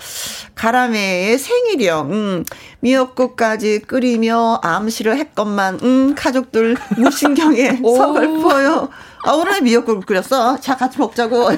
가람의 0.57 1.39
생일이요. 1.39 2.09
음, 2.11 2.45
미역국까지 2.81 3.83
끓이며 3.87 4.59
암시를 4.61 5.17
했건만, 5.17 5.79
음, 5.85 6.15
가족들 6.17 6.77
무신경에 6.97 7.79
서글퍼요. 7.83 8.89
아, 9.25 9.33
오늘 9.33 9.63
미역국 9.63 9.97
을 9.97 10.03
끓였어. 10.03 10.61
자, 10.61 10.77
같이 10.77 10.99
먹자고. 10.99 11.49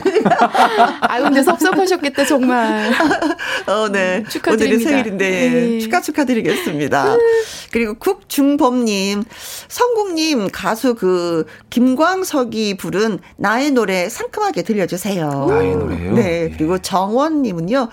아, 1.00 1.20
근데 1.20 1.42
섭섭하셨겠다, 1.42 2.24
정말. 2.24 2.92
어, 3.66 3.88
네. 3.88 4.22
축하드립니다. 4.28 4.54
오늘이 4.54 4.78
생일인데 4.84 5.30
네. 5.50 5.78
축하 5.80 6.00
축하드리겠습니다. 6.00 7.16
그리고 7.72 7.94
국중범님, 7.94 9.24
성국님 9.66 10.48
가수 10.52 10.94
그 10.94 11.44
김광석이 11.70 12.76
부른 12.76 13.18
나의 13.36 13.72
노래 13.72 14.08
상큼하게 14.08 14.62
들려주세요. 14.62 15.46
나의 15.48 15.76
노래요? 15.76 16.14
네. 16.14 16.52
그리고 16.56 16.78
정원님은요. 16.78 17.88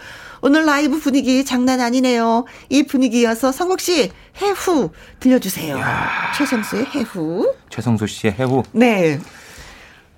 오늘 0.46 0.66
라이브 0.66 1.00
분위기 1.00 1.46
장난 1.46 1.80
아니네요. 1.80 2.46
이 2.70 2.84
분위기여서 2.84 3.52
성국 3.52 3.80
씨 3.80 4.12
해후 4.42 4.92
들려주세요. 5.20 5.78
야. 5.78 6.10
최성수의 6.38 6.86
해후. 6.94 7.54
최성수 7.70 8.06
씨의 8.06 8.34
해후. 8.34 8.64
네. 8.74 9.20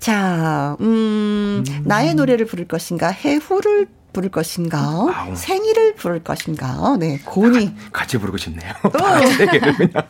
자, 0.06 0.78
음, 0.82 1.64
음. 1.68 1.82
나의 1.84 2.14
노래를 2.14 2.46
부를 2.46 2.68
것인가, 2.68 3.08
해후를 3.08 3.88
부를 4.14 4.30
것인가, 4.30 4.78
아우. 4.80 5.36
생일을 5.36 5.96
부를 5.96 6.24
것인가, 6.24 6.96
네, 7.00 7.18
고니. 7.26 7.74
아, 7.76 7.90
같이 7.92 8.20
부르고 8.20 8.38
싶네요. 8.38 8.72
그냥. 8.86 10.04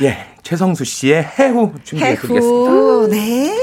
예, 0.00 0.26
최성수 0.42 0.86
씨의 0.86 1.24
해후 1.38 1.74
준비해 1.84 2.16
드리겠습니다. 2.16 3.08
네. 3.08 3.54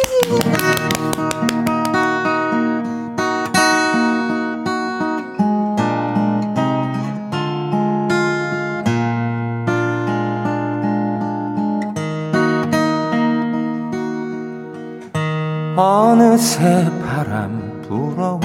어느새 16.15 16.89
바람 17.05 17.81
불어와 17.81 18.39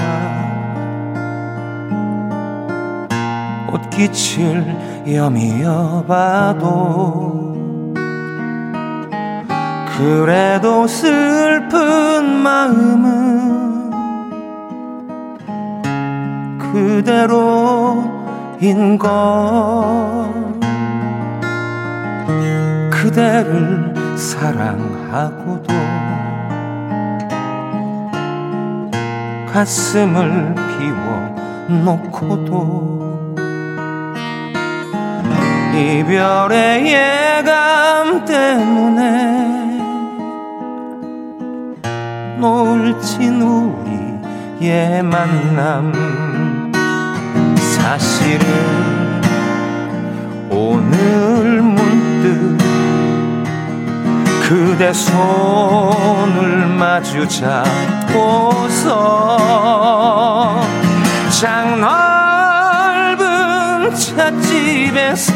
옷깃을 3.71 5.05
여미어 5.07 6.03
봐도 6.05 7.55
그래도 9.97 10.85
슬픈 10.85 12.25
마음은 12.43 13.89
그대로인 16.73 17.87
것 18.97 20.29
그대를 22.89 23.93
사랑하고도 24.17 26.00
가슴을 29.53 30.55
비워 30.55 31.35
놓고도 31.83 33.35
이별의 35.75 36.87
예감 36.87 38.25
때문에 38.25 39.41
놓을진 42.39 43.41
우리의 43.41 45.03
만남. 45.03 46.71
사실은 47.57 48.45
오늘 50.49 51.61
문득 51.61 52.60
그대 54.51 54.91
손을 54.91 56.67
마주 56.67 57.25
잡고서 57.25 57.69
장 61.39 61.79
넓은 63.15 63.95
찻집에서 63.95 65.31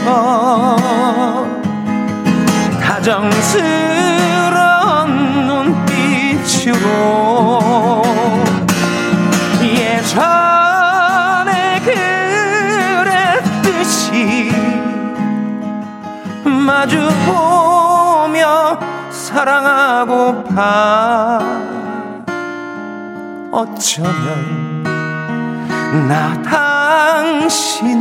다정스러운 2.83 3.45
눈빛으로 6.43 6.81
예전에 9.63 10.59
그랬듯이 13.79 14.51
마주 16.43 17.09
보며 17.25 18.77
사랑하고파. 19.35 20.59
어쩌면 23.51 24.83
나 26.07 26.41
당신을 26.41 27.95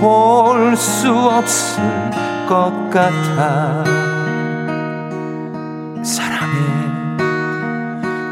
볼 0.00 0.76
수 0.76 1.12
없을 1.12 1.82
것 2.48 2.72
같아. 2.90 3.84
사랑의 6.02 6.56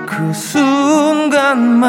그 0.06 0.32
순간만은 0.32 1.84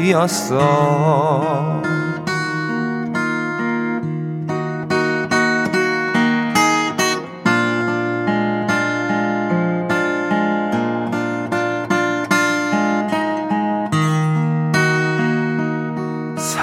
진심이었어 0.00 0.60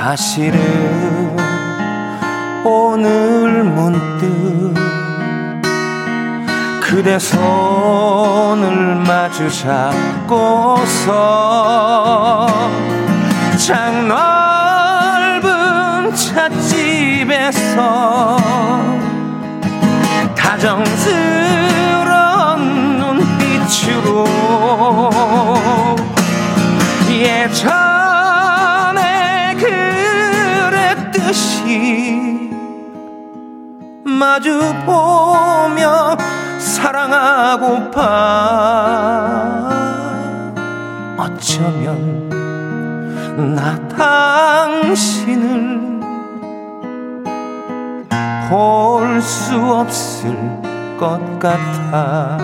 사실은 0.08 1.36
오늘 2.64 3.66
문득 3.66 4.74
그대 6.80 7.20
손을 7.20 8.96
마주 9.06 9.50
잡고서 9.50 10.08
장 13.58 14.08
넓은 14.08 16.16
찻집에서 16.16 17.68
다정스러운 20.38 20.88
눈빛으로 23.00 24.26
마주 34.04 34.60
보며 34.86 36.18
사랑하고파 36.60 38.02
어쩌면 41.18 42.30
나 43.56 43.76
당신을 43.90 45.78
볼 48.50 48.98
수 49.22 49.56
없을 49.60 50.36
것 50.98 51.20
같아. 51.40 52.38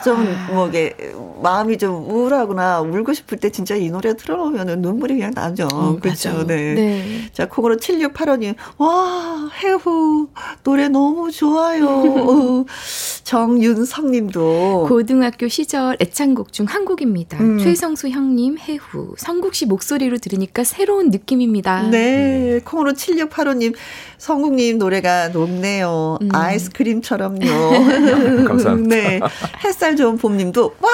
좀, 0.08 0.36
뭐, 0.56 0.68
이게, 0.68 0.96
마음이 1.42 1.78
좀 1.78 2.10
우울하거나 2.10 2.82
울고 2.82 3.14
싶을 3.14 3.38
때 3.40 3.50
진짜 3.50 3.76
이 3.76 3.90
노래 3.90 4.16
틀어놓으면 4.16 4.82
눈물이 4.82 5.16
그냥 5.16 5.32
나죠. 5.36 5.68
어, 5.74 5.98
그렇죠. 6.00 6.46
네. 6.46 6.74
네. 6.74 7.30
자, 7.34 7.48
콩으로 7.48 7.78
7685님, 7.78 8.56
와, 8.78 9.50
해후, 9.64 10.30
노래 10.64 10.88
너무 10.90 11.32
좋아요. 11.32 12.66
정윤성 13.24 14.12
님도. 14.12 14.86
고등학교 14.88 15.48
시절 15.48 15.98
애창곡 16.00 16.54
중 16.54 16.68
한 16.68 16.86
곡입니다. 16.86 17.38
음. 17.40 17.58
최성수 17.60 18.10
형님, 18.10 18.58
해후. 18.58 19.16
성국 19.18 19.56
씨 19.56 19.66
목소리로 19.66 20.18
들으니까 20.18 20.64
새로운 20.66 21.10
느낌입니다. 21.10 21.90
네. 21.90 22.60
콩으로 22.66 22.92
7685님, 22.94 23.74
성국님 24.18 24.78
노래가 24.78 25.30
높네요. 25.30 26.18
음. 26.22 26.30
아이스크림처럼요. 26.34 27.46
감사합니다. 28.48 28.96
네. 28.96 29.20
햇살 29.64 29.96
좋은 29.96 30.18
봄님도, 30.18 30.76
와, 30.80 30.90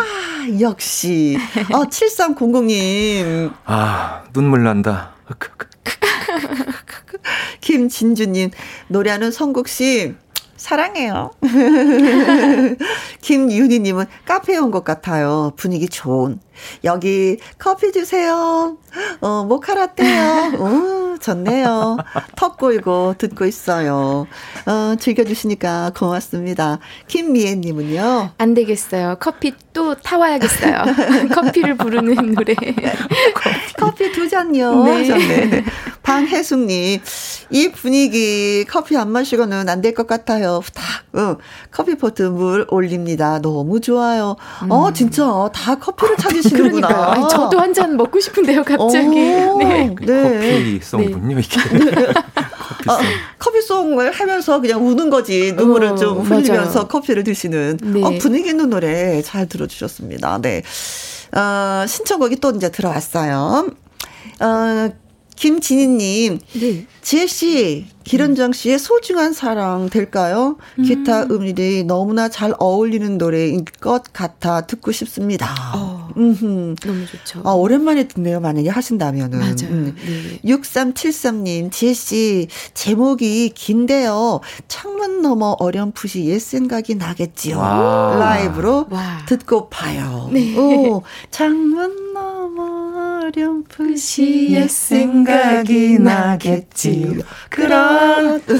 역시. 0.60 1.38
어, 1.72 1.86
7300님. 1.86 3.54
아, 3.66 4.24
눈물 4.34 4.64
난다. 4.64 5.14
김진주님, 7.62 8.52
노래하는 8.90 9.32
성국 9.32 9.70
씨, 9.70 10.16
사랑해요. 10.64 11.32
김윤희님은 13.22 14.06
카페에 14.26 14.58
온 14.58 14.72
것 14.72 14.84
같아요. 14.84 15.52
분위기 15.58 15.88
좋은. 15.88 16.40
여기 16.84 17.38
커피 17.60 17.92
주세요. 17.92 18.78
어, 19.22 19.44
모카라떼요. 19.44 20.54
오, 20.60 21.18
좋네요. 21.20 21.98
턱 22.36 22.58
고이고 22.58 23.16
듣고 23.18 23.46
있어요. 23.46 24.26
어, 24.66 24.96
즐겨주시니까 25.00 25.92
고맙습니다. 25.96 26.80
김미애님은요. 27.08 28.32
안 28.38 28.54
되겠어요. 28.54 29.18
커피 29.20 29.54
또 29.74 29.96
타와야겠어요. 29.96 30.84
커피를 31.36 31.76
부르는 31.76 32.34
노래. 32.34 32.56
커피, 33.86 34.12
두 34.12 34.28
잔요. 34.30 34.84
네. 34.86 35.08
네. 35.08 35.64
방혜숙님, 36.04 37.00
이 37.50 37.72
분위기 37.72 38.66
커피 38.66 38.98
안 38.98 39.10
마시고는 39.12 39.70
안 39.70 39.82
될 39.82 39.94
것 39.94 40.06
같아요. 40.06 40.62
딱, 40.74 40.84
응. 41.16 41.38
커피포트 41.72 42.24
물 42.24 42.66
올립니다. 42.70 43.40
너무 43.42 43.80
좋아요. 43.80 44.36
음. 44.64 44.72
어, 44.72 44.92
진짜 44.92 45.24
다 45.54 45.76
커피를 45.76 46.18
찾으시는구나. 46.18 46.88
그러니까요. 46.88 47.28
저도 47.30 47.60
한 47.60 47.74
잔 47.74 47.96
먹고 47.98 48.20
싶은데요, 48.20 48.64
갑자기. 48.64 49.08
오, 49.08 49.58
네. 49.64 49.96
네. 50.02 50.80
커피송군요, 50.80 51.36
네. 51.38 51.42
이게. 51.42 51.58
커피송. 51.62 52.94
어, 52.94 52.98
커피송을 53.40 54.12
하면서 54.12 54.60
그냥 54.60 54.86
우는 54.86 55.10
거지. 55.10 55.54
눈물을 55.54 55.88
어, 55.90 55.96
좀 55.96 56.20
흘리면서 56.22 56.74
맞아요. 56.74 56.88
커피를 56.90 57.24
드시는. 57.24 57.78
네. 57.82 58.04
어, 58.04 58.12
분위기 58.20 58.50
있는 58.50 58.70
노래 58.70 59.22
잘 59.22 59.48
들어주셨습니다. 59.48 60.40
네. 60.42 60.64
어, 61.36 61.86
신청곡이 61.88 62.38
또 62.38 62.52
이제 62.52 62.70
들어왔어요. 62.70 63.68
어, 64.40 64.90
김진희님, 65.44 66.40
네. 66.54 66.86
지혜 67.02 67.28
씨, 67.28 67.86
기른정 68.06 68.54
씨의 68.54 68.80
소중한 68.80 69.34
사랑 69.34 69.90
될까요? 69.90 70.56
음. 70.80 70.84
기타 70.86 71.24
음일이 71.24 71.84
너무나 71.84 72.30
잘 72.30 72.54
어울리는 72.60 73.18
노래인 73.18 73.66
것 73.82 74.04
같아 74.14 74.62
듣고 74.62 74.94
싶습니다. 74.94 75.54
어, 75.76 76.10
너무 76.16 76.76
좋죠. 77.06 77.42
아, 77.44 77.52
오랜만에 77.52 78.08
듣네요, 78.08 78.40
만약에 78.40 78.70
하신다면은. 78.70 79.38
맞아요. 79.38 79.70
음. 79.70 79.96
네. 80.06 80.40
6373님, 80.50 81.74
지혜 81.74 81.94
씨, 81.94 82.48
제목이 82.74 83.50
긴데요. 83.50 84.40
창문 84.70 85.22
너머 85.22 85.58
어렴풋이 85.60 86.24
옛 86.28 86.40
생각이 86.40 86.96
나겠지요. 86.96 87.58
와. 87.58 88.16
라이브로 88.18 88.88
와. 88.90 89.26
듣고 89.28 89.68
봐요. 89.68 90.30
네. 90.32 90.56
오, 90.58 91.04
창문 91.32 92.14
너머 92.14 92.73
어렴풋이 93.24 94.50
옛 94.52 94.70
생각이 94.70 95.98
나겠지요. 96.00 97.22
그런. 97.50 98.42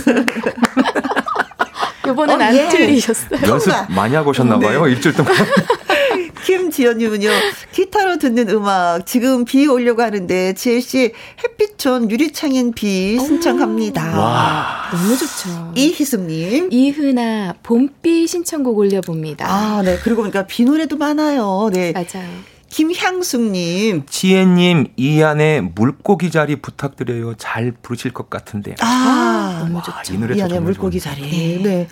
요번엔 2.08 2.42
어, 2.42 2.44
안 2.46 2.56
예. 2.56 2.68
틀리셨어요. 2.70 3.40
연습 3.48 3.72
많이 3.90 4.16
하고 4.16 4.32
오셨나봐요, 4.32 4.86
네. 4.86 4.92
일주일 4.92 5.16
동안. 5.16 5.34
김지연님은요, 6.46 7.30
기타로 7.72 8.18
듣는 8.18 8.50
음악, 8.50 9.06
지금 9.06 9.46
비 9.46 9.66
오려고 9.66 10.02
하는데, 10.02 10.54
지혜씨, 10.54 11.14
햇빛촌 11.42 12.12
유리창인 12.12 12.74
비 12.74 13.18
신청합니다. 13.18 14.20
와. 14.20 14.90
너무 14.92 15.18
좋죠. 15.18 15.72
이희숙님. 15.76 16.68
이은아, 16.70 17.56
봄비 17.64 18.28
신청곡 18.28 18.78
올려봅니다. 18.78 19.46
아, 19.48 19.82
네. 19.86 19.98
그리고 20.04 20.22
보니까 20.24 20.46
비 20.46 20.66
노래도 20.66 20.98
많아요. 20.98 21.70
네. 21.72 21.94
맞아요. 21.94 22.28
김향숙님. 22.74 24.08
지혜님, 24.10 24.88
이 24.98 25.22
안에 25.22 25.62
물고기 25.62 26.32
자리 26.32 26.56
부탁드려요. 26.56 27.36
잘 27.36 27.72
부르실 27.72 28.12
것 28.12 28.32
같은데. 28.32 28.74
아, 28.80 29.60
너무 29.64 29.76
와, 29.76 29.84
좋죠. 29.84 30.16
이, 30.16 30.18
노래 30.18 30.36
이 30.36 30.42
안에 30.42 30.60
물고기 30.60 31.00
자리. 31.00 31.22
네. 31.22 31.62
네. 31.62 31.88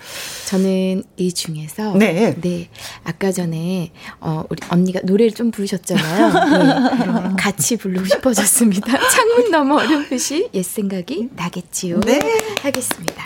저는 0.46 1.04
이 1.16 1.32
중에서. 1.32 1.94
네. 1.94 2.34
네. 2.40 2.68
아까 3.04 3.30
전에, 3.30 3.92
어, 4.18 4.42
우리 4.50 4.60
언니가 4.70 4.98
노래를 5.04 5.30
좀 5.30 5.52
부르셨잖아요. 5.52 7.30
네. 7.30 7.36
같이 7.38 7.76
부르고 7.76 8.04
싶어졌습니다. 8.04 9.08
창문 9.08 9.52
너머 9.52 9.76
어렴풋이 9.76 10.48
옛 10.52 10.64
생각이 10.64 11.28
나겠지요. 11.36 12.00
네. 12.00 12.18
하겠습니다. 12.60 13.22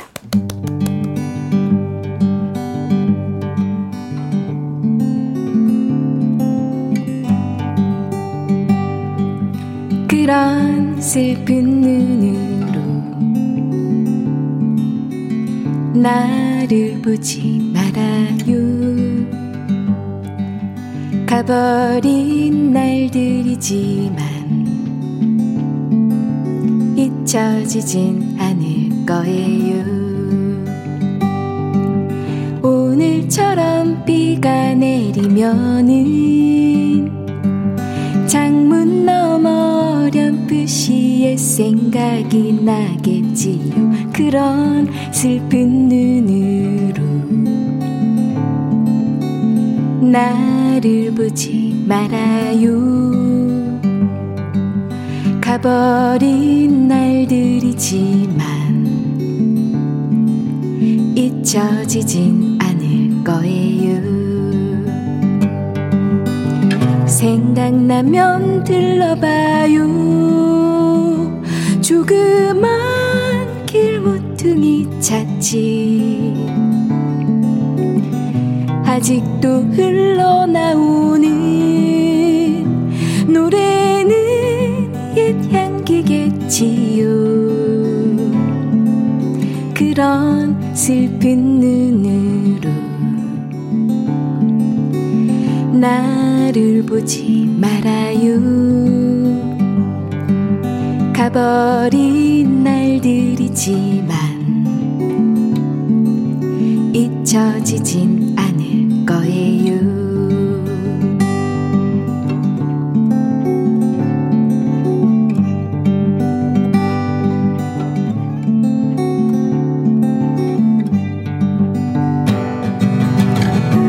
그런 10.27 11.01
슬픈 11.01 11.83
눈으로 11.83 12.81
나를 15.95 17.01
보지 17.01 17.71
말아요. 17.73 18.57
가버린 21.27 22.73
날들이지만 22.73 24.17
잊혀지진 26.97 28.37
않을 28.37 29.07
거예요. 29.07 29.85
오늘처럼 32.65 34.05
비가 34.05 34.75
내리면은 34.75 35.95
창문 38.27 39.07
너머 39.07 39.76
어렴풋이 40.47 41.21
옛 41.23 41.37
생각이 41.37 42.61
나겠지요. 42.63 44.11
그런 44.13 44.89
슬픈 45.13 45.89
눈으로. 45.89 47.03
나를 50.01 51.13
보지 51.15 51.85
말아요. 51.87 52.97
가버린 55.41 56.89
날들이지만 56.89 58.47
잊혀지진 61.17 62.59
않을 62.61 63.25
거예요 63.25 63.66
생각나면 67.17 68.63
들러봐요. 68.65 69.87
조그만 71.81 72.69
길모퉁이 73.65 75.01
찾지. 75.01 76.35
아직도 78.85 79.63
흘러나오는 79.73 81.27
노래는 83.33 84.15
옛 85.17 85.37
향기겠지요. 85.55 87.07
그런 89.73 90.55
슬픈 90.75 91.61
눈 91.61 91.96
나를 96.57 96.83
보지 96.87 97.55
말아요. 97.61 98.41
가버린 101.13 102.65
날들이지만 102.65 104.17
잊혀지진 106.95 108.35
않을 108.39 109.05
거예요. 109.05 109.77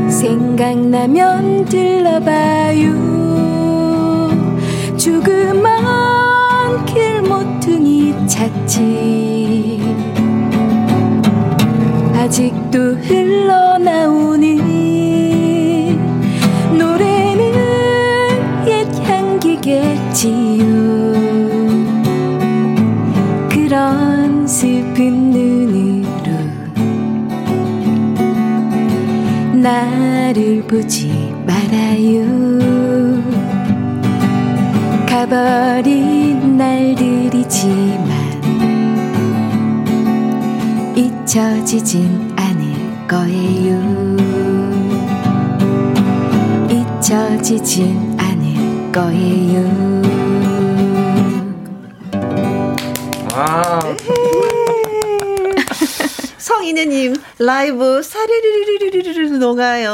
생 0.09 0.57
생각나면 0.57 1.46
들러봐요. 1.69 2.93
조그만 4.97 6.85
길 6.85 7.21
모퉁이 7.21 8.13
찾지. 8.27 9.81
아직도 12.15 12.95
흘러나오는 12.95 14.57
노래는 16.77 17.53
옛 18.67 18.87
향기겠지요 19.07 20.65
그런 23.49 24.45
슬픈 24.45 25.27
나를 29.67 30.63
보지 30.63 31.06
말아요. 31.67 32.23
가버린 35.05 36.57
날들이지만 36.57 38.07
잊혀지진 40.95 42.33
않을 42.35 43.07
거예요. 43.07 44.17
잊혀지진 46.69 48.15
않을 48.17 48.91
거예요 48.91 49.96
성인혜님, 56.67 57.15
라이브 57.39 58.01
사르르르르르르 58.03 59.37
녹아요. 59.37 59.91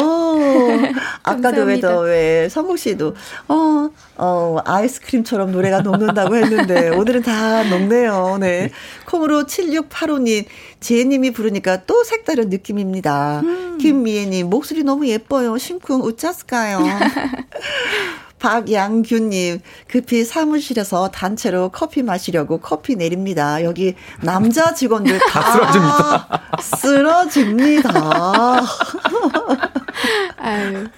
오. 0.00 0.38
아까도 1.22 1.62
왜더 1.62 2.00
왜, 2.00 2.48
성국 2.48 2.78
씨도, 2.78 3.14
어, 3.48 3.90
어, 4.16 4.56
아이스크림처럼 4.64 5.52
노래가 5.52 5.80
녹는다고 5.80 6.36
했는데, 6.36 6.88
오늘은 6.96 7.22
다 7.22 7.64
녹네요. 7.64 8.38
네. 8.40 8.70
콩으로 9.06 9.44
7685님, 9.44 10.46
지혜님이 10.80 11.32
부르니까 11.32 11.84
또 11.84 12.04
색다른 12.04 12.48
느낌입니다. 12.48 13.40
음. 13.44 13.78
김미애님, 13.78 14.48
목소리 14.48 14.82
너무 14.82 15.06
예뻐요. 15.06 15.58
심쿵 15.58 16.02
웃자스까요. 16.02 16.80
박양규님, 18.44 19.60
급히 19.88 20.22
사무실에서 20.22 21.08
단체로 21.08 21.70
커피 21.70 22.02
마시려고 22.02 22.58
커피 22.58 22.94
내립니다. 22.94 23.64
여기 23.64 23.94
남자 24.20 24.74
직원들 24.74 25.18
다, 25.30 26.28
쓰러집니다. 26.60 26.60
쓰러집니다. 26.60 28.60
아유. 30.36 30.88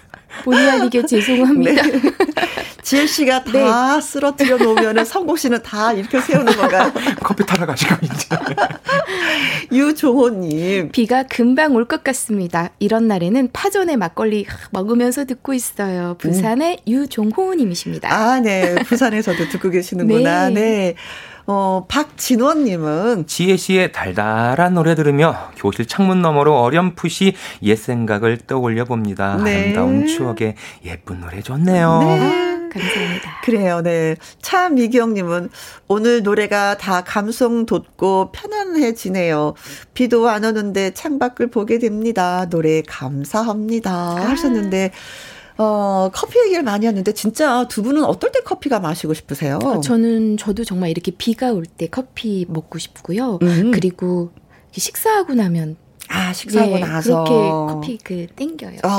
본의 0.44 0.70
아니게 0.70 1.04
죄송합니다. 1.06 1.82
네. 1.82 2.00
지혜 2.82 3.06
씨가 3.06 3.42
다 3.50 3.96
네. 3.96 4.00
쓰러뜨려 4.00 4.56
놓으면 4.58 5.04
성국 5.04 5.38
씨는 5.38 5.62
다 5.62 5.92
이렇게 5.92 6.20
세우는 6.20 6.56
건가요? 6.56 6.92
커피 7.22 7.44
타러 7.44 7.66
가시고 7.66 7.96
이제. 8.02 8.28
유종호님. 9.72 10.90
비가 10.92 11.22
금방 11.24 11.74
올 11.74 11.86
것 11.86 12.02
같습니다. 12.02 12.70
이런 12.80 13.06
날에는 13.06 13.50
파전에 13.52 13.96
막걸리 13.96 14.44
먹으면서 14.70 15.24
듣고 15.24 15.54
있어요. 15.54 16.16
부산의 16.18 16.78
음. 16.86 16.92
유종호님이십니다. 16.92 18.12
아, 18.12 18.40
네. 18.40 18.74
부산에서도 18.86 19.48
듣고 19.50 19.70
계시는구나. 19.70 20.48
네. 20.48 20.54
네. 20.54 20.94
어, 21.46 21.86
박진원님은 21.88 23.26
지혜 23.26 23.56
씨의 23.56 23.92
달달한 23.92 24.74
노래 24.74 24.94
들으며 24.94 25.50
교실 25.56 25.86
창문 25.86 26.20
너머로 26.20 26.60
어렴풋이 26.60 27.34
옛 27.62 27.76
생각을 27.76 28.38
떠올려 28.38 28.84
봅니다. 28.84 29.36
네. 29.36 29.62
아름다운 29.62 30.06
추억의 30.06 30.56
예쁜 30.84 31.20
노래 31.20 31.40
좋네요. 31.40 32.00
네. 32.00 32.46
감사합니다. 32.68 33.40
그래요, 33.44 33.80
네. 33.82 34.16
차미경님은 34.42 35.50
오늘 35.88 36.22
노래가 36.22 36.76
다 36.76 37.02
감성 37.02 37.64
돋고 37.64 38.32
편안해지네요. 38.32 39.54
비도 39.94 40.28
안 40.28 40.44
오는데 40.44 40.90
창밖을 40.92 41.46
보게 41.46 41.78
됩니다. 41.78 42.46
노래 42.50 42.82
감사합니다. 42.82 43.90
아. 43.90 44.16
하셨는데, 44.30 44.90
어, 45.58 46.10
커피 46.12 46.38
얘기를 46.40 46.62
많이 46.62 46.86
했는데 46.86 47.12
진짜 47.12 47.66
두 47.68 47.82
분은 47.82 48.04
어떨 48.04 48.30
때 48.32 48.40
커피가 48.40 48.80
마시고 48.80 49.14
싶으세요? 49.14 49.58
어, 49.64 49.80
저는 49.80 50.36
저도 50.36 50.64
정말 50.64 50.90
이렇게 50.90 51.10
비가 51.12 51.52
올 51.52 51.64
때 51.64 51.86
커피 51.88 52.44
먹고 52.48 52.78
싶고요. 52.78 53.38
음. 53.42 53.70
그리고 53.72 54.30
식사하고 54.72 55.34
나면 55.34 55.76
아 56.08 56.32
식사하고 56.32 56.74
네, 56.74 56.80
나서 56.80 57.24
그렇게 57.24 57.48
커피 57.50 57.98
그 57.98 58.26
땡겨요. 58.36 58.78
어. 58.84 58.96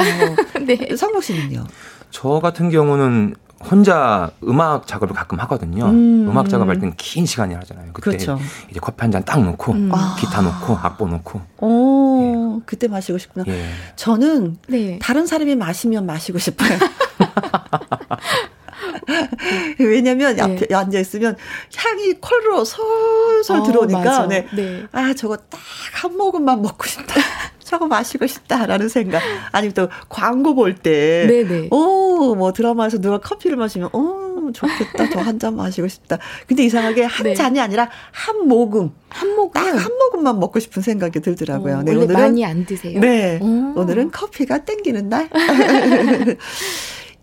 네. 0.65 0.95
성복 0.95 1.23
씨는요? 1.23 1.65
저 2.11 2.39
같은 2.41 2.69
경우는 2.69 3.35
혼자 3.59 4.29
음악 4.43 4.85
작업을 4.87 5.15
가끔 5.15 5.39
하거든요. 5.41 5.85
음. 5.85 6.31
악 6.37 6.47
작업할 6.49 6.79
때는 6.79 6.93
긴 6.97 7.25
시간이 7.25 7.55
하잖아요. 7.55 7.91
그때 7.93 8.11
그렇죠. 8.11 8.39
이제 8.69 8.79
커피 8.79 9.01
한 9.01 9.11
잔 9.11 9.23
딱 9.25 9.41
놓고 9.43 9.71
음. 9.73 9.91
기타 10.19 10.41
놓고 10.41 10.75
악보 10.77 11.07
놓고. 11.07 11.41
오, 11.61 12.57
예. 12.59 12.63
그때 12.67 12.87
마시고 12.87 13.17
싶구나. 13.17 13.43
예. 13.47 13.69
저는 13.95 14.57
네. 14.67 14.99
다른 15.01 15.25
사람이 15.25 15.55
마시면 15.55 16.05
마시고 16.05 16.37
싶어요. 16.37 16.77
왜냐면 19.79 20.35
네. 20.35 20.41
앞에 20.41 20.73
앉아 20.75 20.99
있으면 20.99 21.35
향이 21.75 22.13
콜로 22.21 22.63
솔솔 22.65 23.59
어, 23.59 23.63
들어오니까 23.63 24.27
네. 24.27 24.47
네. 24.55 24.83
아 24.91 25.13
저거 25.13 25.37
딱 25.37 25.59
한 25.93 26.15
모금만 26.15 26.61
먹고 26.61 26.85
싶다. 26.85 27.15
저거 27.67 27.85
마시고 27.87 28.25
싶다라는 28.27 28.87
생각. 28.87 29.21
아니면 29.51 29.73
또 29.73 29.89
광고 30.07 30.55
볼 30.55 30.73
때, 30.73 31.25
네네. 31.27 31.67
오, 31.71 32.33
뭐 32.35 32.53
드라마에서 32.53 32.97
누가 32.99 33.17
커피를 33.19 33.57
마시면, 33.57 33.89
오, 33.93 34.51
좋겠다. 34.53 35.09
저 35.09 35.19
한 35.19 35.37
잔 35.37 35.55
마시고 35.57 35.89
싶다. 35.89 36.17
근데 36.47 36.63
이상하게 36.63 37.03
한 37.03 37.23
네. 37.25 37.33
잔이 37.35 37.59
아니라 37.59 37.89
한 38.11 38.47
모금. 38.47 38.91
한 39.09 39.35
모금? 39.35 39.51
딱 39.61 39.75
한 39.77 39.91
모금만 39.97 40.39
먹고 40.39 40.59
싶은 40.61 40.81
생각이 40.81 41.19
들더라고요. 41.19 41.79
어, 41.79 41.83
네, 41.83 41.93
오늘은 41.93 42.13
많이 42.13 42.45
안 42.45 42.65
드세요? 42.65 42.99
네. 43.01 43.37
오. 43.41 43.73
오늘은 43.75 44.11
커피가 44.11 44.59
땡기는 44.59 45.09
날. 45.09 45.29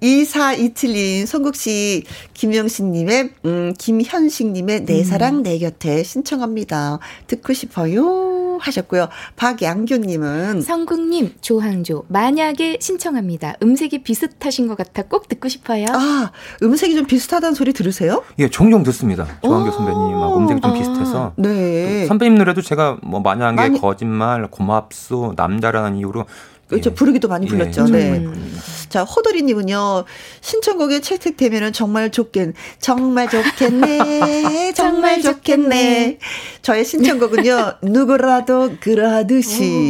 2427님, 0.05 1.27
송국 1.27 1.57
씨, 1.57 2.05
김영신님의, 2.35 3.31
음, 3.47 3.75
김현식 3.79 4.49
님의 4.49 4.85
내 4.85 4.99
음. 4.99 5.05
사랑 5.05 5.43
내 5.43 5.59
곁에 5.59 6.03
신청합니다. 6.03 6.99
듣고 7.27 7.55
싶어요. 7.55 8.59
하셨고요. 8.61 9.09
박양규 9.37 9.99
님은. 9.99 10.61
성국 10.63 11.01
님, 11.09 11.35
조항조, 11.41 12.05
만약에 12.09 12.79
신청합니다. 12.81 13.55
음색이 13.63 14.03
비슷하신 14.03 14.69
것 14.69 14.77
같아 14.77 15.03
꼭 15.03 15.29
듣고 15.29 15.49
싶어요. 15.49 15.87
아, 15.91 16.31
음색이 16.63 16.95
좀 16.95 17.07
비슷하다는 17.07 17.55
소리 17.55 17.73
들으세요? 17.73 18.23
예, 18.39 18.49
종종 18.49 18.83
듣습니다. 18.85 19.27
조항조 19.43 19.73
선배님하고 19.73 20.37
음색이 20.37 20.61
좀 20.61 20.71
아, 20.71 20.75
비슷해서. 20.75 21.33
네. 21.37 22.07
선배님 22.07 22.37
노래도 22.37 22.63
제가 22.63 22.99
뭐 23.03 23.21
만약에 23.21 23.57
많이... 23.57 23.81
거짓말, 23.81 24.47
고맙소, 24.49 25.35
남자라는 25.37 25.97
이유로 25.97 26.27
그렇죠. 26.69 26.91
예. 26.91 26.95
부르기도 26.95 27.29
많이 27.29 27.47
예, 27.47 27.51
불렀죠. 27.51 27.87
예, 27.89 27.93
네. 27.93 28.19
음. 28.19 28.59
자, 28.89 29.03
호돌이님은요, 29.05 30.05
신청곡에 30.41 31.01
채택되면은 31.01 31.73
정말 31.73 32.11
좋겠, 32.11 32.55
정말 32.79 33.29
좋겠네, 33.29 34.73
정말 34.77 35.21
좋겠네. 35.21 36.19
저의 36.63 36.85
신청곡은요, 36.85 37.79
누구라도 37.83 38.77
그러듯이입니다. 38.81 39.85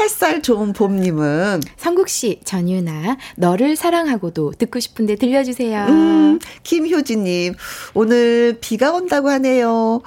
햇살 0.00 0.42
좋은 0.42 0.72
봄님은 0.72 1.60
성국 1.76 2.08
씨, 2.08 2.40
전유나 2.44 3.16
너를 3.36 3.74
사랑하고도 3.74 4.52
듣고 4.56 4.78
싶은데 4.78 5.16
들려주세요. 5.16 5.86
음, 5.86 6.38
김효진님 6.62 7.54
오늘 7.94 8.58
비가 8.60 8.92
온다고 8.92 9.28
하네요. 9.30 10.02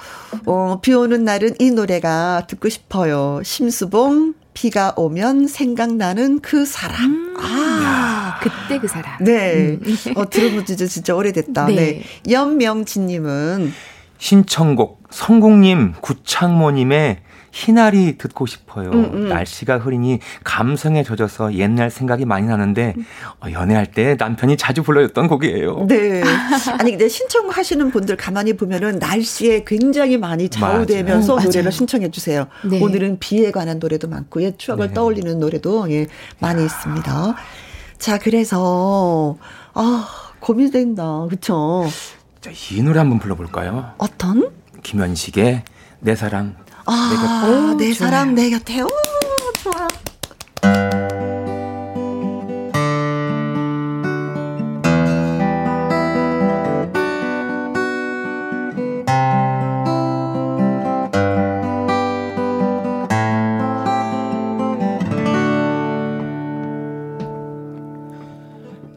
어, 0.46 0.78
비 0.80 0.94
오는 0.94 1.24
날은 1.24 1.56
이 1.58 1.70
노래가 1.70 2.46
듣고 2.48 2.70
싶어요. 2.70 3.42
심수봉 3.44 4.32
비가 4.54 4.92
오면 4.96 5.48
생각나는 5.48 6.40
그 6.40 6.64
사람. 6.66 7.04
음. 7.04 7.36
아, 7.38 8.38
그때 8.40 8.78
그 8.78 8.86
사람. 8.86 9.22
네. 9.22 9.78
음. 9.82 9.96
어, 10.16 10.28
들어본 10.28 10.66
지 10.66 10.76
진짜 10.76 11.14
오래됐다. 11.14 11.66
네. 11.66 11.74
네. 11.74 12.02
연명진님은 12.30 13.72
신청곡 14.18 15.02
성국님 15.10 15.94
구창모님의 16.00 17.18
희나리 17.52 18.16
듣고 18.16 18.46
싶어요. 18.46 18.90
음, 18.90 19.10
음. 19.12 19.28
날씨가 19.28 19.78
흐리니 19.78 20.20
감성에 20.42 21.04
젖어서 21.04 21.54
옛날 21.54 21.90
생각이 21.90 22.24
많이 22.24 22.46
나는데 22.46 22.94
어, 23.40 23.50
연애할 23.52 23.92
때 23.92 24.16
남편이 24.18 24.56
자주 24.56 24.82
불러줬던 24.82 25.28
곡이에요. 25.28 25.86
네. 25.86 26.22
아니 26.78 26.92
근데 26.92 27.08
신청하시는 27.08 27.90
분들 27.90 28.16
가만히 28.16 28.54
보면은 28.54 28.98
날씨에 28.98 29.64
굉장히 29.66 30.16
많이 30.16 30.48
좌우되면서 30.48 31.34
맞아요. 31.36 31.46
노래를 31.46 31.70
신청해 31.70 32.10
주세요. 32.10 32.46
네. 32.64 32.80
오늘은 32.80 33.18
비에 33.18 33.50
관한 33.50 33.78
노래도 33.78 34.08
많고 34.08 34.42
옛 34.42 34.58
추억을 34.58 34.88
네. 34.88 34.94
떠올리는 34.94 35.38
노래도 35.38 35.90
예, 35.90 36.06
많이 36.38 36.62
야. 36.62 36.64
있습니다. 36.64 37.34
자, 37.98 38.18
그래서 38.18 39.36
아, 39.74 40.08
고민된다. 40.40 41.26
그렇죠? 41.28 41.86
자, 42.40 42.50
이 42.72 42.82
노래 42.82 42.98
한번 42.98 43.18
불러 43.18 43.34
볼까요? 43.36 43.92
어떤? 43.98 44.50
김현식의 44.82 45.62
내 46.00 46.16
사랑 46.16 46.56
아, 46.84 47.10
내, 47.10 47.16
곁... 47.16 47.48
오, 47.48 47.74
내 47.76 47.92
사랑 47.94 48.34
내 48.34 48.50
곁에. 48.50 48.80
오, 48.82 48.88
좋아. 49.62 49.88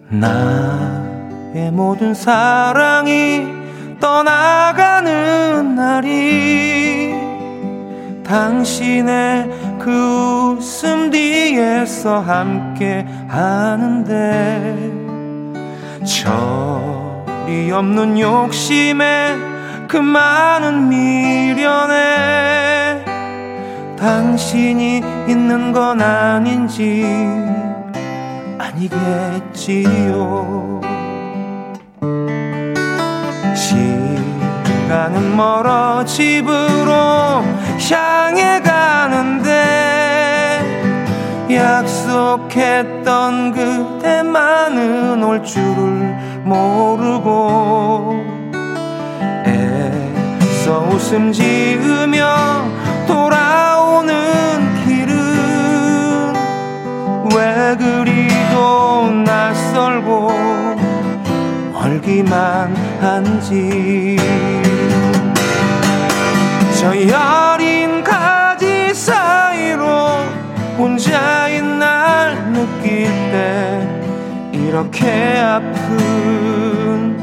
나의 0.09 1.71
모든 1.71 2.13
사랑이 2.13 3.47
떠나가는 3.99 5.75
날이 5.75 7.04
당신의 8.25 9.77
그 9.79 10.57
웃음 10.57 11.11
뒤에서 11.11 12.19
함께 12.19 13.05
하는데 13.27 14.75
절이 16.03 17.71
없는 17.71 18.19
욕심에 18.19 19.35
그 19.87 19.97
많은 19.97 20.89
미련에 20.89 21.95
당신이 23.97 25.03
있는 25.27 25.71
건 25.71 26.01
아닌지 26.01 27.05
아니겠지요. 28.57 30.15
시간은 33.55 35.35
멀어 35.37 36.03
집으로 36.05 37.43
향해 37.79 38.59
가는데 38.61 39.51
약속했던 41.51 43.51
그대만은 43.51 45.23
올 45.23 45.43
줄을 45.43 46.15
모르고 46.43 48.15
애써 49.45 50.79
웃음 50.89 51.31
지으며 51.31 52.65
돌아오는 53.07 54.15
길은 54.85 56.33
왜 57.35 57.75
그리도 57.77 59.11
낯설고 59.25 60.31
멀기만 61.73 62.75
한지. 62.99 64.17
저 66.79 66.87
여린 66.95 67.64
혼자인 70.77 71.79
날 71.79 72.35
느낄 72.51 73.05
때 73.31 73.87
이렇게 74.51 75.39
아픈 75.39 77.17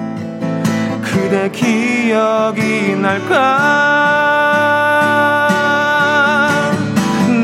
그대 1.03 1.51
기억이 1.51 2.97
날까? 2.97 3.83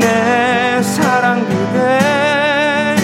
내 0.01 0.83
사랑 0.83 1.45
그대 1.45 2.97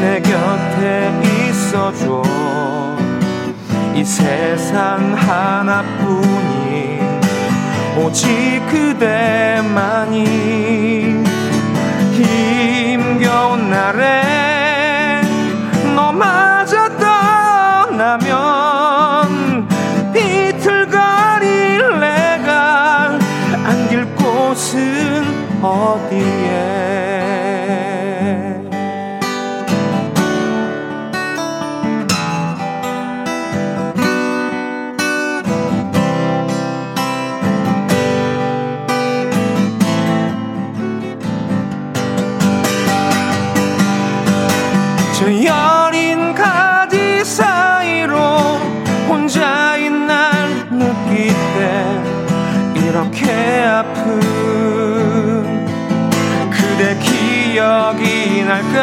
내 0.00 0.20
곁에 0.20 1.12
있어줘. 1.48 2.22
이 3.96 4.04
세상 4.04 5.12
하나뿐인 5.16 7.00
오직 8.00 8.62
그대만이 8.70 10.18
힘겨운 13.38 13.70
날에 13.70 15.22
너마저 15.94 16.88
떠나면 16.98 18.26
비틀거릴 20.12 22.00
내가 22.00 23.16
안길 23.64 24.06
곳은 24.16 25.62
어디에 25.62 27.17
날까? 58.48 58.80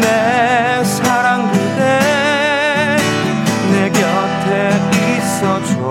내 0.00 0.82
사랑 0.82 1.52
그대 1.52 2.96
내 3.70 3.90
곁에 3.90 4.80
있어줘. 5.18 5.90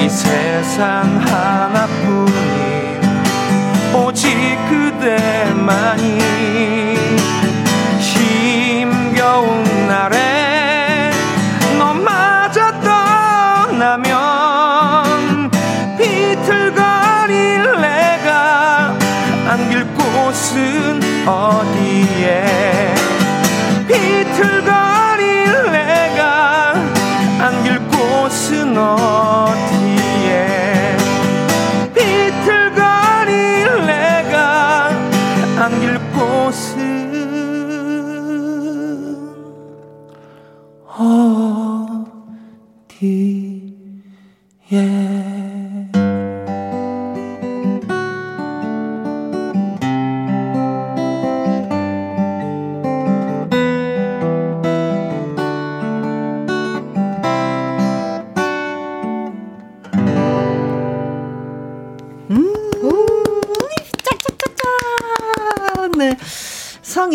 이 0.00 0.08
세상 0.10 1.18
하나뿐인 1.26 2.34
오직 3.94 4.28
그대만이 4.68 6.43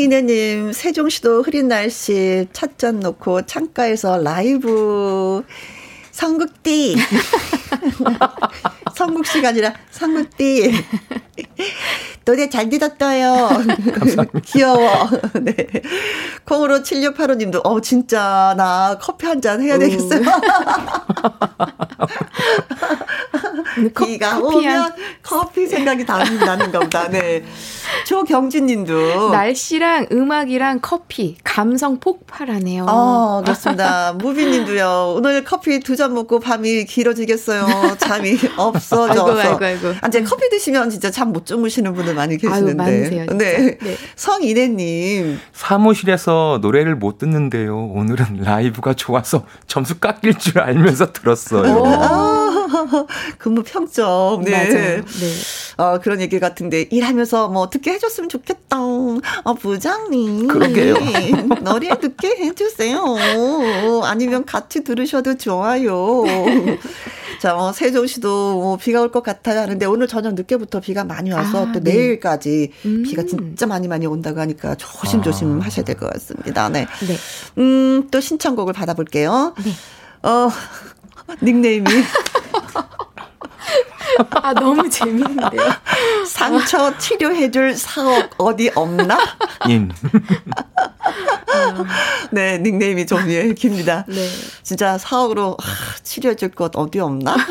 성인혜님, 0.10 0.74
세종시도 0.74 1.44
흐린 1.44 1.68
날씨 1.68 2.48
찻잔 2.52 3.00
놓고 3.00 3.46
창가에서 3.46 4.18
라이브 4.18 5.44
성국띠. 6.12 6.98
성국 8.96 9.26
씨가 9.28 9.50
아니라 9.50 9.74
성국띠. 9.92 10.72
노래 12.26 12.50
잘 12.50 12.70
들었어요. 12.70 13.50
감사합니다. 13.94 14.40
귀여워. 14.46 15.10
네. 15.42 15.56
콩으로 16.44 16.80
7685님도, 16.80 17.62
어, 17.64 17.80
진짜, 17.80 18.54
나 18.58 18.98
커피 19.00 19.28
한 19.28 19.40
잔 19.42 19.62
해야 19.62 19.78
되겠어요. 19.78 20.22
비가 24.06 24.40
오면 24.40 24.94
커피 25.24 25.68
생각이 25.68 26.06
다 26.06 26.18
나는가 26.24 26.80
보다. 26.80 27.08
네. 27.10 27.44
조경진 28.06 28.66
님도. 28.68 29.30
날씨랑 29.32 30.08
음악이랑 30.12 30.80
커피, 30.82 31.38
감성 31.44 32.00
폭발하네요. 32.00 32.86
어, 32.88 33.42
그렇습니다. 33.44 34.14
무비 34.18 34.46
님도요. 34.46 35.14
오늘 35.18 35.44
커피 35.44 35.80
두 35.80 35.96
잔 36.00 36.14
먹고 36.14 36.40
밤이 36.40 36.86
길어지겠어요. 36.86 37.98
잠이 37.98 38.38
없어져서. 38.56 39.32
아이고, 39.38 39.40
아이고, 39.42 39.66
아이고. 39.66 39.88
아, 40.02 40.08
이제 40.08 40.24
커피 40.24 40.50
드시면 40.50 40.90
진짜 40.90 41.12
잠 41.12 41.30
못 41.30 41.46
주무시는 41.46 41.94
분들 41.94 42.16
많이 42.16 42.38
계시는데. 42.38 42.72
아유, 42.72 42.76
많으세요, 42.76 43.26
네. 43.38 43.78
네. 43.82 43.98
성인혜 44.16 44.68
님. 44.70 45.40
사무실에서 45.54 46.60
노래를 46.62 46.96
못 46.96 47.18
듣는데요. 47.20 47.78
오늘은 47.94 48.38
라이브가 48.42 48.94
좋아서 48.94 49.46
점수 49.68 50.00
깎일 50.00 50.36
줄 50.40 50.60
알면서 50.60 51.12
들었어요. 51.14 52.39
아, 52.92 53.06
근무 53.38 53.64
평점. 53.64 54.44
네. 54.44 54.52
맞아요. 54.52 55.04
네. 55.06 55.34
어, 55.78 56.00
그런 56.00 56.22
얘기 56.22 56.40
같은데, 56.40 56.82
일하면서 56.92 57.50
뭐 57.50 57.70
듣게 57.70 57.92
해줬으면 57.94 58.30
좋겠다. 58.30 58.78
어, 58.80 59.54
부장님. 59.60 60.48
그러게요. 60.48 60.96
노래 61.64 61.90
듣게 62.00 62.28
해주세요. 62.40 63.04
아니면 64.04 64.46
같이 64.46 64.84
들으셔도 64.84 65.38
좋아요. 65.38 66.24
자, 67.42 67.56
어, 67.56 67.72
세종시도 67.72 68.28
뭐 68.60 68.78
비가 68.78 69.02
올 69.02 69.10
것 69.10 69.24
같아요 69.24 69.62
하는데 69.62 69.86
오늘 69.86 70.08
저녁 70.08 70.34
늦게부터 70.36 70.82
비가 70.82 71.04
많이 71.06 71.32
와서 71.32 71.68
아, 71.68 71.72
또 71.72 71.80
네. 71.80 71.94
내일까지 71.94 72.72
음. 72.86 73.04
비가 73.04 73.24
진짜 73.24 73.66
많이 73.66 73.88
많이 73.88 74.06
온다고 74.06 74.40
하니까 74.42 74.76
조심조심 74.76 75.62
아. 75.62 75.66
하셔야 75.66 75.84
될 75.86 75.96
것 75.96 76.12
같습니다. 76.14 76.68
네. 76.70 76.86
네. 77.08 77.18
음, 77.58 78.08
또 78.12 78.20
신청곡을 78.22 78.74
받아볼게요. 78.74 79.54
네. 79.64 79.72
어, 80.30 80.50
닉네임이 81.42 81.86
아, 84.32 84.54
너무 84.54 84.90
재밌는데요. 84.90 85.62
상처 86.26 86.98
치료해줄 86.98 87.76
사업 87.76 88.30
어디 88.38 88.72
없나? 88.76 89.18
임. 89.68 89.92
네, 92.32 92.58
닉네임이 92.58 93.06
좀 93.06 93.30
예, 93.30 93.54
깁니다. 93.54 94.06
네. 94.08 94.28
진짜 94.64 94.98
사업으로 94.98 95.58
아, 95.62 95.66
치료해줄 96.04 96.52
것 96.52 96.72
어디 96.76 97.00
없나? 97.00 97.36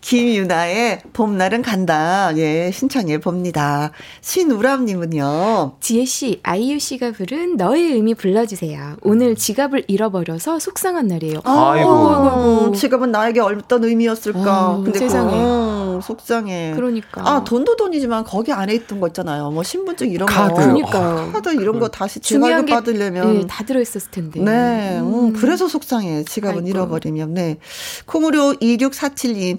김유나의 0.00 1.02
봄날은 1.12 1.62
간다. 1.62 2.32
예, 2.36 2.70
신청해 2.72 3.18
봅니다. 3.18 3.90
신우람님은요. 4.22 5.76
지혜씨, 5.80 6.40
아이유씨가 6.42 7.12
부른 7.12 7.56
너의 7.56 7.92
의미 7.92 8.14
불러주세요. 8.14 8.96
오늘 9.02 9.36
지갑을 9.36 9.84
잃어버려서 9.88 10.58
속상한 10.58 11.06
날이에요. 11.06 11.40
아이고. 11.44 11.90
아이고. 11.90 12.72
지갑은 12.74 13.10
나에게 13.10 13.40
어떤 13.40 13.84
의미였을까. 13.84 14.68
어, 14.70 14.82
근데 14.82 14.98
세상에. 14.98 15.30
그, 15.30 15.36
어, 15.36 16.00
속상해. 16.02 16.72
그러니까. 16.74 17.22
아, 17.28 17.44
돈도 17.44 17.76
돈이지만 17.76 18.24
거기 18.24 18.52
안에 18.52 18.74
있던 18.74 19.00
거 19.00 19.06
있잖아요. 19.08 19.50
뭐 19.50 19.62
신분증 19.62 20.10
이런 20.10 20.26
카드. 20.26 20.54
거. 20.54 20.60
그러니까. 20.60 21.30
카드 21.32 21.54
이런 21.54 21.78
거 21.78 21.88
다시 21.88 22.20
재발급 22.20 22.66
받으려면. 22.70 23.40
네, 23.40 23.46
다 23.46 23.64
들어있었을 23.64 24.10
텐데. 24.10 24.40
네. 24.40 24.98
음. 24.98 25.10
음, 25.10 25.32
그래서 25.34 25.68
속상해. 25.68 26.24
지갑은 26.24 26.56
아이고. 26.58 26.68
잃어버리면. 26.68 27.34
네. 27.34 27.58
콩으로 28.06 28.54
2647님. 28.54 29.58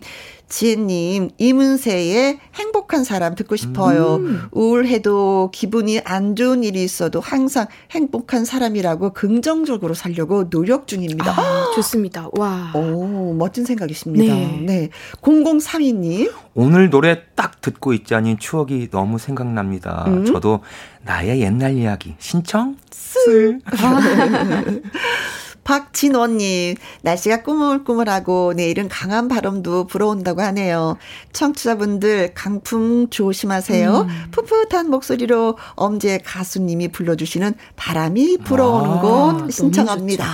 지혜님, 0.51 1.29
이문세의 1.37 2.39
행복한 2.55 3.05
사람 3.05 3.35
듣고 3.35 3.55
싶어요. 3.55 4.15
음. 4.15 4.41
우울해도 4.51 5.49
기분이 5.53 6.01
안 6.03 6.35
좋은 6.35 6.65
일이 6.65 6.83
있어도 6.83 7.21
항상 7.21 7.67
행복한 7.91 8.43
사람이라고 8.43 9.13
긍정적으로 9.13 9.93
살려고 9.93 10.49
노력 10.49 10.87
중입니다. 10.87 11.31
아, 11.31 11.71
좋습니다. 11.75 12.27
와. 12.33 12.73
오, 12.75 13.33
멋진 13.33 13.63
생각이십니다. 13.63 14.33
네. 14.33 14.61
네. 14.65 14.89
0032님. 15.21 16.33
오늘 16.53 16.89
노래 16.89 17.21
딱 17.35 17.61
듣고 17.61 17.93
있자니 17.93 18.35
추억이 18.37 18.89
너무 18.91 19.19
생각납니다. 19.19 20.03
음. 20.07 20.25
저도 20.25 20.59
나의 21.03 21.39
옛날 21.41 21.77
이야기 21.77 22.15
신청? 22.19 22.75
쓸. 22.91 23.61
박진원님, 25.63 26.75
날씨가 27.03 27.43
꾸물꾸물하고 27.43 28.53
내일은 28.53 28.89
강한 28.89 29.27
바람도 29.27 29.87
불어온다고 29.87 30.41
하네요. 30.41 30.97
청취자분들 31.33 32.33
강풍 32.33 33.09
조심하세요. 33.09 34.01
음. 34.01 34.31
풋풋한 34.31 34.89
목소리로 34.89 35.57
엄지의 35.75 36.19
가수님이 36.23 36.89
불러주시는 36.89 37.53
바람이 37.75 38.39
불어오는 38.39 38.89
아, 38.89 39.01
곳 39.01 39.51
신청합니다. 39.51 40.25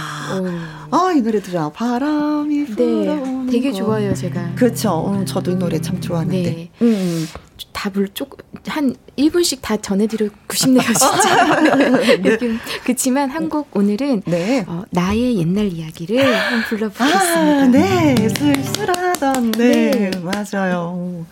아, 0.91 1.11
이 1.15 1.21
노래 1.21 1.41
들어. 1.41 1.69
바람이 1.71 2.65
네, 2.65 2.65
불어오는 2.75 3.45
네, 3.47 3.51
되게 3.51 3.71
좋아요, 3.71 4.13
제가. 4.13 4.53
그렇죠. 4.55 5.11
음, 5.13 5.25
저도 5.25 5.51
이 5.51 5.55
노래 5.55 5.79
참 5.81 5.99
좋아하는데. 6.01 6.41
네. 6.41 6.69
음. 6.81 6.87
음. 6.87 7.27
답을 7.73 8.09
조금 8.13 8.39
한 8.67 8.95
1분씩 9.17 9.59
다 9.61 9.77
전해드리고 9.77 10.33
싶네요, 10.53 10.81
진짜. 10.83 11.61
네. 12.21 12.37
그렇지만 12.83 13.29
한 13.29 13.47
곡 13.49 13.69
오늘은 13.75 14.23
네. 14.25 14.65
어, 14.67 14.83
나의 14.89 15.37
옛날 15.37 15.71
이야기를 15.71 16.17
한번 16.19 16.63
불러보겠습니다. 16.69 17.39
아, 17.39 17.67
네, 17.67 18.15
쓸쓸하던 18.29 19.51
네, 19.51 19.91
네. 19.91 20.11
맞아요. 20.19 21.25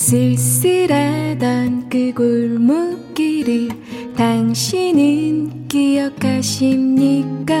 쓸쓸하던 0.00 1.88
그 1.90 2.12
골목길을 2.14 3.68
당신은 4.16 5.66
기억하십니까? 5.66 7.54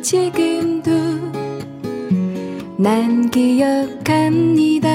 지금도 0.00 0.90
난 2.78 3.30
기억합니다. 3.30 4.88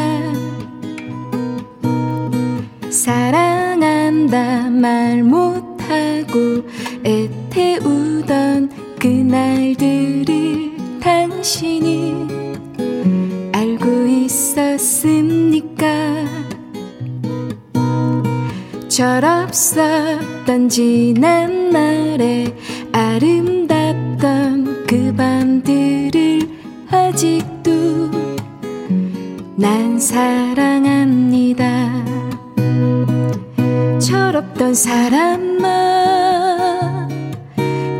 사랑한다 2.90 4.72
말 4.72 5.22
못하고 5.22 6.66
애태우던 7.06 8.72
그날들을 8.98 10.72
당신이 11.00 12.16
알고 13.54 14.08
있었습니까? 14.26 15.00
철없었던 19.00 20.68
지난 20.68 21.70
날의 21.70 22.54
아름답던 22.92 24.86
그 24.86 25.16
밤들을 25.16 26.42
아직도 26.92 28.12
난 29.56 29.98
사랑합니다. 29.98 31.64
철없던 34.00 34.74
사람아, 34.74 35.48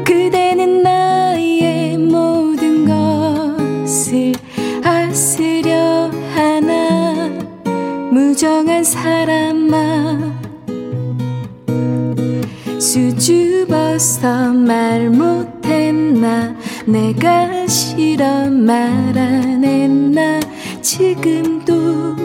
그대는 0.04 0.84
나의 0.84 1.98
모든 1.98 2.84
것을 3.86 4.34
아으려 4.84 6.12
하나, 6.36 7.30
무정한 8.12 8.84
사람아, 8.84 10.39
수줍어서 12.80 14.54
말 14.54 15.10
못했나, 15.10 16.56
내가 16.86 17.68
싫어 17.68 18.50
말 18.50 19.18
안 19.18 19.64
했나, 19.64 20.40
지금도 20.82 22.16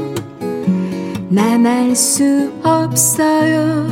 난 1.29 1.67
알 1.67 1.97
수 1.97 2.53
없어요. 2.63 3.89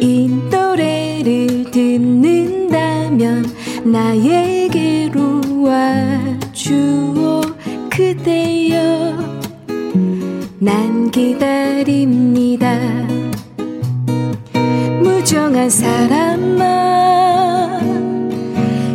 이 0.00 0.28
노래를 0.50 1.70
듣는다면 1.70 3.46
나에게로 3.84 5.40
와주오 5.62 7.40
그대여 7.90 9.16
난 10.58 11.10
기다립니다. 11.10 12.78
무정한 15.56 15.70
사람아 15.70 16.60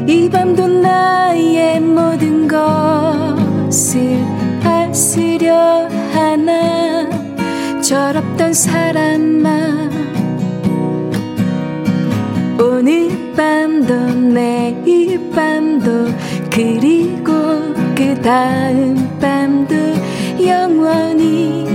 이 0.07 0.29
밤도 0.29 0.67
나의 0.67 1.79
모든 1.79 2.47
것을 2.47 4.23
하으려 4.61 5.89
하나 6.13 7.09
철없던 7.81 8.53
사람아. 8.53 9.89
오늘 12.59 13.09
밤도 13.35 14.13
내일 14.13 15.31
밤도 15.31 15.89
그리고 16.51 17.73
그 17.95 18.21
다음 18.21 19.17
밤도 19.19 19.75
영원히 20.45 21.65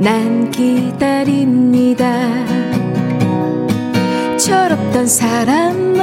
난 0.00 0.50
기다립니다 0.50 2.04
철없던 4.44 5.06
사람아 5.06 6.02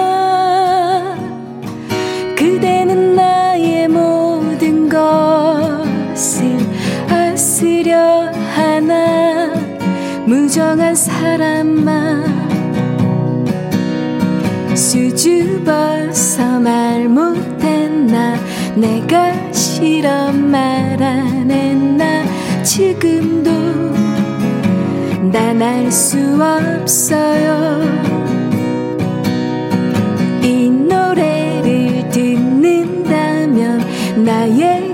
그대는 2.35 3.15
나의 3.15 3.87
모든 3.87 4.89
것을 4.89 6.57
아으려 7.07 8.31
하나 8.55 9.53
무정한 10.25 10.95
사람아. 10.95 12.23
수줍어서 14.73 16.59
말 16.61 17.07
못했나 17.07 18.39
내가 18.75 19.51
싫어 19.53 20.31
말 20.31 20.99
안 21.03 21.51
했나 21.51 22.23
지금도 22.63 23.51
난 25.31 25.61
알 25.61 25.91
수 25.91 26.17
없어요 26.41 28.20
나에게로 34.15 34.90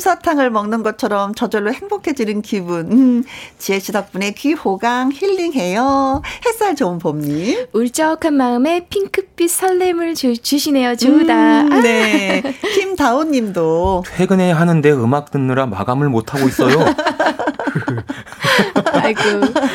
솜사탕을 0.00 0.50
먹는 0.50 0.82
것처럼 0.82 1.34
저절로 1.34 1.72
행복해지는 1.72 2.42
기분. 2.42 2.90
음, 2.90 3.24
지혜 3.58 3.78
씨 3.78 3.92
덕분에 3.92 4.32
귀 4.32 4.52
호강 4.54 5.12
힐링해요. 5.12 6.22
햇살 6.46 6.74
좋은 6.74 6.98
봄님. 6.98 7.66
울적한 7.72 8.34
마음에 8.34 8.86
핑크빛 8.88 9.50
설렘을 9.50 10.14
주, 10.14 10.36
주시네요, 10.36 10.96
주다. 10.96 11.62
음, 11.62 11.82
네. 11.82 12.42
김다온 12.74 13.30
님도. 13.30 14.04
퇴근해야 14.06 14.58
하는데 14.58 14.90
음악 14.92 15.30
듣느라 15.30 15.66
마감을 15.66 16.08
못하고 16.08 16.48
있어요. 16.48 16.76
아이고. 19.10 19.20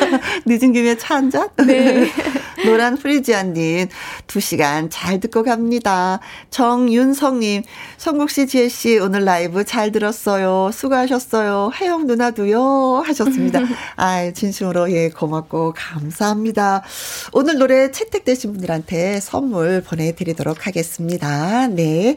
늦은 0.46 0.72
김에 0.72 0.96
차 0.96 1.16
한 1.16 1.30
잔? 1.30 1.48
네. 1.66 2.10
노란 2.66 2.96
프리지아님, 2.96 3.88
두 4.26 4.40
시간 4.40 4.90
잘 4.90 5.20
듣고 5.20 5.42
갑니다. 5.44 6.20
정윤성님, 6.50 7.62
성국씨, 7.96 8.46
지혜씨, 8.46 8.98
오늘 8.98 9.24
라이브 9.24 9.64
잘 9.64 9.92
들었어요. 9.92 10.70
수고하셨어요. 10.72 11.70
혜영 11.80 12.06
누나도요. 12.06 13.02
하셨습니다. 13.06 13.60
아 13.96 14.30
진심으로, 14.32 14.90
예, 14.92 15.08
고맙고, 15.10 15.74
감사합니다. 15.76 16.82
오늘 17.32 17.58
노래 17.58 17.90
채택되신 17.90 18.52
분들한테 18.52 19.20
선물 19.20 19.82
보내드리도록 19.82 20.66
하겠습니다. 20.66 21.66
네. 21.68 22.16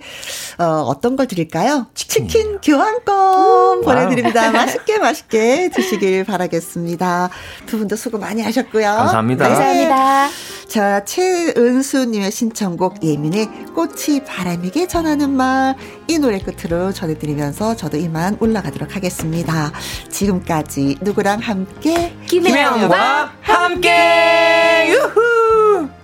어, 0.57 0.63
어떤 0.87 1.15
걸 1.15 1.27
드릴까요? 1.27 1.87
치킨, 1.93 2.27
치킨 2.27 2.59
교환권 2.61 3.81
보내드립니다. 3.81 4.51
맛있게, 4.51 4.97
맛있게 4.99 5.69
드시길 5.73 6.23
바라겠습니다. 6.25 7.08
두 7.65 7.77
분도 7.77 7.95
수고 7.95 8.17
많이 8.17 8.41
하셨고요. 8.41 8.83
감사합니다. 8.85 9.47
네. 9.47 9.53
감사합니다. 9.53 10.29
자, 10.67 11.03
최은수님의 11.03 12.31
신청곡 12.31 13.03
예민의 13.03 13.47
꽃이 13.73 14.23
바람에게 14.25 14.87
전하는 14.87 15.31
말. 15.31 15.75
이 16.07 16.19
노래 16.19 16.39
끝으로 16.39 16.91
전해드리면서 16.93 17.75
저도 17.75 17.97
이만 17.97 18.37
올라가도록 18.39 18.95
하겠습니다. 18.95 19.71
지금까지 20.09 20.97
누구랑 21.01 21.39
함께? 21.39 22.15
김혜영과 22.27 23.31
함께! 23.41 24.89
유후! 24.89 25.98